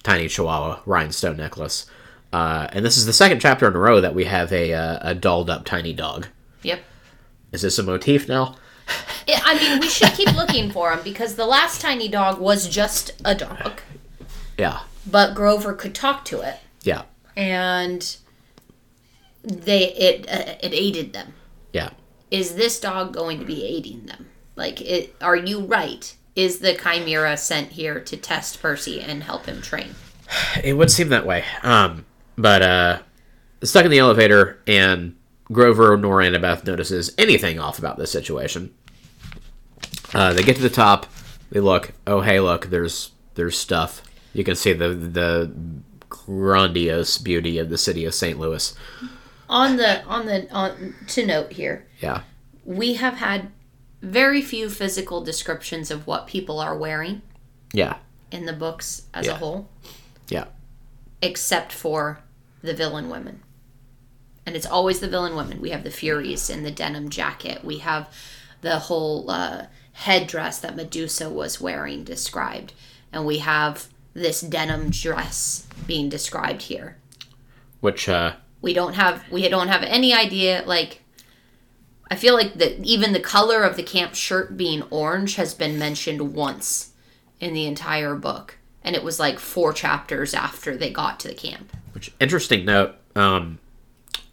tiny 0.03 0.27
chihuahua 0.29 0.79
rhinestone 0.85 1.35
necklace. 1.37 1.85
Uh, 2.33 2.67
and 2.73 2.83
this 2.83 2.97
is 2.97 3.05
the 3.05 3.13
second 3.13 3.39
chapter 3.39 3.67
in 3.67 3.75
a 3.75 3.79
row 3.79 4.01
that 4.01 4.15
we 4.15 4.25
have 4.25 4.51
a 4.51 4.73
uh, 4.73 4.99
a 5.01 5.13
dolled 5.15 5.49
up 5.49 5.65
tiny 5.65 5.93
dog. 5.93 6.27
Yep. 6.63 6.81
Is 7.51 7.61
this 7.61 7.77
a 7.79 7.83
motif 7.83 8.27
now? 8.27 8.55
Yeah, 9.27 9.39
I 9.45 9.53
mean, 9.57 9.79
we 9.79 9.87
should 9.87 10.11
keep 10.13 10.33
looking 10.35 10.69
for 10.71 10.91
him 10.91 10.99
because 11.03 11.35
the 11.35 11.45
last 11.45 11.79
tiny 11.79 12.09
dog 12.09 12.39
was 12.39 12.67
just 12.67 13.11
a 13.23 13.33
dog, 13.33 13.79
Yeah, 14.57 14.79
but 15.09 15.33
Grover 15.35 15.73
could 15.73 15.95
talk 15.95 16.25
to 16.25 16.41
it, 16.41 16.57
yeah, 16.81 17.03
and 17.37 18.17
they 19.43 19.93
it 19.93 20.27
uh, 20.29 20.55
it 20.61 20.73
aided 20.73 21.13
them. 21.13 21.33
yeah. 21.71 21.91
Is 22.31 22.55
this 22.55 22.79
dog 22.79 23.13
going 23.13 23.37
to 23.39 23.45
be 23.45 23.63
aiding 23.63 24.07
them? 24.07 24.25
Like, 24.55 24.81
it, 24.81 25.15
are 25.21 25.35
you 25.35 25.59
right? 25.61 26.15
Is 26.35 26.59
the 26.59 26.73
chimera 26.73 27.37
sent 27.37 27.73
here 27.73 27.99
to 27.99 28.17
test 28.17 28.59
Percy 28.59 28.99
and 28.99 29.21
help 29.23 29.45
him 29.45 29.61
train? 29.61 29.93
It 30.63 30.73
would 30.73 30.89
seem 30.89 31.09
that 31.09 31.27
way. 31.27 31.43
Um, 31.61 32.05
but 32.37 32.61
uh, 32.61 32.99
stuck 33.63 33.85
in 33.85 33.91
the 33.91 33.99
elevator, 33.99 34.59
and 34.67 35.15
Grover 35.51 35.95
nor 35.97 36.19
Annabeth 36.19 36.65
notices 36.65 37.13
anything 37.17 37.59
off 37.59 37.79
about 37.79 37.97
this 37.97 38.11
situation. 38.11 38.73
Uh, 40.13 40.33
they 40.33 40.43
get 40.43 40.55
to 40.55 40.61
the 40.61 40.69
top. 40.69 41.07
They 41.51 41.59
look. 41.59 41.91
Oh, 42.07 42.21
hey, 42.21 42.39
look. 42.39 42.67
There's 42.67 43.11
there's 43.35 43.57
stuff. 43.57 44.01
You 44.33 44.43
can 44.43 44.55
see 44.55 44.73
the 44.73 44.89
the 44.89 45.51
grandiose 46.09 47.17
beauty 47.17 47.57
of 47.57 47.69
the 47.69 47.77
city 47.77 48.05
of 48.05 48.13
St. 48.13 48.39
Louis. 48.39 48.73
On 49.49 49.77
the 49.77 50.03
on 50.05 50.25
the 50.25 50.51
on 50.51 50.95
to 51.09 51.25
note 51.25 51.53
here, 51.53 51.85
Yeah, 51.99 52.21
we 52.65 52.93
have 52.95 53.15
had 53.15 53.51
very 54.01 54.41
few 54.41 54.69
physical 54.69 55.21
descriptions 55.23 55.91
of 55.91 56.07
what 56.07 56.27
people 56.27 56.59
are 56.59 56.77
wearing 56.77 57.21
yeah, 57.73 57.97
in 58.31 58.45
the 58.45 58.53
books 58.53 59.03
as 59.13 59.25
Yeah. 59.27 59.33
a 59.33 59.35
whole, 59.35 59.69
yeah, 60.29 60.45
except 61.23 61.71
for 61.71 62.19
the 62.61 62.73
villain 62.73 63.09
women. 63.09 63.41
And 64.45 64.57
it's 64.57 64.65
always 64.65 64.99
the 64.99 65.07
villain 65.07 65.37
women. 65.37 65.61
We 65.61 65.69
have 65.69 65.85
the 65.85 65.89
Furies 65.89 66.49
in 66.49 66.63
the 66.63 66.71
denim 66.71 67.09
jacket. 67.09 67.63
We 67.63 67.77
have 67.77 68.13
the 68.59 68.77
whole 68.77 69.31
uh, 69.31 69.67
headdress 69.93 70.59
that 70.59 70.75
Medusa 70.75 71.29
was 71.29 71.61
wearing 71.61 72.03
described. 72.03 72.73
And 73.13 73.25
we 73.25 73.37
have 73.39 73.87
this 74.13 74.41
denim 74.41 74.89
dress 74.89 75.65
being 75.87 76.09
described 76.09 76.63
here. 76.63 76.97
which 77.79 78.09
uh, 78.09 78.33
We 78.61 78.73
don't 78.73 78.95
have 78.95 79.23
we 79.31 79.47
don't 79.47 79.69
have 79.69 79.83
any 79.83 80.13
idea 80.13 80.63
like 80.65 81.01
I 82.11 82.15
feel 82.15 82.33
like 82.33 82.55
that 82.55 82.79
even 82.85 83.13
the 83.13 83.19
color 83.19 83.63
of 83.63 83.75
the 83.75 83.83
camp 83.83 84.13
shirt 84.13 84.57
being 84.57 84.83
orange 84.89 85.35
has 85.35 85.53
been 85.53 85.79
mentioned 85.79 86.33
once 86.33 86.91
in 87.39 87.53
the 87.53 87.65
entire 87.65 88.15
book. 88.15 88.57
And 88.83 88.95
it 88.95 89.03
was 89.03 89.19
like 89.19 89.39
four 89.39 89.71
chapters 89.73 90.33
after 90.33 90.75
they 90.75 90.91
got 90.91 91.19
to 91.21 91.27
the 91.29 91.33
camp. 91.33 91.71
which 91.93 92.11
interesting 92.19 92.65
note. 92.65 92.95
Um, 93.15 93.59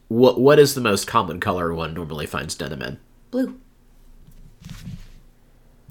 what 0.08 0.40
what 0.40 0.58
is 0.58 0.74
the 0.74 0.80
most 0.80 1.06
common 1.06 1.38
color 1.40 1.72
one 1.72 1.94
normally 1.94 2.26
finds 2.26 2.54
denim 2.54 2.82
in? 2.82 2.98
Blue. 3.30 3.58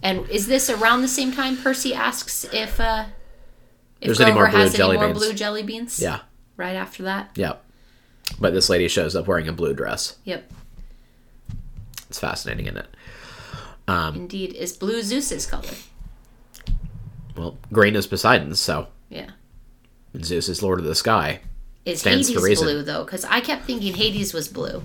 And 0.02 0.30
is 0.30 0.48
this 0.48 0.70
around 0.70 1.02
the 1.02 1.08
same 1.08 1.32
time 1.32 1.58
Percy 1.58 1.94
asks 1.94 2.46
if 2.54 2.80
uh 2.80 3.06
if 4.02 4.08
There's 4.08 4.22
any 4.22 4.32
more 4.34 4.48
blue 4.50 4.58
has 4.60 4.70
any 4.72 4.78
jelly 4.78 4.98
more 4.98 5.08
beans. 5.08 5.20
blue 5.20 5.34
jelly 5.34 5.64
beans? 5.64 6.00
Yeah, 6.02 6.20
Right 6.58 6.76
after 6.76 7.04
that? 7.04 7.32
yeah. 7.36 7.54
But 8.40 8.54
this 8.54 8.70
lady 8.70 8.88
shows 8.88 9.16
up 9.16 9.28
wearing 9.28 9.48
a 9.48 9.54
blue 9.54 9.74
dress. 9.74 10.18
Yep. 10.24 10.52
It's 12.10 12.20
fascinating, 12.20 12.66
isn't 12.68 12.78
it? 12.78 12.88
Um, 13.88 14.16
Indeed. 14.16 14.54
Is 14.54 14.72
blue 14.74 15.02
Zeus's 15.02 15.46
color? 15.46 15.64
Well, 17.40 17.58
green 17.72 17.96
is 17.96 18.06
Poseidon's, 18.06 18.60
so 18.60 18.88
Yeah. 19.10 19.32
and 20.14 20.26
Zeus 20.26 20.50
is 20.50 20.62
Lord 20.62 20.80
of 20.80 20.86
the 20.86 20.94
Sky. 20.94 21.40
Is 21.86 22.02
Stands 22.02 22.28
Hades 22.28 22.60
blue 22.62 22.84
though? 22.84 23.06
Because 23.06 23.24
I 23.26 23.40
kept 23.40 23.64
thinking 23.66 23.96
Hades 23.96 24.34
was 24.34 24.50
blue, 24.50 24.84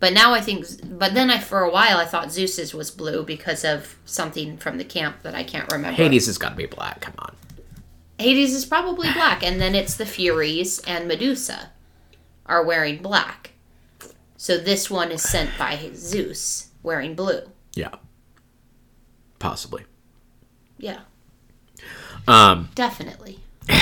but 0.00 0.14
now 0.14 0.32
I 0.32 0.40
think. 0.40 0.64
But 0.98 1.12
then 1.12 1.30
I, 1.30 1.38
for 1.38 1.60
a 1.60 1.70
while, 1.70 1.98
I 1.98 2.06
thought 2.06 2.32
Zeus's 2.32 2.72
was 2.72 2.90
blue 2.90 3.22
because 3.22 3.64
of 3.64 3.96
something 4.06 4.56
from 4.56 4.78
the 4.78 4.84
camp 4.84 5.22
that 5.22 5.34
I 5.34 5.44
can't 5.44 5.70
remember. 5.70 5.94
Hades 5.96 6.26
has 6.26 6.38
got 6.38 6.50
to 6.50 6.56
be 6.56 6.64
black. 6.66 7.02
Come 7.02 7.14
on. 7.18 7.36
Hades 8.18 8.54
is 8.54 8.64
probably 8.64 9.12
black, 9.12 9.42
and 9.44 9.60
then 9.60 9.74
it's 9.74 9.94
the 9.94 10.06
Furies 10.06 10.80
and 10.86 11.06
Medusa 11.06 11.70
are 12.46 12.64
wearing 12.64 13.02
black. 13.02 13.50
So 14.38 14.56
this 14.56 14.90
one 14.90 15.12
is 15.12 15.22
sent 15.22 15.50
by 15.58 15.90
Zeus 15.94 16.68
wearing 16.82 17.14
blue. 17.14 17.42
Yeah. 17.74 17.94
Possibly. 19.38 19.84
Yeah, 20.78 21.00
Um. 22.26 22.68
definitely. 22.74 23.38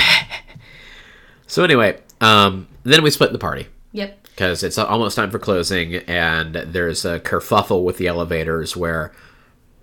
So 1.49 1.63
anyway, 1.63 2.01
um, 2.19 2.67
then 2.83 3.03
we 3.03 3.09
split 3.09 3.31
the 3.31 3.37
party 3.39 3.67
Yep. 3.93 4.21
because 4.23 4.63
it's 4.63 4.77
almost 4.77 5.15
time 5.15 5.31
for 5.31 5.39
closing, 5.39 5.95
and 5.95 6.55
there's 6.55 7.05
a 7.05 7.19
kerfuffle 7.21 7.83
with 7.85 7.97
the 7.97 8.07
elevators 8.07 8.75
where, 8.75 9.13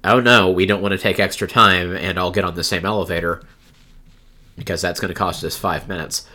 oh 0.05 0.21
no, 0.21 0.51
we 0.51 0.67
don't 0.67 0.83
want 0.83 0.93
to 0.93 0.99
take 0.99 1.19
extra 1.19 1.49
time, 1.49 1.97
and 1.97 2.19
I'll 2.19 2.31
get 2.31 2.45
on 2.45 2.55
the 2.55 2.63
same 2.65 2.85
elevator 2.85 3.43
because 4.59 4.83
that's 4.83 5.01
going 5.01 5.09
to 5.09 5.15
cost 5.19 5.43
us 5.43 5.57
five 5.57 5.89
minutes. 5.89 6.29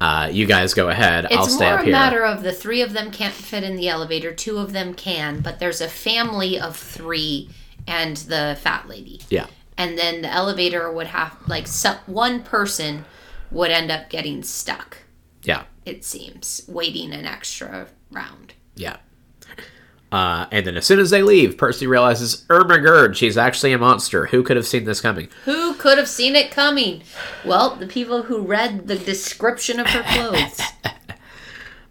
Uh, 0.00 0.28
you 0.30 0.46
guys 0.46 0.74
go 0.74 0.88
ahead. 0.88 1.26
I'll 1.32 1.44
It's 1.44 1.54
stay 1.56 1.68
more 1.68 1.80
a 1.80 1.86
matter 1.88 2.24
of 2.24 2.44
the 2.44 2.52
three 2.52 2.80
of 2.82 2.92
them 2.92 3.10
can't 3.10 3.34
fit 3.34 3.64
in 3.64 3.74
the 3.74 3.88
elevator, 3.88 4.32
two 4.32 4.58
of 4.58 4.72
them 4.72 4.94
can, 4.94 5.40
but 5.40 5.58
there's 5.58 5.80
a 5.80 5.88
family 5.88 6.58
of 6.58 6.76
three 6.76 7.50
and 7.88 8.16
the 8.16 8.56
fat 8.60 8.88
lady. 8.88 9.20
yeah. 9.28 9.46
And 9.78 9.96
then 9.96 10.20
the 10.22 10.28
elevator 10.30 10.90
would 10.92 11.06
have, 11.06 11.34
like, 11.46 11.66
some, 11.66 11.96
one 12.06 12.42
person 12.42 13.04
would 13.50 13.70
end 13.70 13.90
up 13.90 14.10
getting 14.10 14.42
stuck, 14.42 14.98
Yeah. 15.44 15.62
it 15.86 16.04
seems, 16.04 16.62
waiting 16.68 17.12
an 17.14 17.24
extra 17.24 17.86
round. 18.10 18.52
Yeah. 18.74 18.96
Uh, 20.10 20.46
and 20.50 20.66
then 20.66 20.76
as 20.76 20.84
soon 20.86 20.98
as 20.98 21.10
they 21.10 21.22
leave, 21.22 21.56
Percy 21.58 21.86
realizes, 21.86 22.44
oh 22.50 22.64
my 22.64 22.78
god, 22.78 23.16
she's 23.16 23.36
actually 23.36 23.72
a 23.72 23.78
monster. 23.78 24.26
Who 24.26 24.42
could 24.42 24.56
have 24.56 24.66
seen 24.66 24.84
this 24.84 25.00
coming? 25.00 25.28
Who 25.44 25.74
could 25.74 25.96
have 25.98 26.08
seen 26.08 26.34
it 26.34 26.50
coming? 26.50 27.02
Well, 27.44 27.76
the 27.76 27.86
people 27.86 28.22
who 28.22 28.40
read 28.40 28.88
the 28.88 28.96
description 28.96 29.78
of 29.78 29.86
her 29.88 30.02
clothes. 30.02 30.60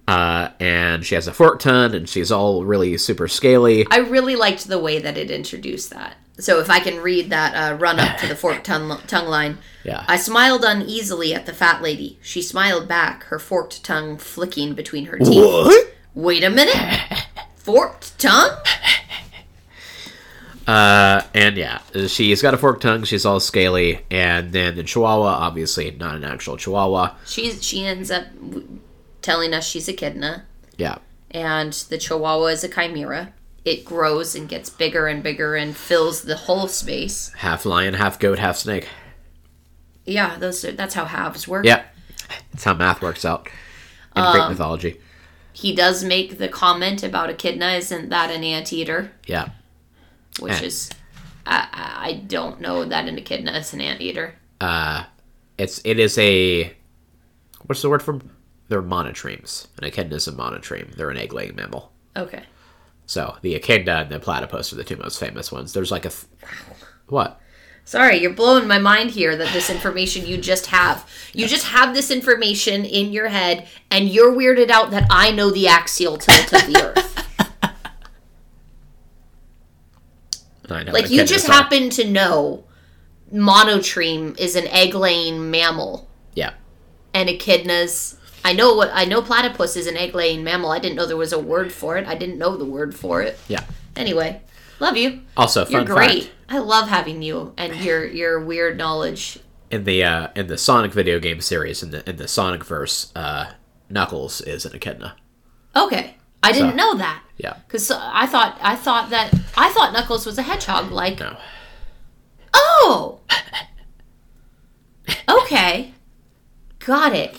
Uh, 0.07 0.51
and 0.61 1.05
she 1.05 1.15
has 1.15 1.27
a 1.27 1.33
fork 1.33 1.59
tongue, 1.59 1.93
and 1.93 2.07
she's 2.07 2.31
all 2.31 2.63
really 2.63 2.97
super 2.97 3.27
scaly. 3.27 3.85
I 3.91 3.97
really 3.97 4.37
liked 4.37 4.65
the 4.69 4.79
way 4.79 4.99
that 4.99 5.17
it 5.17 5.29
introduced 5.29 5.89
that. 5.89 6.15
So 6.39 6.59
if 6.59 6.69
I 6.69 6.79
can 6.79 7.01
read 7.01 7.29
that 7.31 7.53
uh, 7.55 7.75
run 7.75 7.99
up 7.99 8.17
to 8.19 8.27
the 8.27 8.35
forked 8.35 8.63
tongue, 8.65 8.99
tongue 9.07 9.27
line. 9.27 9.57
Yeah. 9.83 10.03
I 10.07 10.17
smiled 10.17 10.63
uneasily 10.63 11.33
at 11.33 11.45
the 11.45 11.53
fat 11.53 11.81
lady. 11.81 12.19
She 12.21 12.41
smiled 12.41 12.87
back, 12.87 13.23
her 13.25 13.39
forked 13.39 13.83
tongue 13.83 14.17
flicking 14.17 14.73
between 14.73 15.05
her 15.05 15.17
teeth. 15.17 15.43
What? 15.43 15.93
Wait 16.13 16.43
a 16.43 16.49
minute. 16.49 16.75
Forked 17.55 18.19
tongue? 18.19 18.57
Uh, 20.67 21.21
and 21.33 21.55
yeah, 21.55 21.79
she's 22.07 22.41
got 22.41 22.53
a 22.53 22.57
forked 22.57 22.81
tongue. 22.81 23.05
She's 23.05 23.25
all 23.25 23.39
scaly, 23.39 24.01
and 24.11 24.51
then 24.51 24.75
the 24.75 24.83
Chihuahua, 24.83 25.23
obviously 25.25 25.89
not 25.91 26.15
an 26.15 26.25
actual 26.25 26.57
Chihuahua. 26.57 27.15
She's 27.25 27.63
she 27.63 27.85
ends 27.85 28.11
up 28.11 28.25
telling 29.21 29.53
us 29.53 29.65
she's 29.65 29.87
echidna, 29.87 30.43
Yeah, 30.77 30.97
and 31.31 31.71
the 31.71 31.97
Chihuahua 31.97 32.47
is 32.47 32.65
a 32.65 32.67
chimera. 32.67 33.33
It 33.67 33.83
grows 33.83 34.33
and 34.35 34.47
gets 34.47 34.69
bigger 34.69 35.07
and 35.07 35.21
bigger 35.21 35.55
and 35.55 35.75
fills 35.75 36.21
the 36.21 36.35
whole 36.37 36.67
space. 36.67 37.31
Half 37.37 37.65
lion, 37.65 37.93
half 37.95 38.17
goat, 38.19 38.39
half 38.39 38.55
snake. 38.57 38.87
Yeah, 40.05 40.37
those 40.37 40.63
are, 40.63 40.71
that's 40.71 40.93
how 40.95 41.05
halves 41.05 41.47
work. 41.47 41.65
Yeah, 41.65 41.83
that's 42.51 42.63
how 42.63 42.73
math 42.73 43.01
works 43.01 43.25
out 43.25 43.47
in 44.15 44.21
Um, 44.23 44.33
Greek 44.33 44.49
mythology. 44.49 45.01
He 45.51 45.75
does 45.75 46.03
make 46.03 46.37
the 46.37 46.47
comment 46.47 47.03
about 47.03 47.29
echidna, 47.29 47.71
isn't 47.73 48.09
that 48.09 48.31
an 48.31 48.43
anteater? 48.43 49.11
Yeah, 49.25 49.49
Which 50.39 50.61
Eh. 50.61 50.65
is, 50.65 50.89
I, 51.45 51.67
I 51.73 52.09
I 52.09 52.13
don't 52.13 52.61
know 52.61 52.85
that 52.85 53.07
an 53.07 53.17
echidna 53.17 53.51
is 53.57 53.73
an 53.73 53.81
anteater. 53.81 54.35
Uh, 54.61 55.03
it's 55.57 55.81
it 55.83 55.99
is 55.99 56.17
a 56.17 56.73
what's 57.65 57.81
the 57.81 57.89
word 57.89 58.01
for? 58.03 58.19
They're 58.69 58.81
monotremes. 58.83 59.67
An 59.77 59.83
echidna 59.85 60.15
is 60.15 60.27
a 60.27 60.31
monotreme. 60.31 60.93
They're 60.95 61.09
an 61.09 61.17
egg-laying 61.17 61.55
mammal. 61.55 61.91
Okay. 62.15 62.43
So 63.07 63.37
the 63.41 63.55
echidna 63.55 64.01
and 64.01 64.11
the 64.11 64.19
platypus 64.19 64.71
are 64.71 64.75
the 64.75 64.83
two 64.83 64.97
most 64.97 65.19
famous 65.19 65.51
ones. 65.51 65.73
There's 65.73 65.91
like 65.91 66.05
a 66.05 66.09
th- 66.09 66.25
what? 67.07 67.39
Sorry, 67.85 68.17
you're 68.17 68.33
blowing 68.33 68.67
my 68.67 68.79
mind 68.79 69.11
here 69.11 69.37
that 69.37 69.53
this 69.53 69.69
information 69.69 70.25
you 70.27 70.37
just 70.37 70.65
have. 70.67 71.09
You 71.33 71.47
just 71.47 71.67
have 71.67 71.93
this 71.95 72.11
information 72.11 72.83
in 72.83 73.13
your 73.13 73.29
head, 73.29 73.65
and 73.89 74.09
you're 74.09 74.33
weirded 74.33 74.69
out 74.69 74.91
that 74.91 75.07
I 75.09 75.31
know 75.31 75.51
the 75.51 75.69
axial 75.69 76.17
tilt 76.17 76.51
of 76.51 76.67
the 76.67 76.83
Earth. 76.97 77.13
I 80.69 80.83
know 80.83 80.91
Like, 80.91 81.09
you 81.09 81.23
just 81.23 81.47
happen 81.47 81.89
to 81.91 82.03
know 82.03 82.65
monotreme 83.33 84.37
is 84.37 84.57
an 84.57 84.67
egg 84.67 84.93
laying 84.93 85.49
mammal, 85.49 86.09
Yeah, 86.35 86.55
and 87.13 87.29
echidnas. 87.29 88.16
I 88.45 88.53
know 88.53 88.75
what 88.75 88.89
I 88.93 89.05
know. 89.05 89.21
Platypus 89.21 89.75
is 89.75 89.87
an 89.87 89.97
egg 89.97 90.15
laying 90.15 90.43
mammal. 90.43 90.71
I 90.71 90.79
didn't 90.79 90.95
know 90.95 91.05
there 91.05 91.17
was 91.17 91.33
a 91.33 91.39
word 91.39 91.71
for 91.71 91.97
it. 91.97 92.07
I 92.07 92.15
didn't 92.15 92.37
know 92.37 92.55
the 92.57 92.65
word 92.65 92.95
for 92.95 93.21
it. 93.21 93.37
yeah. 93.47 93.63
Anyway, 93.95 94.41
love 94.79 94.95
you. 94.95 95.21
Also, 95.35 95.65
You're 95.67 95.83
great. 95.83 96.23
fact: 96.25 96.35
I 96.49 96.59
love 96.59 96.87
having 96.87 97.21
you 97.21 97.53
and 97.57 97.75
your 97.83 98.05
your 98.05 98.39
weird 98.39 98.77
knowledge. 98.77 99.39
in 99.69 99.83
the 99.83 100.03
uh, 100.03 100.27
in 100.35 100.47
the 100.47 100.57
Sonic 100.57 100.93
video 100.93 101.19
game 101.19 101.41
series, 101.41 101.83
in 101.83 101.91
the 101.91 102.07
in 102.09 102.15
the 102.17 102.27
Sonic 102.27 102.63
verse, 102.63 103.11
uh, 103.15 103.51
Knuckles 103.89 104.39
is 104.41 104.65
an 104.65 104.75
echidna. 104.75 105.15
Okay, 105.75 106.15
I 106.41 106.51
didn't 106.53 106.75
know 106.75 106.95
that. 106.97 107.21
Yeah, 107.37 107.53
Because 107.67 107.91
I 107.91 108.25
thought 108.27 108.57
I 108.61 108.75
thought 108.75 109.09
that 109.11 109.33
I 109.57 109.69
thought 109.71 109.93
Knuckles 109.93 110.25
was 110.25 110.37
a 110.37 110.41
hedgehog. 110.43 110.91
Like, 110.91 111.19
no, 111.19 111.37
oh, 112.53 113.19
okay, 115.29 115.93
got 116.79 117.13
it. 117.13 117.37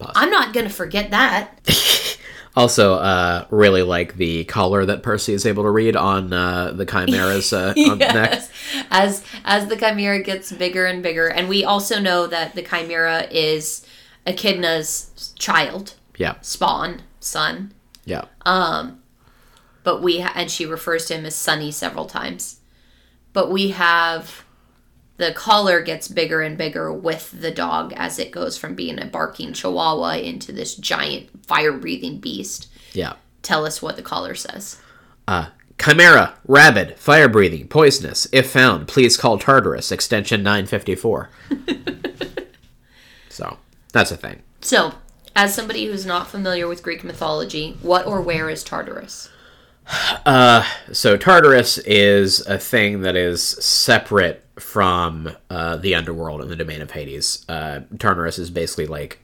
Yeah. 0.00 0.12
I'm 0.14 0.30
not 0.30 0.52
gonna 0.54 0.70
forget 0.70 1.10
that. 1.10 1.60
Also, 2.58 2.94
uh, 2.94 3.44
really 3.50 3.82
like 3.82 4.14
the 4.16 4.44
collar 4.44 4.86
that 4.86 5.02
Percy 5.02 5.34
is 5.34 5.44
able 5.44 5.64
to 5.64 5.68
read 5.70 5.94
on 5.94 6.32
uh, 6.32 6.72
the 6.72 6.86
Chimera's 6.86 7.52
uh, 7.52 7.74
on 7.76 7.98
the 7.98 8.06
neck. 8.06 8.30
Yes. 8.32 8.50
As 8.90 9.22
as 9.44 9.66
the 9.66 9.76
chimera 9.76 10.22
gets 10.22 10.50
bigger 10.52 10.86
and 10.86 11.02
bigger, 11.02 11.28
and 11.28 11.50
we 11.50 11.64
also 11.64 12.00
know 12.00 12.26
that 12.26 12.54
the 12.54 12.62
chimera 12.62 13.26
is 13.30 13.86
Echidna's 14.26 15.34
child, 15.38 15.96
Yeah, 16.16 16.36
spawn, 16.40 17.02
son. 17.20 17.74
yeah, 18.06 18.24
Um, 18.46 19.02
But 19.84 20.00
we 20.00 20.20
ha- 20.20 20.32
and 20.34 20.50
she 20.50 20.64
refers 20.64 21.04
to 21.08 21.14
him 21.14 21.26
as 21.26 21.34
Sonny 21.34 21.70
several 21.70 22.06
times. 22.06 22.60
But 23.34 23.50
we 23.50 23.72
have 23.72 24.45
the 25.16 25.32
collar 25.32 25.80
gets 25.80 26.08
bigger 26.08 26.42
and 26.42 26.58
bigger 26.58 26.92
with 26.92 27.40
the 27.40 27.50
dog 27.50 27.92
as 27.96 28.18
it 28.18 28.30
goes 28.30 28.58
from 28.58 28.74
being 28.74 29.00
a 29.00 29.06
barking 29.06 29.52
chihuahua 29.52 30.16
into 30.18 30.52
this 30.52 30.74
giant 30.74 31.46
fire 31.46 31.72
breathing 31.72 32.18
beast. 32.18 32.68
yeah. 32.92 33.14
Tell 33.42 33.64
us 33.64 33.80
what 33.80 33.94
the 33.94 34.02
collar 34.02 34.34
says. 34.34 34.80
Uh, 35.28 35.50
Chimera, 35.78 36.34
rabid, 36.46 36.96
fire 36.98 37.28
breathing, 37.28 37.68
poisonous. 37.68 38.26
If 38.32 38.50
found, 38.50 38.88
please 38.88 39.16
call 39.16 39.38
Tartarus, 39.38 39.92
extension 39.92 40.42
954. 40.42 41.30
so, 43.28 43.58
that's 43.92 44.10
a 44.10 44.16
thing. 44.16 44.42
So, 44.60 44.94
as 45.36 45.54
somebody 45.54 45.86
who's 45.86 46.06
not 46.06 46.28
familiar 46.28 46.66
with 46.66 46.82
Greek 46.82 47.04
mythology, 47.04 47.76
what 47.82 48.06
or 48.06 48.20
where 48.20 48.48
is 48.48 48.64
Tartarus? 48.64 49.28
Uh, 50.24 50.66
so, 50.92 51.16
Tartarus 51.16 51.78
is 51.78 52.40
a 52.46 52.58
thing 52.58 53.02
that 53.02 53.14
is 53.14 53.42
separate 53.42 54.45
from 54.58 55.30
uh, 55.50 55.76
the 55.76 55.94
underworld 55.94 56.40
and 56.40 56.50
the 56.50 56.56
domain 56.56 56.80
of 56.80 56.90
Hades. 56.90 57.44
Uh, 57.48 57.80
Tartarus 57.98 58.38
is 58.38 58.50
basically 58.50 58.86
like. 58.86 59.20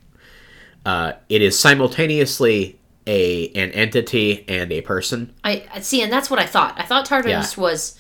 Uh, 0.85 1.13
it 1.29 1.41
is 1.43 1.59
simultaneously 1.59 2.79
a 3.07 3.49
an 3.51 3.71
entity 3.73 4.45
and 4.49 4.73
a 4.73 4.81
person. 4.81 5.33
I 5.45 5.65
see, 5.81 6.03
and 6.03 6.13
that's 6.13 6.29
what 6.31 6.39
I 6.41 6.47
thought. 6.47 6.75
I 6.77 6.83
thought 6.85 7.05
Tartarus 7.07 7.57
Yeah. 7.57 7.63
was 7.63 7.99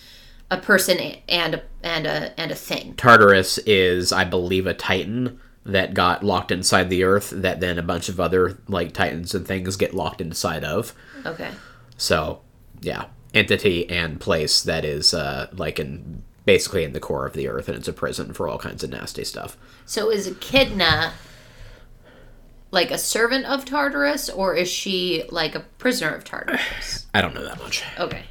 a 0.50 0.56
person 0.58 0.98
and 1.28 1.54
a 1.56 1.62
and 1.82 2.06
a 2.06 2.38
and 2.38 2.50
a 2.50 2.54
thing. 2.54 2.94
Tartarus 2.96 3.58
is, 3.58 4.12
I 4.12 4.24
believe, 4.24 4.66
a 4.66 4.74
titan 4.74 5.40
that 5.64 5.94
got 5.94 6.24
locked 6.24 6.50
inside 6.50 6.90
the 6.90 7.04
earth 7.04 7.30
that 7.30 7.60
then 7.60 7.78
a 7.78 7.82
bunch 7.82 8.08
of 8.08 8.18
other 8.18 8.58
like 8.66 8.92
titans 8.92 9.32
and 9.34 9.46
things 9.46 9.76
get 9.76 9.94
locked 9.94 10.20
inside 10.20 10.64
of. 10.64 10.92
Okay. 11.24 11.50
So, 11.96 12.40
yeah, 12.80 13.04
entity 13.32 13.88
and 13.88 14.20
place 14.20 14.60
that 14.62 14.84
is 14.84 15.14
uh 15.14 15.46
like 15.52 15.78
in 15.78 16.24
basically 16.44 16.84
in 16.84 16.92
the 16.92 17.00
core 17.00 17.26
of 17.26 17.34
the 17.34 17.48
earth 17.48 17.68
and 17.68 17.76
it's 17.76 17.88
a 17.88 17.92
prison 17.92 18.32
for 18.32 18.48
all 18.48 18.58
kinds 18.58 18.82
of 18.82 18.90
nasty 18.90 19.24
stuff. 19.24 19.56
So 19.86 20.10
is 20.10 20.26
Echidna 20.26 21.12
like 22.72 22.90
a 22.90 22.98
servant 22.98 23.44
of 23.44 23.64
Tartarus, 23.64 24.30
or 24.30 24.56
is 24.56 24.68
she 24.68 25.24
like 25.30 25.54
a 25.54 25.60
prisoner 25.60 26.10
of 26.10 26.24
Tartarus? 26.24 27.06
I 27.14 27.20
don't 27.20 27.34
know 27.34 27.44
that 27.44 27.58
much. 27.58 27.84
Okay. 27.98 28.24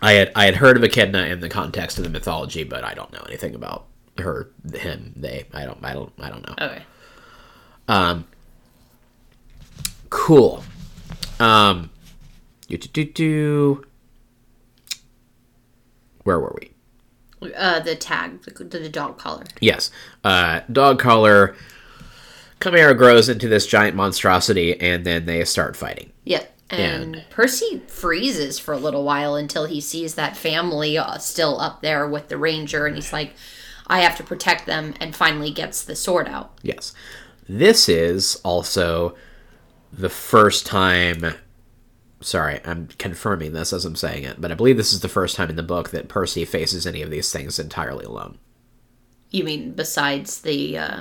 I 0.00 0.12
had 0.12 0.32
I 0.34 0.46
had 0.46 0.56
heard 0.56 0.76
of 0.76 0.82
Echidna 0.82 1.26
in 1.26 1.40
the 1.40 1.48
context 1.48 1.98
of 1.98 2.04
the 2.04 2.10
mythology, 2.10 2.64
but 2.64 2.82
I 2.82 2.94
don't 2.94 3.12
know 3.12 3.22
anything 3.28 3.54
about 3.54 3.86
her, 4.18 4.50
him, 4.74 5.12
they. 5.14 5.44
I 5.52 5.64
don't 5.64 5.78
I 5.84 5.92
don't 5.92 6.12
I 6.18 6.28
don't 6.28 6.46
know. 6.48 6.54
Okay. 6.66 6.82
Um 7.86 8.26
Cool. 10.10 10.64
Um 11.38 11.90
do 12.66 12.78
do 12.78 12.88
do 12.88 13.04
do 13.04 13.84
Where 16.24 16.40
were 16.40 16.56
we? 16.60 16.71
Uh, 17.56 17.80
the 17.80 17.94
tag, 17.96 18.42
the, 18.42 18.64
the 18.64 18.88
dog 18.88 19.18
collar. 19.18 19.44
Yes. 19.60 19.90
Uh, 20.24 20.60
dog 20.70 20.98
collar. 20.98 21.54
Chimera 22.62 22.94
grows 22.94 23.28
into 23.28 23.48
this 23.48 23.66
giant 23.66 23.96
monstrosity, 23.96 24.80
and 24.80 25.04
then 25.04 25.26
they 25.26 25.44
start 25.44 25.76
fighting. 25.76 26.12
Yep. 26.24 26.48
And, 26.70 27.16
And- 27.16 27.24
Percy 27.28 27.82
freezes 27.88 28.58
for 28.58 28.72
a 28.72 28.78
little 28.78 29.04
while 29.04 29.34
until 29.34 29.66
he 29.66 29.80
sees 29.80 30.14
that 30.14 30.36
family 30.36 30.96
uh, 30.96 31.18
still 31.18 31.60
up 31.60 31.82
there 31.82 32.06
with 32.08 32.28
the 32.28 32.36
ranger, 32.38 32.86
and 32.86 32.94
he's 32.96 33.12
like, 33.12 33.34
"I 33.88 34.00
have 34.00 34.16
to 34.18 34.22
protect 34.22 34.66
them," 34.66 34.94
and 35.00 35.14
finally 35.14 35.50
gets 35.50 35.82
the 35.82 35.96
sword 35.96 36.28
out. 36.28 36.52
Yes. 36.62 36.94
This 37.48 37.88
is 37.88 38.40
also 38.44 39.16
the 39.92 40.08
first 40.08 40.64
time. 40.64 41.34
Sorry, 42.22 42.60
I'm 42.64 42.88
confirming 42.98 43.52
this 43.52 43.72
as 43.72 43.84
I'm 43.84 43.96
saying 43.96 44.24
it, 44.24 44.40
but 44.40 44.50
I 44.50 44.54
believe 44.54 44.76
this 44.76 44.92
is 44.92 45.00
the 45.00 45.08
first 45.08 45.36
time 45.36 45.50
in 45.50 45.56
the 45.56 45.62
book 45.62 45.90
that 45.90 46.08
Percy 46.08 46.44
faces 46.44 46.86
any 46.86 47.02
of 47.02 47.10
these 47.10 47.32
things 47.32 47.58
entirely 47.58 48.04
alone. 48.04 48.38
You 49.30 49.44
mean 49.44 49.72
besides 49.72 50.40
the? 50.40 50.78
Uh, 50.78 51.00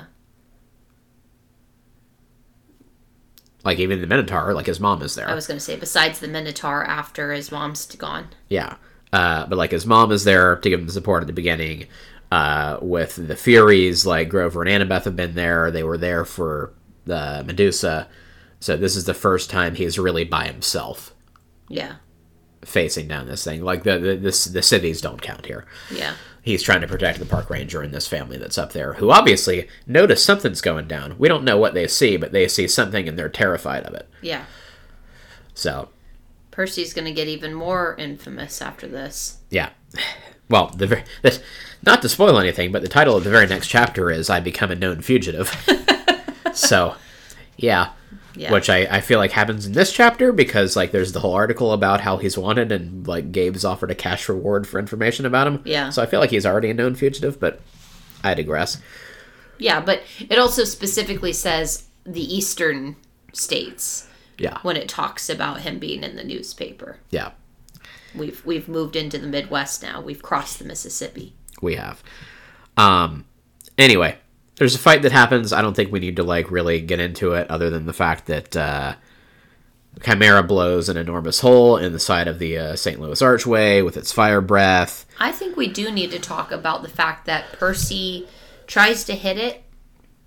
Like 3.64 3.80
even 3.80 4.02
the 4.02 4.08
Minotaur, 4.08 4.54
like 4.54 4.66
his 4.66 4.80
mom 4.80 5.02
is 5.02 5.16
there. 5.16 5.30
I 5.30 5.36
was 5.36 5.46
going 5.48 5.60
to 5.60 5.64
say 5.64 5.76
besides 5.76 6.20
the 6.20 6.28
Minotaur 6.28 6.84
after 6.84 7.32
his 7.32 7.52
mom's 7.52 7.86
gone. 7.96 8.30
Yeah. 8.50 8.78
Uh, 9.14 9.46
but 9.46 9.58
like 9.58 9.72
his 9.72 9.86
mom 9.86 10.12
is 10.12 10.24
there 10.24 10.56
to 10.56 10.70
give 10.70 10.80
him 10.80 10.90
support 10.90 11.22
at 11.22 11.28
the 11.28 11.34
beginning. 11.34 11.86
Uh, 12.32 12.80
with 12.82 13.28
the 13.28 13.36
Furies, 13.36 14.06
like 14.06 14.30
Grover 14.30 14.64
and 14.64 14.90
Annabeth 14.90 15.04
have 15.04 15.16
been 15.18 15.36
there. 15.36 15.70
They 15.70 15.84
were 15.84 15.98
there 15.98 16.24
for 16.24 16.74
the 17.06 17.44
Medusa. 17.46 18.08
So 18.62 18.78
this 18.78 18.96
is 18.96 19.04
the 19.04 19.14
first 19.14 19.50
time 19.50 19.76
he's 19.76 20.00
really 20.00 20.24
by 20.24 20.46
himself 20.48 21.14
Yeah. 21.68 21.96
facing 22.64 23.08
down 23.10 23.28
this 23.28 23.44
thing. 23.44 23.62
Like 23.64 23.84
the 23.84 24.00
the, 24.00 24.16
the, 24.16 24.50
the 24.54 24.62
cities 24.62 25.02
don't 25.02 25.22
count 25.22 25.46
here. 25.48 25.66
Yeah. 25.94 26.14
He's 26.44 26.64
trying 26.64 26.82
to 26.82 26.88
protect 26.88 27.20
the 27.20 27.26
park 27.26 27.50
ranger 27.52 27.82
and 27.82 27.94
this 27.94 28.08
family 28.08 28.38
that's 28.38 28.58
up 28.58 28.74
there, 28.74 28.94
who 28.94 29.12
obviously 29.12 29.68
notice 29.86 30.24
something's 30.26 30.62
going 30.62 30.88
down. 30.88 31.16
We 31.20 31.28
don't 31.28 31.44
know 31.44 31.58
what 31.58 31.74
they 31.76 31.88
see, 31.88 32.18
but 32.18 32.32
they 32.32 32.48
see 32.48 32.68
something 32.68 33.08
and 33.08 33.20
they're 33.20 33.30
terrified 33.30 33.84
of 33.84 33.94
it. 33.94 34.08
Yeah. 34.22 34.46
So 35.54 35.90
Percy's 36.50 36.94
going 36.94 37.06
to 37.06 37.12
get 37.14 37.28
even 37.28 37.54
more 37.54 37.96
infamous 38.00 38.62
after 38.62 38.88
this. 38.88 39.38
Yeah. 39.50 39.70
Well, 40.50 40.68
the, 40.76 40.88
ver- 40.88 41.04
the 41.22 41.42
not 41.86 42.02
to 42.02 42.10
spoil 42.10 42.38
anything, 42.40 42.72
but 42.72 42.82
the 42.82 42.88
title 42.90 43.16
of 43.16 43.24
the 43.24 43.30
very 43.30 43.48
next 43.48 43.68
chapter 43.68 44.10
is 44.12 44.30
"I 44.30 44.40
Become 44.40 44.72
a 44.72 44.76
Known 44.76 45.02
Fugitive." 45.02 45.50
so, 46.54 46.96
yeah, 47.58 47.92
Yeah. 48.36 48.52
which 48.54 48.70
I, 48.70 48.88
I 48.90 49.02
feel 49.02 49.20
like 49.20 49.32
happens 49.32 49.66
in 49.66 49.74
this 49.74 49.92
chapter 49.92 50.32
because 50.32 50.76
like 50.76 50.92
there's 50.92 51.12
the 51.12 51.20
whole 51.20 51.34
article 51.34 51.74
about 51.74 52.00
how 52.02 52.18
he's 52.18 52.38
wanted 52.38 52.72
and 52.72 53.06
like 53.08 53.32
Gabe's 53.32 53.66
offered 53.66 53.92
a 53.92 53.96
cash 53.96 54.30
reward 54.30 54.66
for 54.68 54.80
information 54.80 55.26
about 55.26 55.48
him. 55.48 55.62
Yeah. 55.66 55.90
So 55.90 56.02
I 56.02 56.06
feel 56.06 56.20
like 56.22 56.30
he's 56.30 56.46
already 56.46 56.70
a 56.70 56.74
known 56.74 56.96
fugitive, 56.96 57.40
but 57.40 57.60
I 58.24 58.34
digress. 58.34 58.82
Yeah, 59.58 59.82
but 59.82 60.04
it 60.30 60.40
also 60.40 60.64
specifically 60.64 61.34
says 61.34 61.88
the 62.06 62.22
eastern 62.36 62.96
states, 63.34 64.08
Yeah. 64.38 64.60
when 64.62 64.76
it 64.78 64.88
talks 64.90 65.30
about 65.30 65.62
him 65.62 65.78
being 65.78 66.04
in 66.04 66.16
the 66.16 66.24
newspaper. 66.24 66.98
Yeah. 67.10 67.32
We've 68.16 68.44
we've 68.46 68.68
moved 68.68 68.96
into 68.96 69.18
the 69.18 69.28
Midwest 69.28 69.84
now. 69.84 70.02
We've 70.02 70.22
crossed 70.22 70.60
the 70.60 70.66
Mississippi. 70.66 71.34
we 71.62 71.76
have. 71.76 72.02
Um, 72.78 73.26
anyway, 73.78 74.18
there's 74.62 74.76
a 74.76 74.80
fight 74.80 75.02
that 75.02 75.12
happens. 75.12 75.52
I 75.52 75.64
don't 75.64 75.74
think 75.76 75.92
we 75.92 76.00
need 76.00 76.18
to 76.18 76.24
like 76.24 76.52
really 76.52 76.80
get 76.82 77.00
into 77.00 77.34
it, 77.34 77.50
other 77.50 77.72
than 77.72 77.88
the 77.88 77.94
fact 77.94 78.28
that 78.28 78.56
uh, 78.56 78.94
Chimera 80.04 80.44
blows 80.44 80.88
an 80.88 80.98
enormous 80.98 81.40
hole 81.40 81.78
in 81.78 81.94
the 81.94 82.00
side 82.00 82.28
of 82.28 82.38
the 82.38 82.60
uh, 82.60 82.76
St. 82.76 83.00
Louis 83.02 83.20
Archway 83.24 83.82
with 83.82 83.98
its 83.98 84.12
fire 84.12 84.40
breath. 84.40 85.08
I 85.20 85.32
think 85.32 85.58
we 85.58 85.68
do 85.68 85.90
need 85.90 86.12
to 86.12 86.20
talk 86.20 86.52
about 86.52 86.84
the 86.84 86.90
fact 86.90 87.26
that 87.26 87.54
Percy 87.54 88.28
tries 88.68 89.04
to 89.06 89.16
hit 89.16 89.40
it. 89.40 89.64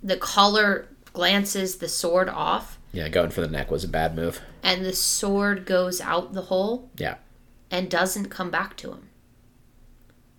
The 0.02 0.16
collar 0.16 0.88
glances 1.12 1.76
the 1.76 1.88
sword 1.88 2.28
off, 2.28 2.76
Yeah, 2.90 3.08
going 3.08 3.30
for 3.30 3.40
the 3.40 3.46
neck 3.46 3.70
was 3.70 3.84
a 3.84 3.88
bad 3.88 4.16
move. 4.16 4.40
and 4.64 4.84
the 4.84 4.92
sword 4.92 5.64
goes 5.64 6.00
out 6.00 6.32
the 6.32 6.42
hole 6.42 6.90
Yeah, 6.96 7.18
and 7.70 7.88
doesn't 7.88 8.30
come 8.30 8.50
back 8.50 8.76
to 8.78 8.90
him, 8.90 9.08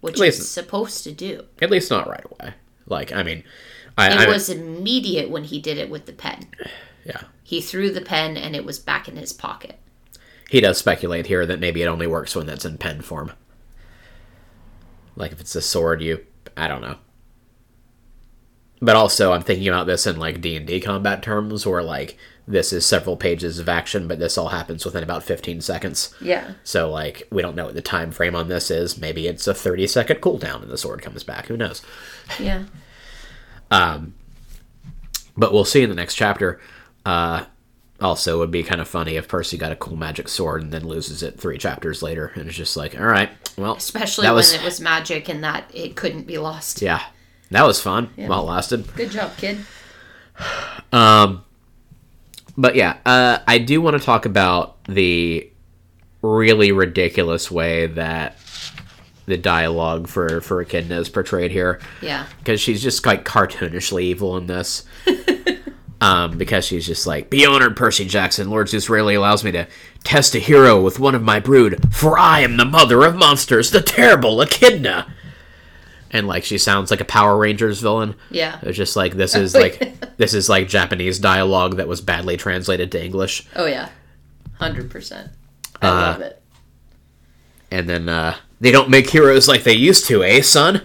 which 0.01 0.17
least- 0.19 0.39
it's 0.39 0.49
supposed 0.49 1.05
to 1.05 1.13
do. 1.13 1.45
at 1.61 1.71
least 1.71 1.89
not 1.89 2.09
right 2.09 2.25
away. 2.29 2.55
Like, 2.87 3.11
I 3.11 3.23
mean, 3.23 3.43
I, 3.97 4.11
It 4.11 4.27
I 4.29 4.31
was 4.31 4.49
immediate 4.49 5.29
when 5.29 5.43
he 5.45 5.59
did 5.59 5.77
it 5.77 5.89
with 5.89 6.05
the 6.05 6.13
pen. 6.13 6.47
yeah. 7.05 7.21
He 7.43 7.61
threw 7.61 7.91
the 7.91 8.01
pen 8.01 8.37
and 8.37 8.55
it 8.55 8.65
was 8.65 8.79
back 8.79 9.07
in 9.07 9.15
his 9.15 9.31
pocket. 9.31 9.79
He 10.49 10.61
does 10.61 10.77
speculate 10.77 11.27
here 11.27 11.45
that 11.45 11.59
maybe 11.59 11.81
it 11.81 11.87
only 11.87 12.07
works 12.07 12.35
when 12.35 12.45
that's 12.47 12.65
in 12.65 12.77
pen 12.77 13.01
form. 13.01 13.31
Like 15.15 15.31
if 15.31 15.39
it's 15.39 15.55
a 15.55 15.61
sword, 15.61 16.01
you 16.01 16.25
I 16.57 16.67
don't 16.67 16.81
know. 16.81 16.97
But 18.81 18.95
also, 18.95 19.31
I'm 19.31 19.41
thinking 19.41 19.67
about 19.69 19.87
this 19.87 20.05
in 20.05 20.17
like 20.19 20.41
D 20.41 20.55
and 20.57 20.67
D 20.67 20.79
combat 20.81 21.23
terms, 21.23 21.65
where 21.65 21.81
like 21.81 22.17
this 22.47 22.73
is 22.73 22.85
several 22.85 23.15
pages 23.15 23.57
of 23.57 23.69
action, 23.69 24.07
but 24.07 24.19
this 24.19 24.37
all 24.37 24.49
happens 24.49 24.85
within 24.85 25.03
about 25.03 25.23
15 25.23 25.61
seconds. 25.61 26.13
Yeah. 26.21 26.53
So 26.63 26.91
like 26.91 27.23
we 27.31 27.41
don't 27.41 27.55
know 27.55 27.65
what 27.65 27.73
the 27.75 27.81
time 27.81 28.11
frame 28.11 28.35
on 28.35 28.47
this 28.49 28.69
is. 28.69 28.97
Maybe 28.97 29.27
it's 29.27 29.47
a 29.47 29.53
30 29.53 29.87
second 29.87 30.17
cooldown 30.17 30.61
and 30.61 30.69
the 30.71 30.77
sword 30.77 31.01
comes 31.01 31.23
back. 31.23 31.47
Who 31.47 31.57
knows? 31.57 31.81
Yeah. 32.39 32.65
But 35.37 35.51
we'll 35.53 35.65
see 35.65 35.83
in 35.83 35.89
the 35.89 35.95
next 35.95 36.15
chapter. 36.15 36.59
Uh, 37.05 37.45
also, 38.01 38.35
it 38.35 38.39
would 38.39 38.51
be 38.51 38.63
kind 38.63 38.81
of 38.81 38.87
funny 38.87 39.15
if 39.15 39.27
Percy 39.27 39.57
got 39.57 39.71
a 39.71 39.75
cool 39.75 39.95
magic 39.95 40.27
sword 40.27 40.61
and 40.61 40.71
then 40.71 40.85
loses 40.87 41.23
it 41.23 41.39
three 41.39 41.57
chapters 41.57 42.01
later, 42.03 42.31
and 42.35 42.47
it's 42.47 42.57
just 42.57 42.75
like, 42.77 42.97
all 42.99 43.05
right, 43.05 43.29
well, 43.57 43.75
Especially 43.75 44.27
when 44.27 44.35
was 44.35 44.53
it 44.53 44.63
was 44.63 44.79
magic 44.81 45.29
and 45.29 45.43
that 45.43 45.69
it 45.73 45.95
couldn't 45.95 46.23
be 46.27 46.37
lost. 46.37 46.81
yeah, 46.81 47.01
that 47.51 47.65
was 47.65 47.81
fun 47.81 48.09
while 48.17 48.41
it 48.41 48.51
lasted. 48.51 48.93
Good 48.95 49.11
job, 49.11 49.31
kid. 49.37 49.59
Um, 50.91 51.43
But 52.57 52.75
yeah, 52.75 52.97
uh, 53.05 53.39
I 53.47 53.57
do 53.59 53.81
want 53.81 53.97
to 53.97 54.03
talk 54.05 54.25
about 54.25 54.83
the 54.85 55.49
really 56.21 56.71
ridiculous 56.73 57.49
way 57.51 57.87
that 57.87 58.37
the 59.25 59.37
dialogue 59.37 60.07
for 60.07 60.41
for 60.41 60.61
Echidna 60.61 60.99
is 60.99 61.09
portrayed 61.09 61.51
here. 61.51 61.79
Yeah. 62.01 62.25
because 62.39 62.61
she's 62.61 62.81
just 62.83 63.05
like 63.05 63.25
cartoonishly 63.25 64.01
evil 64.03 64.37
in 64.37 64.47
this. 64.47 64.83
um, 66.01 66.37
because 66.37 66.65
she's 66.65 66.85
just 66.85 67.07
like, 67.07 67.29
"Be 67.29 67.45
honored, 67.45 67.75
Percy 67.77 68.05
Jackson. 68.05 68.49
Lord 68.49 68.69
Zeus 68.69 68.89
rarely 68.89 69.15
allows 69.15 69.43
me 69.43 69.51
to 69.53 69.67
test 70.03 70.35
a 70.35 70.39
hero 70.39 70.81
with 70.81 70.99
one 70.99 71.15
of 71.15 71.23
my 71.23 71.39
brood, 71.39 71.79
for 71.93 72.19
I 72.19 72.41
am 72.41 72.57
the 72.57 72.65
mother 72.65 73.03
of 73.03 73.15
monsters, 73.15 73.71
the 73.71 73.81
terrible 73.81 74.41
Echidna." 74.41 75.11
And 76.11 76.27
like, 76.27 76.43
she 76.45 76.57
sounds 76.57 76.91
like 76.91 77.01
a 77.01 77.05
Power 77.05 77.37
Rangers 77.37 77.81
villain. 77.81 78.15
Yeah. 78.29 78.59
It's 78.61 78.77
just 78.77 78.95
like 78.95 79.13
this 79.15 79.35
is 79.35 79.53
like 79.53 80.15
this 80.17 80.33
is 80.33 80.47
like 80.47 80.67
Japanese 80.67 81.19
dialogue 81.19 81.77
that 81.77 81.87
was 81.87 81.99
badly 82.01 82.37
translated 82.37 82.91
to 82.91 83.03
English. 83.03 83.45
Oh 83.55 83.65
yeah. 83.65 83.89
Hundred 84.59 84.89
percent. 84.91 85.31
I 85.81 85.87
Uh, 85.87 85.91
love 85.93 86.21
it. 86.21 86.41
and 87.71 87.89
then 87.89 88.07
uh, 88.07 88.35
they 88.59 88.71
don't 88.71 88.89
make 88.89 89.09
heroes 89.09 89.47
like 89.47 89.63
they 89.63 89.73
used 89.73 90.05
to, 90.07 90.23
eh, 90.23 90.41
son? 90.41 90.81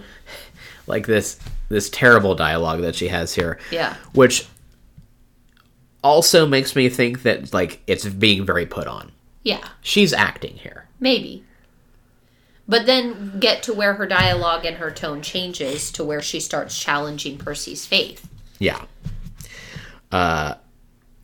Like 0.87 1.07
this 1.07 1.39
this 1.69 1.89
terrible 1.89 2.35
dialogue 2.35 2.81
that 2.81 2.95
she 2.95 3.07
has 3.07 3.33
here. 3.33 3.57
Yeah. 3.71 3.95
Which 4.13 4.45
also 6.03 6.45
makes 6.45 6.75
me 6.75 6.89
think 6.89 7.23
that 7.23 7.53
like 7.53 7.81
it's 7.87 8.05
being 8.05 8.45
very 8.45 8.65
put 8.65 8.87
on. 8.87 9.11
Yeah. 9.43 9.67
She's 9.81 10.13
acting 10.13 10.55
here. 10.55 10.87
Maybe. 10.99 11.43
But 12.67 12.85
then 12.85 13.39
get 13.39 13.63
to 13.63 13.73
where 13.73 13.95
her 13.95 14.05
dialogue 14.05 14.65
and 14.65 14.77
her 14.77 14.91
tone 14.91 15.21
changes 15.21 15.91
to 15.93 16.03
where 16.03 16.21
she 16.21 16.39
starts 16.39 16.77
challenging 16.77 17.37
Percy's 17.37 17.85
faith. 17.85 18.29
Yeah. 18.59 18.85
Uh 20.11 20.55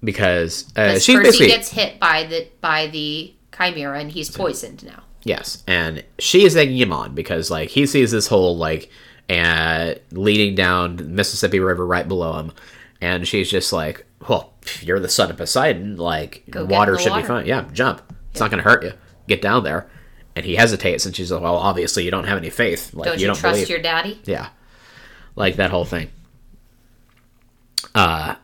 because 0.04 0.72
uh, 0.78 1.00
she's 1.00 1.16
Percy 1.16 1.24
basically 1.24 1.48
gets 1.48 1.72
hit 1.72 2.00
by 2.00 2.24
the 2.24 2.48
by 2.62 2.88
the 2.88 3.34
chimera 3.56 4.00
and 4.00 4.12
he's 4.12 4.30
poisoned 4.30 4.86
now. 4.86 5.04
Yes, 5.28 5.62
and 5.68 6.06
she 6.20 6.46
is 6.46 6.56
egging 6.56 6.78
him 6.78 6.94
on 6.94 7.14
because 7.14 7.52
like 7.52 7.68
he 7.68 7.86
sees 7.86 8.12
this 8.12 8.28
hole 8.28 8.56
like 8.56 8.90
uh, 9.30 9.96
leading 10.12 10.56
down 10.56 10.96
the 10.96 11.04
Mississippi 11.04 11.60
River 11.60 11.86
right 11.86 12.08
below 12.08 12.40
him, 12.40 12.54
and 13.02 13.28
she's 13.28 13.52
just 13.52 13.74
like, 13.74 14.06
"Well, 14.30 14.54
you're 14.80 15.02
the 15.02 15.10
son 15.10 15.30
of 15.30 15.36
Poseidon. 15.36 15.98
Like 15.98 16.44
Go 16.50 16.62
get 16.62 16.72
in 16.72 16.78
water 16.78 16.98
should 16.98 17.14
be 17.14 17.24
fine. 17.24 17.46
Yeah, 17.46 17.66
jump. 17.74 18.02
It's 18.32 18.40
not 18.40 18.52
going 18.52 18.64
to 18.64 18.70
hurt 18.70 18.86
you. 18.86 18.94
Get 19.28 19.42
down 19.42 19.66
there." 19.66 19.90
And 20.34 20.46
he 20.46 20.56
hesitates, 20.56 21.06
and 21.06 21.14
she's 21.14 21.30
like, 21.30 21.42
"Well, 21.42 21.58
obviously 21.58 22.06
you 22.06 22.12
don't 22.12 22.24
have 22.24 22.38
any 22.38 22.50
faith. 22.50 22.94
Like 22.94 23.08
Don't 23.08 23.18
you 23.18 23.24
you, 23.24 23.28
don't 23.28 23.36
trust 23.36 23.56
believe." 23.56 23.70
your 23.70 23.82
daddy? 23.82 24.22
Yeah, 24.24 24.48
like 25.36 25.58
that 25.58 25.72
whole 25.72 25.84
thing. 25.84 26.10
Uh, 27.94 28.36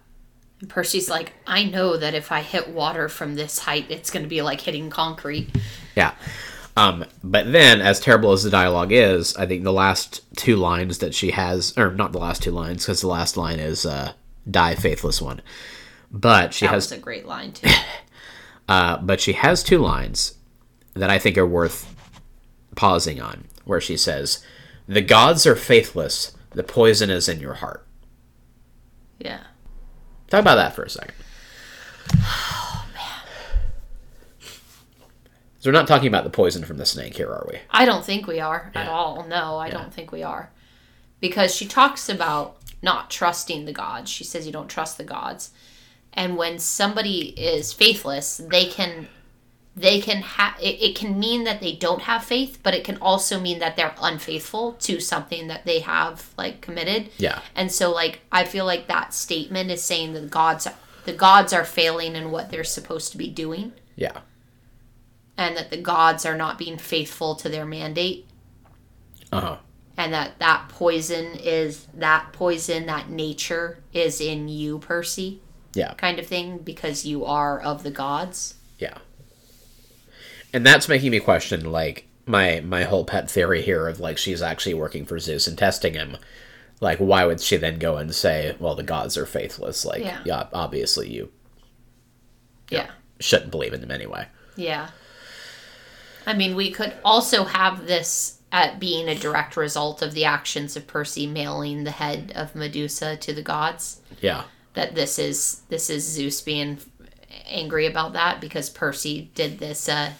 Percy's 0.68 1.10
like, 1.10 1.32
I 1.48 1.64
know 1.64 1.96
that 1.96 2.14
if 2.14 2.30
I 2.32 2.42
hit 2.42 2.70
water 2.70 3.08
from 3.08 3.36
this 3.36 3.60
height, 3.60 3.86
it's 3.90 4.10
going 4.10 4.24
to 4.24 4.30
be 4.30 4.42
like 4.42 4.60
hitting 4.60 4.90
concrete. 4.90 5.50
Yeah. 5.96 6.14
Um, 6.76 7.06
but 7.24 7.52
then, 7.52 7.82
as 7.82 8.00
terrible 8.00 8.32
as 8.32 8.44
the 8.44 8.50
dialogue 8.50 8.92
is, 8.92 9.36
I 9.36 9.46
think 9.46 9.64
the 9.64 9.74
last 9.74 10.22
two 10.36 10.56
lines 10.56 10.98
that 11.00 11.14
she 11.14 11.32
has, 11.32 11.74
or 11.78 11.92
not 11.92 12.12
the 12.12 12.20
last 12.20 12.42
two 12.42 12.52
lines, 12.52 12.84
because 12.84 13.02
the 13.02 13.08
last 13.08 13.38
line 13.38 13.60
is 13.60 13.86
uh, 13.86 14.14
"Die, 14.50 14.76
faithless 14.76 15.22
one." 15.22 15.42
But 16.12 16.54
she 16.54 16.66
That 16.66 16.74
has, 16.74 16.92
a 16.92 16.98
great 16.98 17.28
line 17.28 17.52
too. 17.54 17.70
uh, 18.68 18.98
but 18.98 19.22
she 19.22 19.34
has 19.34 19.62
two 19.64 19.78
lines 19.78 20.36
that 20.96 21.10
I 21.10 21.20
think 21.20 21.38
are 21.38 21.46
worth 21.46 21.94
pausing 22.76 23.22
on, 23.22 23.46
where 23.66 23.82
she 23.82 23.96
says, 23.96 24.44
"The 24.88 25.02
gods 25.02 25.46
are 25.46 25.56
faithless. 25.56 26.36
The 26.52 26.64
poison 26.64 27.12
is 27.12 27.30
in 27.30 27.40
your 27.40 27.56
heart." 27.56 27.86
yeah. 29.20 29.42
Talk 30.28 30.42
about 30.42 30.56
that 30.56 30.74
for 30.74 30.84
a 30.84 30.90
second. 30.90 31.14
So 35.64 35.70
we're 35.70 35.80
not 35.80 35.88
talking 35.88 36.10
about 36.10 36.26
the 36.26 36.30
poison 36.30 36.66
from 36.66 36.76
the 36.76 36.86
snake 36.86 37.16
here, 37.16 37.30
are 37.30 37.48
we? 37.50 37.58
I 37.72 37.86
don't 37.86 38.04
think 38.04 38.28
we 38.28 38.42
are 38.42 38.70
at 38.76 38.90
all. 38.90 39.26
No, 39.30 39.58
I 39.58 39.70
don't 39.70 39.94
think 39.94 40.12
we 40.12 40.22
are. 40.22 40.52
Because 41.22 41.56
she 41.56 41.66
talks 41.66 42.10
about 42.10 42.58
not 42.82 43.10
trusting 43.10 43.64
the 43.64 43.72
gods. 43.72 44.12
She 44.12 44.26
says 44.26 44.46
you 44.46 44.52
don't 44.52 44.68
trust 44.68 44.98
the 44.98 45.06
gods. 45.06 45.52
And 46.12 46.36
when 46.36 46.60
somebody 46.60 47.30
is 47.40 47.72
faithless, 47.72 48.42
they 48.46 48.66
can 48.66 49.08
they 49.74 50.02
can 50.02 50.18
have 50.18 50.60
it, 50.62 50.82
it 50.82 50.98
can 50.98 51.18
mean 51.18 51.46
that 51.46 51.62
they 51.62 51.72
don't 51.72 52.02
have 52.02 52.26
faith, 52.26 52.60
but 52.62 52.74
it 52.74 52.84
can 52.84 52.98
also 52.98 53.40
mean 53.40 53.60
that 53.60 53.78
they're 53.78 53.96
unfaithful 54.02 54.74
to 54.82 55.00
something 55.00 55.48
that 55.48 55.66
they 55.66 55.80
have 55.80 56.34
like 56.38 56.60
committed. 56.60 57.10
Yeah. 57.18 57.40
And 57.56 57.72
so 57.72 57.90
like 57.90 58.20
I 58.34 58.44
feel 58.44 58.66
like 58.66 58.88
that 58.88 59.14
statement 59.14 59.72
is 59.72 59.82
saying 59.82 60.12
that 60.12 60.20
the 60.20 60.28
gods 60.28 60.68
the 61.06 61.14
gods 61.14 61.54
are 61.54 61.64
failing 61.64 62.18
in 62.18 62.32
what 62.32 62.52
they're 62.52 62.66
supposed 62.66 63.14
to 63.14 63.18
be 63.18 63.30
doing 63.30 63.72
Yeah. 63.96 64.20
And 65.38 65.58
that 65.58 65.70
the 65.72 65.78
gods 65.78 66.26
are 66.26 66.38
not 66.38 66.58
being 66.58 66.78
faithful 66.78 67.36
to 67.36 67.50
their 67.50 67.66
mandate 67.66 68.26
Uh 69.32 69.42
huh. 69.42 69.58
and 69.98 70.14
that 70.14 70.38
that 70.40 70.70
poison 70.70 71.36
is 71.36 71.88
that 71.94 72.32
poison 72.34 72.86
that 72.86 73.10
nature 73.10 73.80
is 73.94 74.22
in 74.22 74.48
you 74.48 74.80
percy 74.80 75.42
Yeah. 75.74 75.94
kind 75.96 76.20
of 76.20 76.28
thing 76.28 76.60
because 76.60 77.06
you 77.06 77.26
are 77.26 77.60
of 77.60 77.84
the 77.84 77.92
gods 77.92 78.56
Yeah. 78.80 78.98
And 80.54 80.66
that's 80.66 80.88
making 80.88 81.10
me 81.12 81.20
question 81.20 81.72
like 81.72 82.06
my 82.28 82.62
my 82.62 82.84
whole 82.84 83.06
pet 83.06 83.30
theory 83.30 83.62
here 83.64 83.88
of 83.88 84.00
like 84.00 84.18
she's 84.20 84.42
actually 84.42 84.76
working 84.76 85.04
for 85.06 85.18
Zeus 85.20 85.48
and 85.48 85.58
testing 85.58 85.94
him. 85.96 86.16
Like 86.80 87.00
why 87.00 87.26
would 87.26 87.42
she 87.42 87.58
then 87.58 87.80
go 87.80 87.98
and 87.98 88.14
say, 88.14 88.56
"Well, 88.60 88.76
the 88.76 88.84
gods 88.84 89.18
are 89.18 89.26
faithless." 89.26 89.84
Like, 89.84 90.04
Yeah. 90.04 90.20
yeah, 90.26 90.48
obviously 90.54 91.10
you 91.12 91.32
yeah 92.70 92.92
shouldn't 93.20 93.52
believe 93.52 93.74
in 93.74 93.82
them 93.82 93.92
anyway. 93.92 94.28
yeah 94.56 94.90
i 96.26 96.34
mean 96.34 96.56
we 96.56 96.72
could 96.72 96.94
also 97.04 97.44
have 97.44 97.86
this 97.88 98.40
at 98.52 98.80
being 98.80 99.08
a 99.10 99.16
direct 99.16 99.58
result 99.58 100.02
of 100.02 100.14
the 100.14 100.26
actions 100.26 100.76
of 100.76 100.86
percy 100.88 101.26
mailing 101.26 101.84
the 101.84 101.92
head 101.92 102.32
of 102.36 102.56
medusa 102.56 103.16
to 103.18 103.34
the 103.34 103.42
gods 103.42 104.02
Yeah. 104.22 104.44
that 104.74 104.96
this 104.96 105.18
is 105.20 105.62
this 105.70 105.90
is 105.90 106.04
zeus 106.08 106.42
being 106.42 106.78
angry 107.48 107.86
about 107.88 108.14
that 108.14 108.40
because 108.42 108.70
percy 108.70 109.32
did 109.36 109.60
this 109.60 109.90
uh 109.90 110.12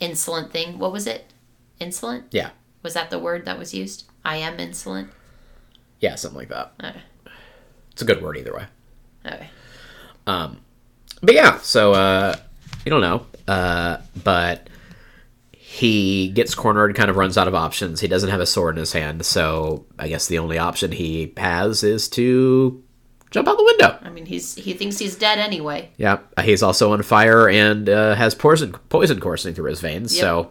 insolent 0.00 0.52
thing 0.52 0.78
what 0.78 0.92
was 0.92 1.06
it 1.06 1.32
insolent 1.80 2.26
Yeah. 2.30 2.50
was 2.82 2.94
that 2.94 3.10
the 3.10 3.18
word 3.18 3.44
that 3.44 3.58
was 3.58 3.74
used 3.74 4.04
i 4.24 4.36
am 4.36 4.58
insolent 4.60 5.10
Yeah, 6.00 6.14
something 6.16 6.38
like 6.38 6.48
that. 6.48 6.72
okay 6.82 7.00
It's 7.92 8.02
a 8.02 8.04
good 8.04 8.22
word 8.22 8.36
either 8.38 8.54
way. 8.54 8.66
okay 9.26 9.48
but 10.24 11.34
yeah, 11.34 11.58
so 11.58 11.92
uh, 11.92 12.34
you 12.84 12.90
don't 12.90 13.00
know, 13.00 13.26
uh, 13.46 13.98
but 14.24 14.68
he 15.72 16.28
gets 16.28 16.54
cornered, 16.54 16.94
kind 16.94 17.08
of 17.08 17.16
runs 17.16 17.38
out 17.38 17.48
of 17.48 17.54
options. 17.54 18.00
He 18.00 18.06
doesn't 18.06 18.28
have 18.28 18.40
a 18.40 18.46
sword 18.46 18.74
in 18.74 18.80
his 18.80 18.92
hand, 18.92 19.24
so 19.24 19.86
I 19.98 20.06
guess 20.06 20.26
the 20.26 20.38
only 20.38 20.58
option 20.58 20.92
he 20.92 21.32
has 21.38 21.82
is 21.82 22.10
to 22.10 22.84
jump 23.30 23.48
out 23.48 23.56
the 23.56 23.64
window. 23.64 23.98
I 24.02 24.10
mean, 24.10 24.26
he's 24.26 24.54
he 24.54 24.74
thinks 24.74 24.98
he's 24.98 25.16
dead 25.16 25.38
anyway. 25.38 25.88
Yeah, 25.96 26.18
he's 26.42 26.62
also 26.62 26.92
on 26.92 27.02
fire 27.02 27.48
and 27.48 27.88
uh, 27.88 28.14
has 28.16 28.34
poison 28.34 28.72
poison 28.90 29.18
coursing 29.18 29.54
through 29.54 29.70
his 29.70 29.80
veins. 29.80 30.14
Yep. 30.14 30.20
So, 30.20 30.50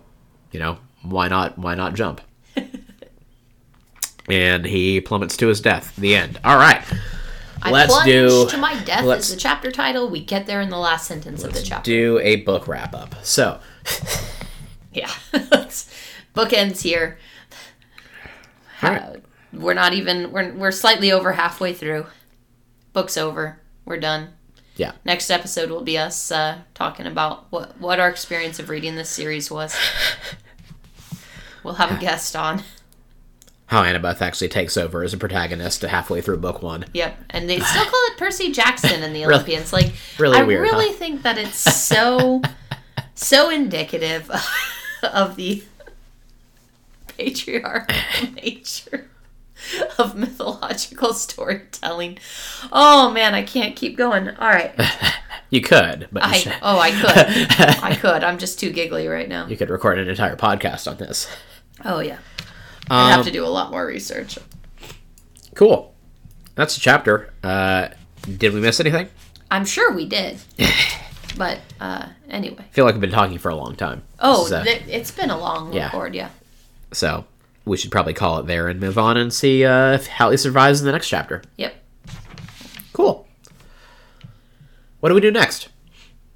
you 0.52 0.60
know, 0.60 0.80
why 1.04 1.28
not? 1.28 1.56
Why 1.56 1.76
not 1.76 1.94
jump? 1.94 2.20
and 4.28 4.66
he 4.66 5.02
plummets 5.02 5.38
to 5.38 5.50
his 5.50 5.62
death. 5.62 5.96
The 5.98 6.16
end. 6.16 6.40
All 6.44 6.58
right. 6.58 6.84
I 7.62 7.70
Let's 7.70 7.94
plunge 7.94 8.08
do- 8.08 8.50
to 8.50 8.58
my 8.58 8.74
death 8.86 9.06
is 9.20 9.30
the 9.30 9.36
chapter 9.38 9.70
title. 9.70 10.10
We 10.10 10.26
get 10.26 10.48
there 10.48 10.62
in 10.62 10.70
the 10.70 10.80
last 10.80 11.06
sentence 11.06 11.44
of 11.44 11.54
the 11.54 11.62
chapter. 11.62 11.92
Do 11.92 12.20
a 12.24 12.38
book 12.38 12.68
wrap 12.68 12.96
up. 12.96 13.14
So, 13.22 13.60
Yeah. 14.94 15.12
Let's- 15.52 15.94
Book 16.34 16.54
ends 16.54 16.82
here. 16.82 17.18
Right. 18.82 19.02
Uh, 19.02 19.14
we're 19.54 19.74
not 19.74 19.94
even 19.94 20.32
we're 20.32 20.54
we're 20.54 20.72
slightly 20.72 21.12
over 21.12 21.34
halfway 21.34 21.74
through. 21.74 22.06
Book's 22.94 23.18
over. 23.18 23.60
We're 23.86 24.00
done. 24.00 24.30
yeah. 24.78 24.94
Next 25.04 25.30
episode 25.30 25.70
will 25.70 25.82
be 25.84 25.98
us 25.98 26.32
uh, 26.32 26.60
talking 26.74 27.06
about 27.06 27.48
what 27.52 27.78
what 27.80 28.00
our 28.00 28.08
experience 28.10 28.60
of 28.60 28.70
reading 28.70 28.96
this 28.96 29.10
series 29.10 29.52
was. 29.52 29.76
We'll 31.64 31.76
have 31.76 31.92
a 31.96 32.02
guest 32.02 32.36
on. 32.36 32.64
How 33.68 33.84
Annabeth 33.84 34.20
actually 34.22 34.50
takes 34.50 34.78
over 34.78 35.04
as 35.04 35.14
a 35.14 35.18
protagonist 35.18 35.84
halfway 35.84 36.20
through 36.22 36.38
book 36.38 36.64
one. 36.64 36.86
Yep, 36.94 37.16
and 37.30 37.48
they 37.48 37.60
still 37.60 37.86
call 37.86 38.00
it 38.08 38.18
Percy 38.18 38.52
Jackson 38.52 39.04
in 39.04 39.14
the 39.14 39.22
Really- 39.26 39.34
Olympians. 39.36 39.72
Like, 39.72 39.94
really 40.18 40.40
I 40.40 40.44
weird, 40.44 40.62
really 40.64 40.88
huh? 40.88 40.94
think 40.96 41.22
that 41.22 41.38
it's 41.38 41.56
so 41.58 42.42
so 43.14 43.50
indicative 43.52 44.30
of 45.14 45.36
the 45.36 45.64
patriarchal 47.08 47.96
nature 48.36 49.08
of 50.00 50.16
mythological 50.16 51.14
storytelling. 51.14 52.18
Oh 52.72 53.12
man, 53.12 53.36
I 53.36 53.44
can't 53.44 53.76
keep 53.76 53.98
going. 53.98 54.30
All 54.30 54.50
right, 54.50 54.74
You 55.50 55.62
could, 55.62 56.08
but 56.12 56.24
I 56.24 56.34
should- 56.38 56.56
oh 56.62 56.80
I 56.80 56.92
could, 56.92 57.84
I 57.84 57.96
could. 57.96 58.24
I'm 58.24 58.38
just 58.38 58.60
too 58.60 58.72
giggly 58.72 59.08
right 59.08 59.30
now. 59.30 59.48
you 59.48 59.58
could 59.58 59.70
record 59.70 60.00
an 60.00 60.08
entire 60.08 60.36
podcast 60.36 60.90
on 60.90 60.98
this. 60.98 61.28
Oh 61.86 62.00
yeah, 62.00 62.18
I 62.90 63.10
have 63.12 63.20
Um, 63.20 63.26
to 63.26 63.32
do 63.32 63.46
a 63.46 63.48
lot 63.50 63.72
more 63.72 63.86
research. 63.86 64.38
Cool. 65.56 65.94
That's 66.56 66.76
a 66.78 66.80
chapter. 66.80 67.32
Uh, 67.44 67.90
did 68.38 68.54
we 68.54 68.60
miss 68.62 68.80
anything? 68.80 69.10
I'm 69.50 69.66
sure 69.66 69.92
we 69.94 70.06
did, 70.08 70.40
but 71.38 71.60
uh, 71.80 72.08
anyway. 72.30 72.60
I 72.60 72.74
feel 72.74 72.86
like 72.86 72.94
we've 72.94 73.02
been 73.02 73.12
talking 73.12 73.38
for 73.38 73.50
a 73.50 73.56
long 73.56 73.76
time. 73.76 74.04
Oh, 74.20 74.54
uh, 74.54 74.64
th- 74.64 74.84
it's 74.88 75.12
been 75.12 75.30
a 75.30 75.38
long 75.38 75.74
yeah. 75.74 75.86
record, 75.86 76.16
yeah. 76.16 76.30
so 76.92 77.26
we 77.66 77.78
should 77.78 77.92
probably 77.92 78.14
call 78.14 78.40
it 78.40 78.48
there 78.48 78.68
and 78.68 78.80
move 78.80 78.98
on 78.98 79.18
and 79.18 79.34
see 79.34 79.66
uh, 79.66 79.94
if 79.94 80.08
how 80.08 80.32
he 80.32 80.38
survives 80.38 80.80
in 80.80 80.86
the 80.86 80.92
next 80.92 81.10
chapter. 81.10 81.44
Yep. 81.58 81.76
Cool. 82.94 83.28
What 85.00 85.10
do 85.10 85.16
we 85.16 85.22
do 85.22 85.32
next? 85.32 85.70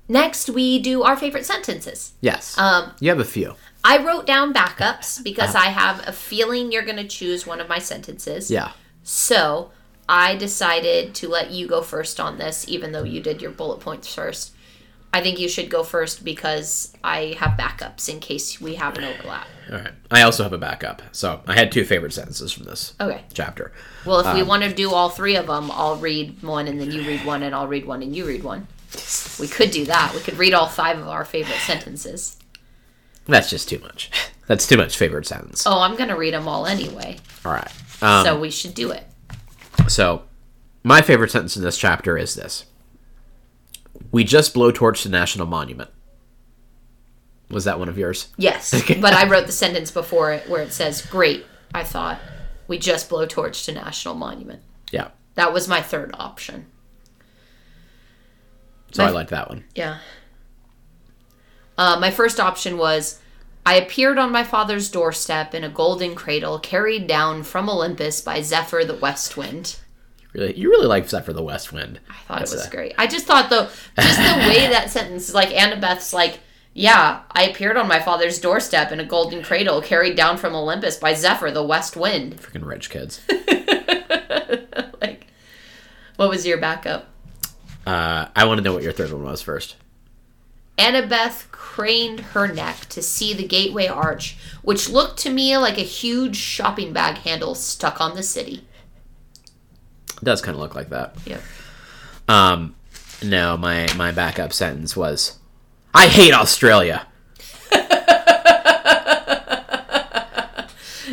Next, 0.07 0.49
we 0.49 0.79
do 0.79 1.03
our 1.03 1.17
favorite 1.17 1.45
sentences. 1.45 2.13
Yes. 2.21 2.57
Um, 2.57 2.91
you 2.99 3.09
have 3.09 3.19
a 3.19 3.25
few. 3.25 3.55
I 3.83 4.03
wrote 4.03 4.25
down 4.25 4.53
backups 4.53 5.23
because 5.23 5.55
I 5.55 5.65
have 5.65 6.07
a 6.07 6.11
feeling 6.11 6.71
you're 6.71 6.85
going 6.85 6.97
to 6.97 7.07
choose 7.07 7.47
one 7.47 7.59
of 7.59 7.67
my 7.67 7.79
sentences. 7.79 8.51
Yeah. 8.51 8.71
So 9.03 9.71
I 10.07 10.35
decided 10.35 11.15
to 11.15 11.27
let 11.27 11.51
you 11.51 11.67
go 11.67 11.81
first 11.81 12.19
on 12.19 12.37
this, 12.37 12.67
even 12.67 12.91
though 12.91 13.03
you 13.03 13.21
did 13.21 13.41
your 13.41 13.51
bullet 13.51 13.79
points 13.79 14.13
first. 14.13 14.54
I 15.15 15.21
think 15.21 15.39
you 15.39 15.47
should 15.47 15.69
go 15.69 15.81
first 15.83 16.25
because 16.25 16.91
I 17.01 17.37
have 17.39 17.51
backups 17.57 18.09
in 18.09 18.19
case 18.19 18.59
we 18.59 18.75
have 18.75 18.97
an 18.97 19.05
overlap. 19.05 19.47
All 19.71 19.77
right. 19.77 19.93
I 20.11 20.23
also 20.23 20.43
have 20.43 20.51
a 20.51 20.57
backup. 20.57 21.01
So 21.13 21.39
I 21.47 21.53
had 21.53 21.71
two 21.71 21.85
favorite 21.85 22.11
sentences 22.11 22.51
from 22.51 22.65
this 22.65 22.93
Okay. 22.99 23.23
chapter. 23.33 23.71
Well, 24.05 24.19
if 24.19 24.33
we 24.33 24.41
Um, 24.41 24.47
want 24.49 24.63
to 24.63 24.73
do 24.73 24.91
all 24.91 25.07
three 25.09 25.37
of 25.37 25.47
them, 25.47 25.71
I'll 25.71 25.95
read 25.95 26.43
one 26.43 26.67
and 26.67 26.81
then 26.81 26.91
you 26.91 27.01
read 27.03 27.23
one 27.23 27.43
and 27.43 27.55
I'll 27.55 27.65
read 27.65 27.85
one 27.85 28.03
and 28.03 28.13
you 28.13 28.25
read 28.25 28.43
one. 28.43 28.67
We 29.39 29.47
could 29.47 29.71
do 29.71 29.85
that. 29.85 30.13
We 30.13 30.19
could 30.19 30.37
read 30.37 30.53
all 30.53 30.67
five 30.67 30.97
of 30.99 31.07
our 31.07 31.23
favorite 31.23 31.59
sentences. 31.59 32.35
That's 33.25 33.49
just 33.49 33.69
too 33.69 33.79
much. 33.79 34.11
That's 34.47 34.67
too 34.67 34.75
much 34.75 34.97
favorite 34.97 35.25
sentence. 35.27 35.63
Oh, 35.65 35.79
I'm 35.81 35.95
going 35.95 36.09
to 36.09 36.17
read 36.17 36.33
them 36.33 36.47
all 36.49 36.65
anyway. 36.65 37.19
All 37.45 37.53
right. 37.53 37.71
Um, 38.01 38.25
so 38.25 38.37
we 38.37 38.51
should 38.51 38.73
do 38.75 38.91
it. 38.91 39.05
So, 39.87 40.23
my 40.83 41.01
favorite 41.01 41.31
sentence 41.31 41.55
in 41.55 41.63
this 41.63 41.77
chapter 41.77 42.17
is 42.17 42.35
this 42.35 42.65
We 44.11 44.23
just 44.23 44.53
blowtorched 44.53 45.03
the 45.03 45.09
National 45.09 45.45
Monument. 45.47 45.89
Was 47.49 47.65
that 47.65 47.77
one 47.79 47.89
of 47.89 47.97
yours? 47.97 48.29
Yes, 48.37 48.71
but 49.01 49.13
I 49.13 49.27
wrote 49.29 49.45
the 49.45 49.51
sentence 49.51 49.91
before 49.91 50.31
it 50.31 50.49
where 50.49 50.61
it 50.61 50.73
says, 50.73 51.01
"Great." 51.01 51.45
I 51.73 51.83
thought 51.83 52.19
we 52.67 52.79
just 52.79 53.09
blowtorched 53.09 53.67
a 53.67 53.73
national 53.73 54.15
monument. 54.15 54.61
Yeah. 54.91 55.09
That 55.35 55.53
was 55.53 55.67
my 55.67 55.81
third 55.81 56.11
option. 56.13 56.65
So 58.91 59.03
My- 59.03 59.09
I 59.09 59.11
like 59.11 59.29
that 59.29 59.49
one. 59.49 59.65
Yeah. 59.75 59.99
Uh, 61.77 61.99
my 61.99 62.09
first 62.09 62.39
option 62.39 62.77
was, 62.77 63.19
I 63.65 63.75
appeared 63.75 64.17
on 64.17 64.31
my 64.31 64.45
father's 64.45 64.89
doorstep 64.89 65.53
in 65.53 65.65
a 65.65 65.69
golden 65.69 66.15
cradle, 66.15 66.57
carried 66.59 67.05
down 67.05 67.43
from 67.43 67.69
Olympus 67.69 68.21
by 68.21 68.41
Zephyr 68.41 68.85
the 68.85 68.95
West 68.95 69.35
Wind. 69.35 69.75
Really, 70.35 70.57
you 70.57 70.69
really 70.69 70.85
like 70.87 71.07
Zephyr 71.07 71.31
the 71.31 71.41
West 71.43 71.71
Wind. 71.71 71.99
I 72.09 72.13
thought 72.27 72.39
That's 72.39 72.51
it 72.53 72.57
was 72.57 72.67
a- 72.67 72.69
great. 72.71 72.93
I 72.97 73.07
just 73.07 73.25
thought 73.25 73.49
though, 73.49 73.67
just 73.97 74.17
the 74.19 74.49
way 74.49 74.67
that 74.69 74.89
sentence 74.89 75.29
is 75.29 75.33
like 75.35 75.49
Annabeth's 75.49 76.11
like, 76.13 76.39
yeah, 76.73 77.21
I 77.31 77.43
appeared 77.43 77.77
on 77.77 77.87
my 77.87 77.99
father's 78.01 78.39
doorstep 78.39 78.91
in 78.91 78.99
a 78.99 79.05
golden 79.05 79.41
cradle, 79.43 79.81
carried 79.81 80.17
down 80.17 80.35
from 80.37 80.53
Olympus 80.53 80.97
by 80.97 81.13
Zephyr 81.13 81.51
the 81.51 81.63
West 81.63 81.95
Wind. 81.95 82.35
Freaking 82.37 82.65
rich 82.65 82.89
kids. 82.89 83.21
like, 85.01 85.27
what 86.17 86.29
was 86.29 86.45
your 86.45 86.57
backup? 86.57 87.07
uh, 87.87 88.27
I 88.35 88.43
want 88.45 88.57
to 88.57 88.63
know 88.63 88.73
what 88.73 88.83
your 88.83 88.91
third 88.91 89.13
one 89.13 89.23
was 89.23 89.41
first. 89.41 89.77
Annabeth 90.77 91.49
craned 91.51 92.19
her 92.19 92.47
neck 92.51 92.87
to 92.89 93.01
see 93.01 93.33
the 93.33 93.47
gateway 93.47 93.87
arch, 93.87 94.35
which 94.61 94.89
looked 94.89 95.17
to 95.19 95.29
me 95.29 95.55
like 95.57 95.77
a 95.77 95.81
huge 95.83 96.35
shopping 96.35 96.91
bag 96.91 97.19
handle 97.19 97.55
stuck 97.55 98.01
on 98.01 98.15
the 98.15 98.23
city. 98.23 98.67
It 100.17 100.23
does 100.23 100.41
kind 100.41 100.55
of 100.55 100.61
look 100.61 100.75
like 100.75 100.89
that. 100.89 101.15
Yep. 101.25 101.41
Um, 102.27 102.75
no, 103.23 103.57
my 103.57 103.87
my 103.95 104.11
backup 104.11 104.53
sentence 104.53 104.95
was, 104.95 105.39
"I 105.93 106.07
hate 106.07 106.33
Australia." 106.33 107.07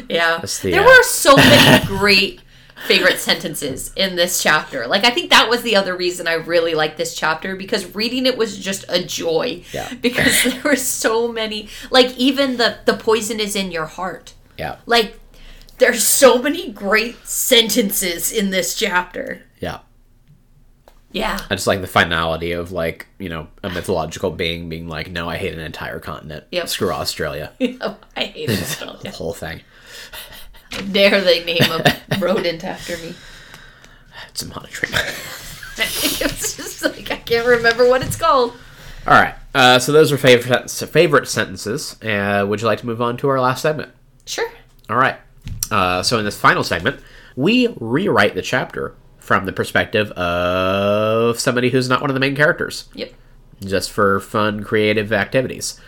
Yeah. 0.08 0.38
The, 0.38 0.70
there 0.70 0.82
uh, 0.82 0.84
were 0.84 1.02
so 1.02 1.36
many 1.36 1.86
great 1.86 2.40
favorite 2.86 3.18
sentences 3.18 3.92
in 3.94 4.16
this 4.16 4.42
chapter. 4.42 4.86
Like 4.86 5.04
I 5.04 5.10
think 5.10 5.30
that 5.30 5.48
was 5.48 5.62
the 5.62 5.76
other 5.76 5.96
reason 5.96 6.26
I 6.26 6.34
really 6.34 6.74
liked 6.74 6.96
this 6.96 7.14
chapter 7.14 7.56
because 7.56 7.94
reading 7.94 8.26
it 8.26 8.36
was 8.36 8.58
just 8.58 8.84
a 8.88 9.02
joy. 9.02 9.62
Yeah. 9.72 9.90
Because 10.02 10.44
there 10.44 10.60
were 10.64 10.76
so 10.76 11.28
many 11.28 11.68
like 11.90 12.16
even 12.16 12.56
the 12.56 12.78
the 12.84 12.94
poison 12.94 13.40
is 13.40 13.54
in 13.56 13.70
your 13.70 13.86
heart. 13.86 14.34
Yeah, 14.58 14.76
Like 14.84 15.18
there's 15.82 16.06
so 16.06 16.40
many 16.40 16.70
great 16.70 17.16
sentences 17.26 18.30
in 18.32 18.50
this 18.50 18.74
chapter. 18.76 19.42
yeah. 19.58 19.80
Yeah. 21.10 21.38
I 21.50 21.54
just 21.56 21.66
like 21.66 21.82
the 21.82 21.86
finality 21.86 22.52
of 22.52 22.72
like 22.72 23.06
you 23.18 23.28
know 23.28 23.48
a 23.62 23.68
mythological 23.68 24.30
being 24.30 24.70
being 24.70 24.88
like, 24.88 25.10
"No, 25.10 25.28
I 25.28 25.36
hate 25.36 25.52
an 25.52 25.60
entire 25.60 25.98
continent. 26.00 26.44
Yep. 26.52 26.68
Screw 26.70 26.90
Australia." 26.90 27.52
I 27.60 28.24
hate 28.24 28.48
it. 28.50 28.78
the 29.02 29.10
whole 29.10 29.34
thing. 29.34 29.60
Dare 30.90 31.20
they 31.20 31.44
name 31.44 31.60
a 31.70 32.18
rodent 32.18 32.64
after 32.64 32.96
me? 32.96 33.14
It's 34.30 34.40
a 34.40 34.48
monitoring. 34.48 34.92
it's 35.76 36.56
just 36.56 36.82
like 36.82 37.10
I 37.10 37.16
can't 37.16 37.46
remember 37.46 37.86
what 37.86 38.02
it's 38.02 38.16
called. 38.16 38.52
All 39.06 39.12
right. 39.12 39.34
Uh, 39.54 39.78
so 39.78 39.92
those 39.92 40.12
are 40.12 40.16
favorite 40.16 40.70
favorite 40.70 41.28
sentences. 41.28 42.02
Uh, 42.02 42.46
would 42.48 42.62
you 42.62 42.66
like 42.66 42.78
to 42.80 42.86
move 42.86 43.02
on 43.02 43.18
to 43.18 43.28
our 43.28 43.38
last 43.38 43.60
segment? 43.60 43.92
Sure. 44.24 44.48
All 44.88 44.96
right. 44.96 45.16
Uh, 45.70 46.02
so 46.02 46.18
in 46.18 46.24
this 46.24 46.38
final 46.38 46.62
segment, 46.64 47.00
we 47.36 47.74
rewrite 47.80 48.34
the 48.34 48.42
chapter 48.42 48.94
from 49.18 49.46
the 49.46 49.52
perspective 49.52 50.10
of 50.12 51.38
somebody 51.40 51.70
who's 51.70 51.88
not 51.88 52.00
one 52.00 52.10
of 52.10 52.14
the 52.14 52.20
main 52.20 52.36
characters, 52.36 52.88
Yep. 52.94 53.12
just 53.64 53.90
for 53.90 54.20
fun, 54.20 54.62
creative 54.64 55.12
activities. 55.12 55.80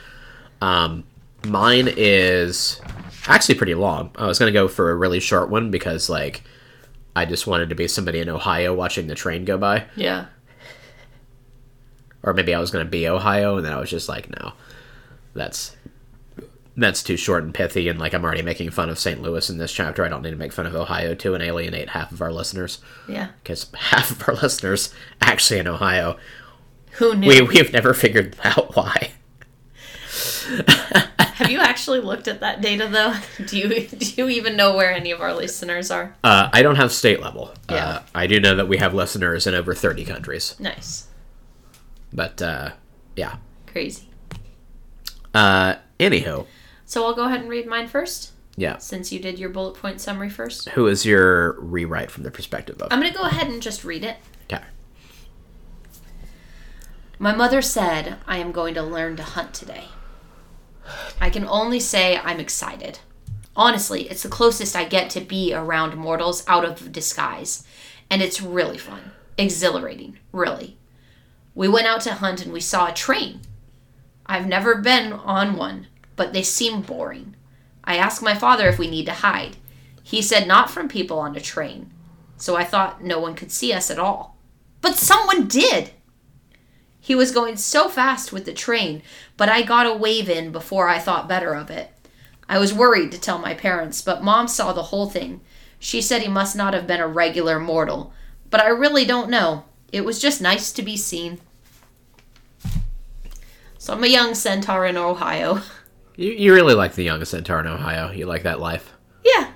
Um, 0.62 1.04
mine 1.46 1.88
is 1.96 2.80
actually 3.26 3.56
pretty 3.56 3.74
long. 3.74 4.10
I 4.16 4.26
was 4.26 4.38
gonna 4.38 4.52
go 4.52 4.68
for 4.68 4.90
a 4.90 4.96
really 4.96 5.20
short 5.20 5.50
one 5.50 5.70
because 5.70 6.08
like 6.08 6.42
I 7.16 7.24
just 7.26 7.46
wanted 7.46 7.68
to 7.68 7.74
be 7.74 7.86
somebody 7.88 8.20
in 8.20 8.28
Ohio 8.28 8.72
watching 8.74 9.06
the 9.08 9.14
train 9.14 9.44
go 9.44 9.58
by. 9.58 9.84
Yeah. 9.96 10.26
or 12.22 12.32
maybe 12.32 12.54
I 12.54 12.58
was 12.60 12.70
going 12.70 12.84
to 12.86 12.90
be 12.90 13.06
Ohio, 13.06 13.56
and 13.58 13.66
then 13.66 13.72
I 13.74 13.78
was 13.78 13.90
just 13.90 14.08
like, 14.08 14.30
no, 14.30 14.54
that's 15.34 15.76
that's 16.76 17.02
too 17.02 17.16
short 17.16 17.44
and 17.44 17.54
pithy, 17.54 17.88
and 17.88 17.98
like 17.98 18.14
I'm 18.14 18.24
already 18.24 18.42
making 18.42 18.70
fun 18.70 18.88
of 18.90 18.98
St. 18.98 19.22
Louis 19.22 19.48
in 19.48 19.58
this 19.58 19.72
chapter. 19.72 20.04
I 20.04 20.08
don't 20.08 20.22
need 20.22 20.30
to 20.30 20.36
make 20.36 20.52
fun 20.52 20.66
of 20.66 20.74
Ohio 20.74 21.14
too 21.14 21.34
and 21.34 21.42
alienate 21.42 21.90
half 21.90 22.10
of 22.12 22.20
our 22.20 22.32
listeners 22.32 22.80
Yeah. 23.08 23.28
because 23.42 23.66
half 23.74 24.10
of 24.10 24.28
our 24.28 24.34
listeners 24.42 24.92
actually 25.20 25.60
in 25.60 25.68
Ohio. 25.68 26.16
Who 26.98 27.14
knew? 27.14 27.28
We 27.28 27.40
we've 27.42 27.72
never 27.72 27.94
figured 27.94 28.36
out 28.44 28.74
why. 28.76 29.10
Have 31.18 31.50
you 31.50 31.58
actually 31.58 32.00
looked 32.00 32.28
at 32.28 32.40
that 32.40 32.60
data 32.60 32.86
though? 32.88 33.14
Do 33.46 33.58
you 33.58 33.86
do 33.88 34.06
you 34.16 34.28
even 34.28 34.56
know 34.56 34.76
where 34.76 34.92
any 34.92 35.10
of 35.10 35.20
our 35.20 35.34
listeners 35.34 35.90
are? 35.90 36.14
Uh, 36.22 36.48
I 36.52 36.62
don't 36.62 36.76
have 36.76 36.92
state 36.92 37.20
level. 37.20 37.52
Yeah. 37.68 37.86
Uh, 37.86 38.02
I 38.14 38.26
do 38.28 38.38
know 38.40 38.54
that 38.56 38.68
we 38.68 38.76
have 38.76 38.94
listeners 38.94 39.46
in 39.46 39.54
over 39.54 39.74
30 39.74 40.04
countries. 40.04 40.54
Nice. 40.60 41.08
But 42.12 42.40
uh, 42.40 42.70
yeah. 43.16 43.36
Crazy. 43.66 44.08
Uh, 45.34 45.74
anywho, 45.98 46.46
So 46.94 47.04
I'll 47.04 47.12
go 47.12 47.24
ahead 47.24 47.40
and 47.40 47.50
read 47.50 47.66
mine 47.66 47.88
first, 47.88 48.30
yeah. 48.54 48.78
since 48.78 49.10
you 49.10 49.18
did 49.18 49.36
your 49.36 49.48
bullet 49.48 49.74
point 49.74 50.00
summary 50.00 50.30
first. 50.30 50.68
Who 50.68 50.86
is 50.86 51.04
your 51.04 51.60
rewrite 51.60 52.08
from 52.08 52.22
the 52.22 52.30
perspective 52.30 52.80
of? 52.80 52.92
I'm 52.92 53.00
gonna 53.00 53.12
go 53.12 53.24
ahead 53.24 53.48
and 53.48 53.60
just 53.60 53.82
read 53.82 54.04
it. 54.04 54.18
Okay. 54.44 54.62
My 57.18 57.34
mother 57.34 57.62
said 57.62 58.18
I 58.28 58.36
am 58.36 58.52
going 58.52 58.74
to 58.74 58.82
learn 58.84 59.16
to 59.16 59.24
hunt 59.24 59.54
today. 59.54 59.86
I 61.20 61.30
can 61.30 61.44
only 61.44 61.80
say 61.80 62.16
I'm 62.18 62.38
excited. 62.38 63.00
Honestly, 63.56 64.08
it's 64.08 64.22
the 64.22 64.28
closest 64.28 64.76
I 64.76 64.84
get 64.84 65.10
to 65.10 65.20
be 65.20 65.52
around 65.52 65.96
mortals 65.96 66.44
out 66.46 66.64
of 66.64 66.92
disguise, 66.92 67.64
and 68.08 68.22
it's 68.22 68.40
really 68.40 68.78
fun. 68.78 69.10
Exhilarating, 69.36 70.18
really. 70.30 70.76
We 71.56 71.66
went 71.66 71.88
out 71.88 72.02
to 72.02 72.14
hunt 72.14 72.44
and 72.44 72.52
we 72.52 72.60
saw 72.60 72.86
a 72.86 72.94
train. 72.94 73.40
I've 74.26 74.46
never 74.46 74.76
been 74.76 75.12
on 75.12 75.56
one, 75.56 75.88
but 76.16 76.32
they 76.32 76.42
seem 76.42 76.82
boring. 76.82 77.36
I 77.84 77.96
asked 77.96 78.22
my 78.22 78.34
father 78.34 78.68
if 78.68 78.78
we 78.78 78.88
need 78.88 79.06
to 79.06 79.12
hide. 79.12 79.56
He 80.02 80.22
said 80.22 80.46
not 80.46 80.70
from 80.70 80.88
people 80.88 81.18
on 81.18 81.36
a 81.36 81.40
train, 81.40 81.90
so 82.36 82.56
I 82.56 82.64
thought 82.64 83.02
no 83.02 83.20
one 83.20 83.34
could 83.34 83.50
see 83.50 83.72
us 83.72 83.90
at 83.90 83.98
all. 83.98 84.36
But 84.80 84.96
someone 84.96 85.46
did! 85.46 85.90
He 87.00 87.14
was 87.14 87.32
going 87.32 87.56
so 87.56 87.88
fast 87.88 88.32
with 88.32 88.46
the 88.46 88.52
train, 88.52 89.02
but 89.36 89.48
I 89.48 89.62
got 89.62 89.86
a 89.86 89.94
wave 89.94 90.28
in 90.28 90.52
before 90.52 90.88
I 90.88 90.98
thought 90.98 91.28
better 91.28 91.54
of 91.54 91.70
it. 91.70 91.90
I 92.48 92.58
was 92.58 92.72
worried 92.72 93.12
to 93.12 93.20
tell 93.20 93.38
my 93.38 93.54
parents, 93.54 94.00
but 94.02 94.22
mom 94.22 94.48
saw 94.48 94.72
the 94.72 94.84
whole 94.84 95.08
thing. 95.08 95.40
She 95.78 96.00
said 96.00 96.22
he 96.22 96.28
must 96.28 96.56
not 96.56 96.74
have 96.74 96.86
been 96.86 97.00
a 97.00 97.08
regular 97.08 97.58
mortal, 97.58 98.12
but 98.48 98.60
I 98.60 98.68
really 98.68 99.04
don't 99.04 99.30
know. 99.30 99.64
It 99.92 100.04
was 100.04 100.18
just 100.18 100.40
nice 100.40 100.72
to 100.72 100.82
be 100.82 100.96
seen. 100.96 101.40
So 103.78 103.92
I'm 103.92 104.04
a 104.04 104.08
young 104.08 104.34
centaur 104.34 104.86
in 104.86 104.96
Ohio. 104.96 105.60
You, 106.16 106.32
you 106.32 106.54
really 106.54 106.74
like 106.74 106.94
the 106.94 107.04
youngest 107.04 107.30
centaur 107.32 107.60
in 107.60 107.66
Ohio. 107.66 108.10
You 108.10 108.26
like 108.26 108.44
that 108.44 108.60
life. 108.60 108.92
Yeah, 109.24 109.50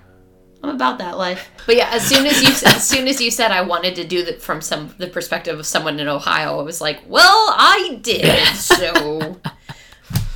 I'm 0.63 0.71
about 0.75 0.99
that 0.99 1.17
life. 1.17 1.49
But 1.67 1.77
yeah, 1.77 1.91
as 1.93 2.07
soon 2.07 2.27
as 2.27 2.43
you 2.43 2.49
as 2.69 2.87
soon 2.87 3.07
as 3.07 3.21
you 3.21 3.31
said 3.31 3.51
I 3.51 3.63
wanted 3.63 3.95
to 3.97 4.05
do 4.07 4.25
that 4.25 4.43
from 4.43 4.61
some 4.61 4.95
the 4.99 5.07
perspective 5.07 5.59
of 5.59 5.67
someone 5.67 6.01
in 6.01 6.09
Ohio, 6.09 6.59
I 6.59 6.63
was 6.63 6.81
like, 6.81 7.01
well, 7.07 7.55
I 7.57 7.99
did 8.03 8.47
so. 8.57 9.41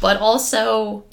but 0.00 0.16
also, 0.18 1.04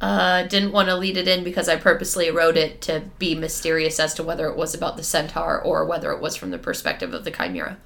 uh, 0.00 0.44
didn't 0.44 0.72
want 0.72 0.88
to 0.88 0.96
lead 0.96 1.16
it 1.16 1.28
in 1.28 1.44
because 1.44 1.68
I 1.68 1.76
purposely 1.76 2.30
wrote 2.30 2.56
it 2.56 2.80
to 2.82 3.02
be 3.18 3.34
mysterious 3.34 3.98
as 3.98 4.14
to 4.14 4.22
whether 4.22 4.46
it 4.48 4.56
was 4.56 4.74
about 4.74 4.96
the 4.96 5.02
centaur 5.02 5.60
or 5.60 5.84
whether 5.84 6.12
it 6.12 6.20
was 6.20 6.36
from 6.36 6.50
the 6.50 6.58
perspective 6.58 7.14
of 7.14 7.24
the 7.24 7.30
chimera. 7.30 7.78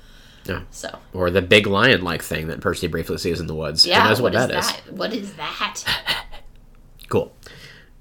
Yeah. 0.45 0.63
So 0.71 0.99
Or 1.13 1.31
the 1.31 1.43
big 1.43 1.67
lion 1.67 2.03
like 2.03 2.23
thing 2.23 2.49
that 2.49 2.61
Percy 2.61 2.87
briefly 2.87 3.19
sees 3.19 3.41
in 3.41 3.47
the 3.47 3.55
woods. 3.55 3.85
Who 3.85 3.91
yeah, 3.91 4.05
knows 4.05 4.21
what 4.21 4.33
what 4.33 4.43
is 4.43 4.49
that 4.49 4.59
is? 4.59 4.67
that? 4.67 4.93
What 4.93 5.13
is 5.13 5.35
that? 5.35 5.85
Cool. 7.11 7.31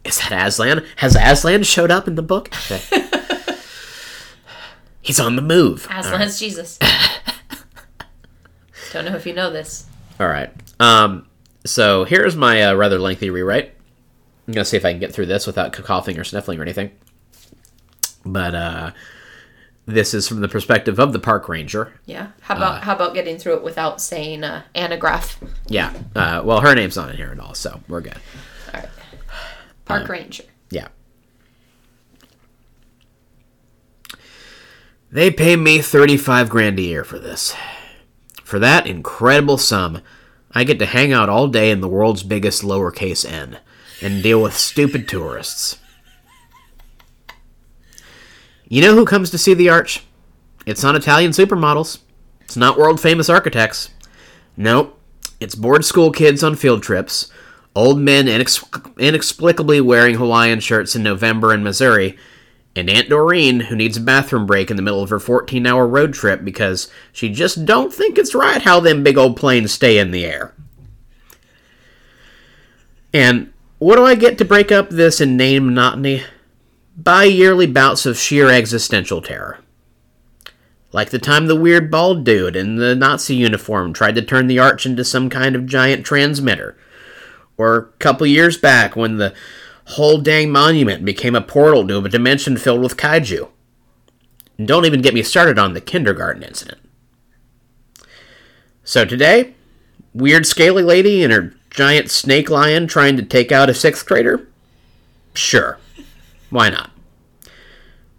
Is 0.05 0.18
that 0.20 0.32
Aslan? 0.32 0.86
Has 0.97 1.18
Aslan 1.20 1.64
showed 1.64 1.91
up 1.91 2.07
in 2.07 2.16
the 2.16 2.22
book? 2.22 2.53
He's 5.01 5.20
on 5.20 5.36
the 5.36 5.41
move. 5.41 5.88
Aslan 5.91 6.22
has 6.22 6.39
Jesus. 6.39 6.80
Don't 8.93 9.05
know 9.05 9.16
if 9.16 9.26
you 9.26 9.34
know 9.34 9.51
this. 9.51 9.86
All 10.20 10.28
right. 10.28 10.51
Um, 10.80 11.28
so 11.66 12.05
here's 12.05 12.36
my 12.36 12.64
uh, 12.64 12.76
rather 12.76 12.99
lengthy 12.99 13.30
rewrite. 13.30 13.74
I'm 14.47 14.53
gonna 14.53 14.66
see 14.66 14.78
if 14.78 14.86
I 14.86 14.91
can 14.91 14.99
get 14.99 15.14
through 15.14 15.26
this 15.26 15.45
without 15.45 15.74
coughing 15.74 16.18
or 16.18 16.24
sniffling 16.24 16.60
or 16.60 16.62
anything. 16.62 16.91
But 18.26 18.55
uh, 18.55 18.91
this 19.86 20.14
is 20.14 20.28
from 20.28 20.41
the 20.41 20.47
perspective 20.47 20.99
of 20.99 21.14
the 21.14 21.20
park 21.20 21.49
ranger. 21.49 21.93
Yeah. 22.05 22.30
How 22.41 22.55
about 22.55 22.84
how 22.84 22.95
about 22.95 23.14
getting 23.14 23.38
through 23.38 23.57
it 23.57 23.64
without 23.64 24.01
saying 24.01 24.43
uh, 24.43 24.64
anagraph? 24.76 25.39
Yeah. 25.68 25.93
Uh, 26.16 26.41
well, 26.43 26.62
her 26.62 26.76
name's 26.76 26.95
not 26.95 27.10
in 27.10 27.18
here 27.18 27.32
at 27.32 27.39
all, 27.39 27.55
so 27.55 27.82
we're 27.88 28.01
good. 28.01 28.18
All 29.90 29.98
right. 29.98 30.06
Park 30.06 30.10
um, 30.10 30.24
ranger. 30.24 30.44
Yeah. 30.70 30.88
They 35.12 35.32
pay 35.32 35.56
me 35.56 35.82
35 35.82 36.50
grand 36.50 36.78
a 36.80 36.84
year 36.84 37.04
for 37.04 37.18
this. 37.18 37.56
For 38.44 38.60
that 38.60 38.88
incredible 38.88 39.58
sum, 39.58 40.02
I 40.52 40.64
get 40.64 40.80
to 40.80 40.86
hang 40.86 41.12
out 41.14 41.30
all 41.30 41.48
day 41.48 41.72
in 41.72 41.82
the 41.82 41.88
world's 41.88 42.24
biggest 42.24 42.64
lowercase 42.64 43.30
n 43.30 43.60
and 44.02 44.24
deal 44.24 44.42
with 44.42 44.56
stupid 44.56 45.08
tourists. 45.08 45.78
You 48.68 48.82
know 48.82 48.94
who 48.94 49.06
comes 49.06 49.32
to 49.32 49.38
see 49.38 49.54
the 49.54 49.70
arch? 49.70 50.04
It's 50.66 50.84
not 50.84 50.96
Italian 50.96 51.32
supermodels. 51.32 52.00
It's 52.42 52.56
not 52.56 52.78
world 52.78 53.00
famous 53.00 53.30
architects. 53.30 53.90
Nope. 54.56 55.00
It's 55.40 55.56
bored 55.56 55.86
school 55.86 56.12
kids 56.12 56.44
on 56.44 56.56
field 56.56 56.84
trips, 56.84 57.32
old 57.76 57.99
men 57.99 58.26
inex- 58.26 58.97
inexplicably 58.97 59.82
wearing 59.82 60.15
Hawaiian 60.15 60.59
shirts 60.59 60.95
in 60.95 61.03
November 61.03 61.53
in 61.53 61.63
Missouri, 61.63 62.17
and 62.76 62.89
Aunt 62.89 63.09
Doreen 63.09 63.61
who 63.61 63.76
needs 63.76 63.97
a 63.97 64.01
bathroom 64.01 64.45
break 64.45 64.70
in 64.70 64.78
the 64.78 64.84
middle 64.84 65.01
of 65.01 65.09
her 65.09 65.20
14 65.20 65.65
hour 65.65 65.88
road 65.88 66.13
trip 66.13 66.43
because 66.43 66.89
she 67.11 67.30
just 67.30 67.65
don't 67.65 67.93
think 67.93 68.17
it's 68.17 68.36
right 68.36 68.61
how 68.61 68.80
them 68.80 69.03
big 69.03 69.17
old 69.17 69.36
planes 69.36 69.72
stay 69.72 69.97
in 69.97 70.11
the 70.11 70.26
air. 70.26 70.53
And 73.13 73.51
what 73.80 73.95
do 73.95 74.05
I 74.05 74.15
get 74.15 74.38
to 74.38 74.45
break 74.45 74.72
up 74.72 74.89
this 74.89 75.20
inane 75.20 75.65
monotony? 75.65 76.24
Bi 76.95 77.24
yearly 77.24 77.65
bouts 77.65 78.05
of 78.05 78.17
sheer 78.17 78.49
existential 78.49 79.22
terror. 79.22 79.59
Like 80.91 81.11
the 81.11 81.20
time 81.20 81.47
the 81.47 81.55
weird 81.55 81.91
bald 81.91 82.24
dude 82.24 82.55
in 82.55 82.76
the 82.78 82.95
Nazi 82.95 83.36
uniform 83.36 83.93
tried 83.93 84.15
to 84.15 84.22
turn 84.22 84.47
the 84.47 84.59
arch 84.59 84.86
into 84.86 85.03
some 85.03 85.30
kind 85.30 85.55
of 85.55 85.65
giant 85.65 86.05
transmitter. 86.05 86.78
Or 87.60 87.78
a 87.78 87.97
couple 87.99 88.26
years 88.26 88.57
back 88.57 88.95
when 88.95 89.18
the 89.18 89.34
whole 89.88 90.20
dang 90.20 90.49
monument 90.49 91.03
became 91.03 91.36
a 91.36 91.41
portal 91.41 91.86
to 91.89 91.97
a 91.97 92.07
dimension 92.10 92.55
filled 92.55 92.82
with 92.82 92.95
kaiju. 92.95 93.49
And 94.57 94.66
don't 94.66 94.86
even 94.86 95.01
get 95.01 95.14
me 95.14 95.22
started 95.24 95.60
on 95.60 95.74
the 95.74 95.82
kindergarten 95.82 96.41
incident. 96.41 96.80
So 98.86 99.03
today, 99.03 99.55
weird 100.14 100.47
scaly 100.47 100.84
lady 100.84 101.22
and 101.22 101.34
her 101.34 101.53
giant 101.70 102.10
snake 102.10 102.49
lion 102.49 102.88
trying 102.88 103.18
to 103.18 103.24
take 103.24 103.51
out 103.51 103.70
a 103.70 103.74
sixth 103.74 104.05
grader? 104.05 104.47
Sure. 105.34 105.80
Why 106.49 106.70
not? 106.70 106.91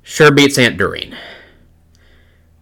Sure 0.02 0.30
beats 0.30 0.58
Aunt 0.58 0.76
Doreen. 0.76 1.16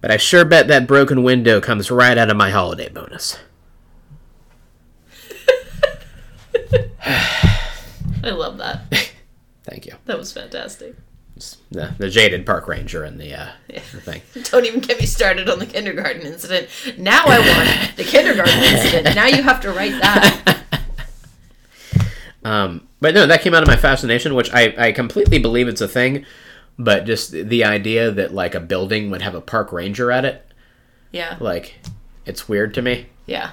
But 0.01 0.13
I 0.13 0.17
sure 0.17 0.45
bet 0.45 0.69
that 0.69 0.87
broken 0.87 1.25
window 1.25 1.61
comes 1.61 1.91
right 1.91 2.17
out 2.17 2.31
of 2.31 2.37
my 2.37 2.51
holiday 2.51 2.89
bonus. 2.89 3.37
I 7.05 8.31
love 8.31 8.59
that. 8.59 8.83
Thank 9.65 9.87
you. 9.87 9.95
That 10.07 10.19
was 10.19 10.33
fantastic. 10.33 10.95
The, 11.71 11.95
the 11.99 12.11
jaded 12.11 12.45
park 12.47 12.67
ranger 12.67 13.05
and 13.05 13.21
the, 13.21 13.33
uh, 13.35 13.49
Yeah. 13.69 13.81
the 13.93 14.01
thing. 14.01 14.23
Don't 14.51 14.67
even 14.67 14.81
get 14.81 14.99
me 14.99 15.07
started 15.07 15.49
on 15.49 15.59
the 15.61 15.67
kindergarten 15.67 16.23
incident. 16.23 16.69
Now 16.99 17.23
I 17.27 17.39
want 17.39 17.97
the 17.97 18.03
kindergarten 18.05 18.59
incident. 18.59 19.15
Now 19.15 19.27
you 19.27 19.43
have 19.43 19.61
to 19.61 19.71
write 19.73 19.93
that. 20.01 20.65
Um, 22.45 22.87
but 23.01 23.15
no, 23.15 23.27
that 23.27 23.43
came 23.43 23.53
out 23.53 23.63
of 23.63 23.69
my 23.69 23.77
fascination, 23.77 24.35
which 24.35 24.51
I, 24.55 24.73
I 24.79 24.93
completely 24.93 25.39
believe 25.39 25.69
it's 25.69 25.81
a 25.81 25.89
thing. 25.89 26.25
But 26.79 27.05
just 27.05 27.33
the 27.33 27.65
idea 27.65 28.11
that 28.13 28.33
like 28.33 28.55
a 28.55 28.61
building 28.61 29.11
would 29.11 29.23
have 29.23 29.35
a 29.35 29.41
park 29.41 29.73
ranger 29.73 30.11
at 30.13 30.25
it, 30.25 30.47
Yeah. 31.11 31.37
like, 31.41 31.75
it's 32.25 32.49
weird 32.49 32.73
to 32.75 32.83
me. 32.83 33.07
Yeah. 33.27 33.51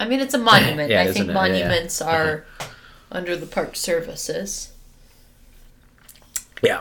I 0.00 0.08
mean, 0.08 0.18
it's 0.20 0.34
a 0.34 0.38
monument. 0.38 0.90
Yeah, 0.90 1.02
I 1.02 1.12
think 1.12 1.16
it? 1.16 1.18
Yeah, 1.26 1.26
yeah. 1.26 1.34
monuments 1.34 2.00
are 2.02 2.44
under 3.12 3.36
the 3.36 3.46
park 3.46 3.76
services. 3.76 4.72
Yeah. 6.62 6.80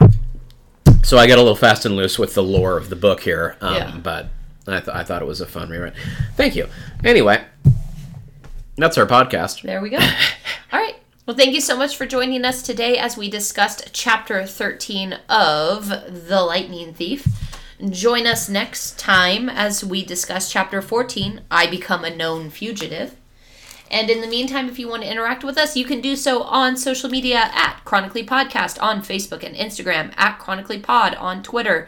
So 1.03 1.17
I 1.17 1.27
got 1.27 1.35
a 1.37 1.41
little 1.41 1.55
fast 1.55 1.85
and 1.85 1.95
loose 1.95 2.17
with 2.17 2.33
the 2.33 2.43
lore 2.43 2.77
of 2.77 2.89
the 2.89 2.95
book 2.95 3.21
here, 3.21 3.55
um, 3.61 3.73
Yeah. 3.75 3.97
but 4.01 4.27
I, 4.67 4.79
th- 4.79 4.89
I 4.95 5.03
thought 5.03 5.21
it 5.21 5.25
was 5.25 5.41
a 5.41 5.45
fun 5.45 5.69
rewrite. 5.69 5.93
Thank 6.35 6.55
you. 6.55 6.67
Anyway, 7.03 7.43
that's 8.77 8.97
our 8.97 9.05
podcast. 9.05 9.61
There 9.63 9.81
we 9.81 9.89
go. 9.89 9.97
All 10.73 10.79
right. 10.79 10.95
Well, 11.25 11.35
thank 11.37 11.53
you 11.53 11.61
so 11.61 11.77
much 11.77 11.95
for 11.97 12.05
joining 12.05 12.43
us 12.45 12.61
today 12.61 12.97
as 12.97 13.15
we 13.17 13.29
discussed 13.29 13.89
chapter 13.93 14.45
13 14.45 15.13
of 15.29 15.89
The 16.27 16.41
Lightning 16.41 16.93
Thief. 16.93 17.27
Join 17.87 18.27
us 18.27 18.49
next 18.49 18.99
time 18.99 19.47
as 19.47 19.85
we 19.85 20.03
discuss 20.03 20.51
chapter 20.51 20.81
14, 20.81 21.43
I 21.49 21.65
Become 21.65 22.03
a 22.03 22.13
Known 22.13 22.49
Fugitive. 22.49 23.15
And 23.89 24.09
in 24.09 24.19
the 24.19 24.27
meantime, 24.27 24.67
if 24.67 24.77
you 24.77 24.89
want 24.89 25.03
to 25.03 25.09
interact 25.09 25.45
with 25.45 25.57
us, 25.57 25.77
you 25.77 25.85
can 25.85 26.01
do 26.01 26.17
so 26.17 26.43
on 26.43 26.75
social 26.75 27.09
media 27.09 27.37
at 27.53 27.79
Chronically 27.85 28.25
Podcast 28.25 28.83
on 28.83 29.01
Facebook 29.01 29.45
and 29.45 29.55
Instagram, 29.55 30.13
at 30.17 30.39
Chronically 30.39 30.77
Pod 30.77 31.15
on 31.15 31.41
Twitter. 31.41 31.87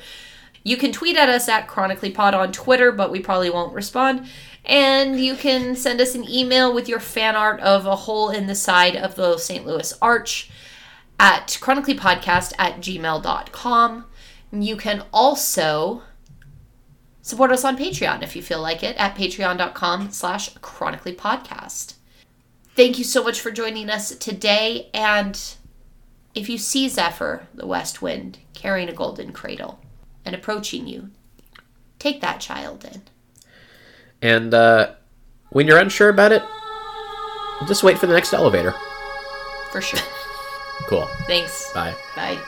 You 0.64 0.78
can 0.78 0.94
tweet 0.94 1.18
at 1.18 1.28
us 1.28 1.50
at 1.50 1.68
Chronically 1.68 2.12
Pod 2.12 2.34
on 2.34 2.54
Twitter, 2.54 2.94
but 2.94 3.12
we 3.12 3.20
probably 3.20 3.50
won't 3.50 3.74
respond. 3.74 4.28
And 4.64 5.20
you 5.20 5.36
can 5.36 5.76
send 5.76 6.00
us 6.00 6.16
an 6.16 6.24
email 6.28 6.74
with 6.74 6.88
your 6.88 7.02
fan 7.02 7.36
art 7.36 7.60
of 7.60 7.86
a 7.86 7.98
hole 7.98 8.30
in 8.30 8.48
the 8.48 8.56
side 8.56 8.96
of 8.96 9.16
the 9.16 9.38
St. 9.38 9.66
Louis 9.66 9.94
Arch 10.02 10.50
at 11.20 11.50
chronicallypodcast 11.62 12.54
at 12.58 12.78
gmail.com. 12.78 14.06
You 14.52 14.76
can 14.76 15.04
also 15.14 16.04
support 17.22 17.52
us 17.52 17.64
on 17.64 17.78
Patreon 17.78 18.24
if 18.24 18.36
you 18.36 18.42
feel 18.42 18.62
like 18.62 18.84
it 18.84 18.98
at 18.98 19.16
patreon.com 19.16 20.12
slash 20.12 20.54
chronicallypodcast. 20.56 21.94
Thank 22.76 22.98
you 22.98 23.04
so 23.04 23.24
much 23.24 23.40
for 23.40 23.52
joining 23.52 23.90
us 23.90 24.16
today. 24.16 24.90
And 24.94 25.40
if 26.34 26.50
you 26.50 26.58
see 26.58 26.90
Zephyr, 26.90 27.48
the 27.54 27.68
west 27.68 28.02
wind, 28.02 28.40
carrying 28.54 28.90
a 28.90 28.94
golden 28.94 29.32
cradle 29.34 29.80
and 30.26 30.36
approaching 30.36 30.88
you, 30.88 31.12
take 32.00 32.22
that 32.22 32.40
child 32.40 32.86
in. 32.86 33.02
And 34.22 34.54
uh, 34.54 34.94
when 35.50 35.68
you're 35.68 35.80
unsure 35.80 36.10
about 36.10 36.32
it, 36.32 36.44
just 37.68 37.84
wait 37.84 37.98
for 37.98 38.08
the 38.08 38.14
next 38.14 38.34
elevator. 38.34 38.74
For 39.72 39.82
sure. 39.82 40.00
Cool. 40.88 41.08
Thanks. 41.28 41.72
Bye. 41.74 41.96
Bye. 42.16 42.40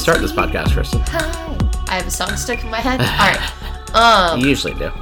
Start 0.00 0.20
this 0.20 0.32
podcast, 0.32 0.72
Kristen? 0.72 1.00
Hi. 1.08 1.58
I 1.88 1.94
have 1.96 2.06
a 2.06 2.10
song 2.10 2.34
stuck 2.36 2.62
in 2.64 2.70
my 2.70 2.80
head. 2.80 3.00
All 3.00 3.06
right. 3.06 3.52
Um, 3.92 4.38
You 4.38 4.46
usually 4.50 4.74
do. 4.74 4.92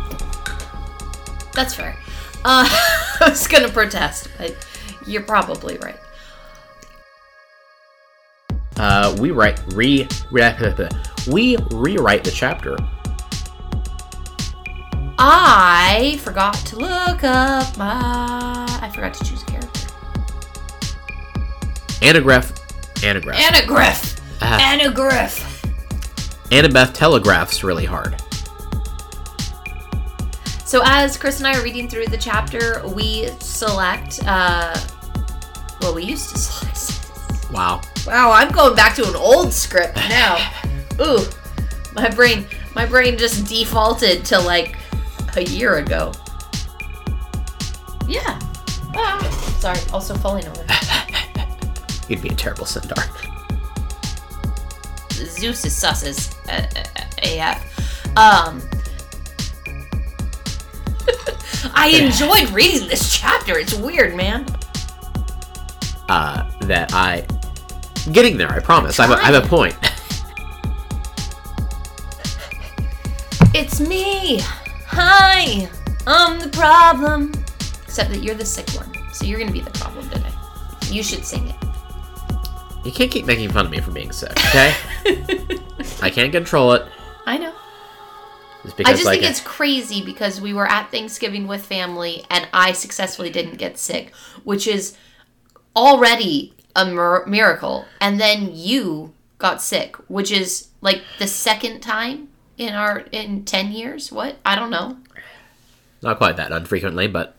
that's 1.52 1.74
fair. 1.74 1.94
Uh, 2.42 2.64
I 3.20 3.28
was 3.28 3.46
gonna 3.46 3.68
protest, 3.68 4.28
but 4.38 4.56
you're 5.06 5.20
probably 5.24 5.76
right. 5.76 5.98
Uh, 8.78 9.14
we 9.20 9.30
write 9.30 9.60
re, 9.74 10.08
re 10.30 10.54
we 11.30 11.58
rewrite 11.70 12.24
the 12.24 12.30
chapter. 12.30 12.78
I 15.18 16.18
forgot 16.22 16.54
to 16.54 16.76
look 16.76 17.24
up 17.24 17.76
my. 17.76 18.66
I 18.80 18.90
forgot 18.94 19.12
to 19.12 19.24
choose 19.24 19.42
a 19.42 19.46
character. 19.46 19.86
Anagraph, 22.00 22.54
anagraph. 23.04 23.36
Anagriff. 23.36 24.17
Ah. 24.40 24.58
Anagriff. 24.78 25.44
Annabeth 26.50 26.94
telegraphs 26.94 27.62
really 27.62 27.84
hard. 27.84 28.20
So 30.64 30.82
as 30.84 31.16
Chris 31.16 31.38
and 31.38 31.46
I 31.46 31.58
are 31.58 31.62
reading 31.62 31.88
through 31.88 32.06
the 32.06 32.18
chapter, 32.18 32.82
we 32.94 33.28
select. 33.40 34.20
uh 34.26 34.78
Well, 35.80 35.94
we 35.94 36.04
used 36.04 36.30
to 36.30 36.38
select. 36.38 37.52
Wow. 37.52 37.80
Wow, 38.06 38.30
I'm 38.32 38.50
going 38.52 38.76
back 38.76 38.94
to 38.96 39.08
an 39.08 39.16
old 39.16 39.52
script 39.52 39.96
now. 39.96 40.50
Ooh, 41.00 41.20
my 41.94 42.08
brain, 42.10 42.46
my 42.74 42.84
brain 42.84 43.16
just 43.16 43.46
defaulted 43.46 44.24
to 44.26 44.38
like 44.38 44.76
a 45.36 45.42
year 45.42 45.76
ago. 45.76 46.12
Yeah. 48.06 48.38
Ah, 48.94 49.56
sorry. 49.58 49.78
Also 49.92 50.14
falling 50.14 50.46
over. 50.46 50.64
You'd 52.08 52.22
be 52.22 52.28
a 52.28 52.34
terrible 52.34 52.66
centaur. 52.66 53.04
Zeus 55.38 55.64
is 55.64 55.74
sus 55.74 56.04
as 56.04 56.36
uh, 56.48 56.66
uh, 56.76 56.84
AF. 57.22 58.16
Um. 58.16 58.62
I 61.74 61.88
enjoyed 61.88 62.50
reading 62.50 62.88
this 62.88 63.16
chapter. 63.16 63.58
It's 63.58 63.74
weird, 63.74 64.14
man. 64.16 64.46
Uh, 66.08 66.50
that 66.62 66.92
I. 66.92 67.26
Getting 68.12 68.36
there, 68.36 68.50
I 68.50 68.60
promise. 68.60 68.98
I 68.98 69.06
have, 69.06 69.18
a, 69.18 69.22
I 69.22 69.26
have 69.26 69.44
a 69.44 69.46
point. 69.48 69.76
It's 73.54 73.80
me. 73.80 74.40
Hi. 74.86 75.68
I'm 76.06 76.38
the 76.38 76.48
problem. 76.48 77.32
Except 77.82 78.10
that 78.10 78.22
you're 78.22 78.34
the 78.34 78.44
sick 78.44 78.68
one, 78.70 78.92
so 79.12 79.24
you're 79.24 79.38
gonna 79.38 79.50
be 79.50 79.60
the 79.60 79.70
problem 79.72 80.08
today. 80.10 80.30
You 80.90 81.02
should 81.02 81.24
sing 81.24 81.48
it. 81.48 81.67
You 82.84 82.92
can't 82.92 83.10
keep 83.10 83.26
making 83.26 83.50
fun 83.50 83.66
of 83.66 83.70
me 83.70 83.80
for 83.80 83.90
being 83.90 84.12
sick, 84.12 84.30
okay? 84.30 84.74
I 86.00 86.10
can't 86.10 86.32
control 86.32 86.72
it. 86.72 86.86
I 87.26 87.36
know. 87.38 87.52
It's 88.64 88.74
I 88.80 88.92
just 88.92 89.04
like 89.04 89.20
think 89.20 89.30
it's 89.30 89.40
crazy 89.40 90.04
because 90.04 90.40
we 90.40 90.52
were 90.52 90.66
at 90.66 90.90
Thanksgiving 90.90 91.46
with 91.46 91.64
family 91.64 92.24
and 92.30 92.48
I 92.52 92.72
successfully 92.72 93.30
didn't 93.30 93.56
get 93.56 93.78
sick, 93.78 94.12
which 94.44 94.66
is 94.66 94.96
already 95.76 96.54
a 96.74 96.86
mir- 96.86 97.24
miracle. 97.26 97.86
And 98.00 98.20
then 98.20 98.50
you 98.52 99.14
got 99.38 99.62
sick, 99.62 99.96
which 100.08 100.30
is 100.32 100.68
like 100.80 101.02
the 101.18 101.26
second 101.26 101.80
time 101.80 102.28
in 102.56 102.74
our 102.74 103.00
in 103.12 103.44
10 103.44 103.72
years. 103.72 104.10
What? 104.12 104.36
I 104.44 104.54
don't 104.56 104.70
know. 104.70 104.98
not 106.02 106.18
quite 106.18 106.36
that 106.36 106.52
unfrequently, 106.52 107.06
but 107.06 107.36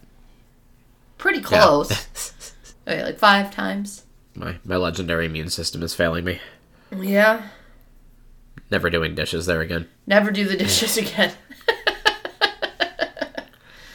Pretty 1.18 1.40
yeah. 1.40 1.46
close. 1.46 2.36
Okay, 2.88 3.04
like 3.04 3.20
5 3.20 3.52
times. 3.54 4.04
My 4.40 4.58
my 4.64 4.78
legendary 4.78 5.26
immune 5.26 5.50
system 5.50 5.84
is 5.84 5.94
failing 5.94 6.24
me. 6.24 6.40
Yeah. 6.96 7.44
Never 8.72 8.90
doing 8.90 9.14
dishes 9.16 9.46
there 9.46 9.62
again. 9.62 9.88
Never 10.08 10.32
do 10.32 10.46
the 10.48 10.58
dishes 10.58 10.98
again. 11.04 11.34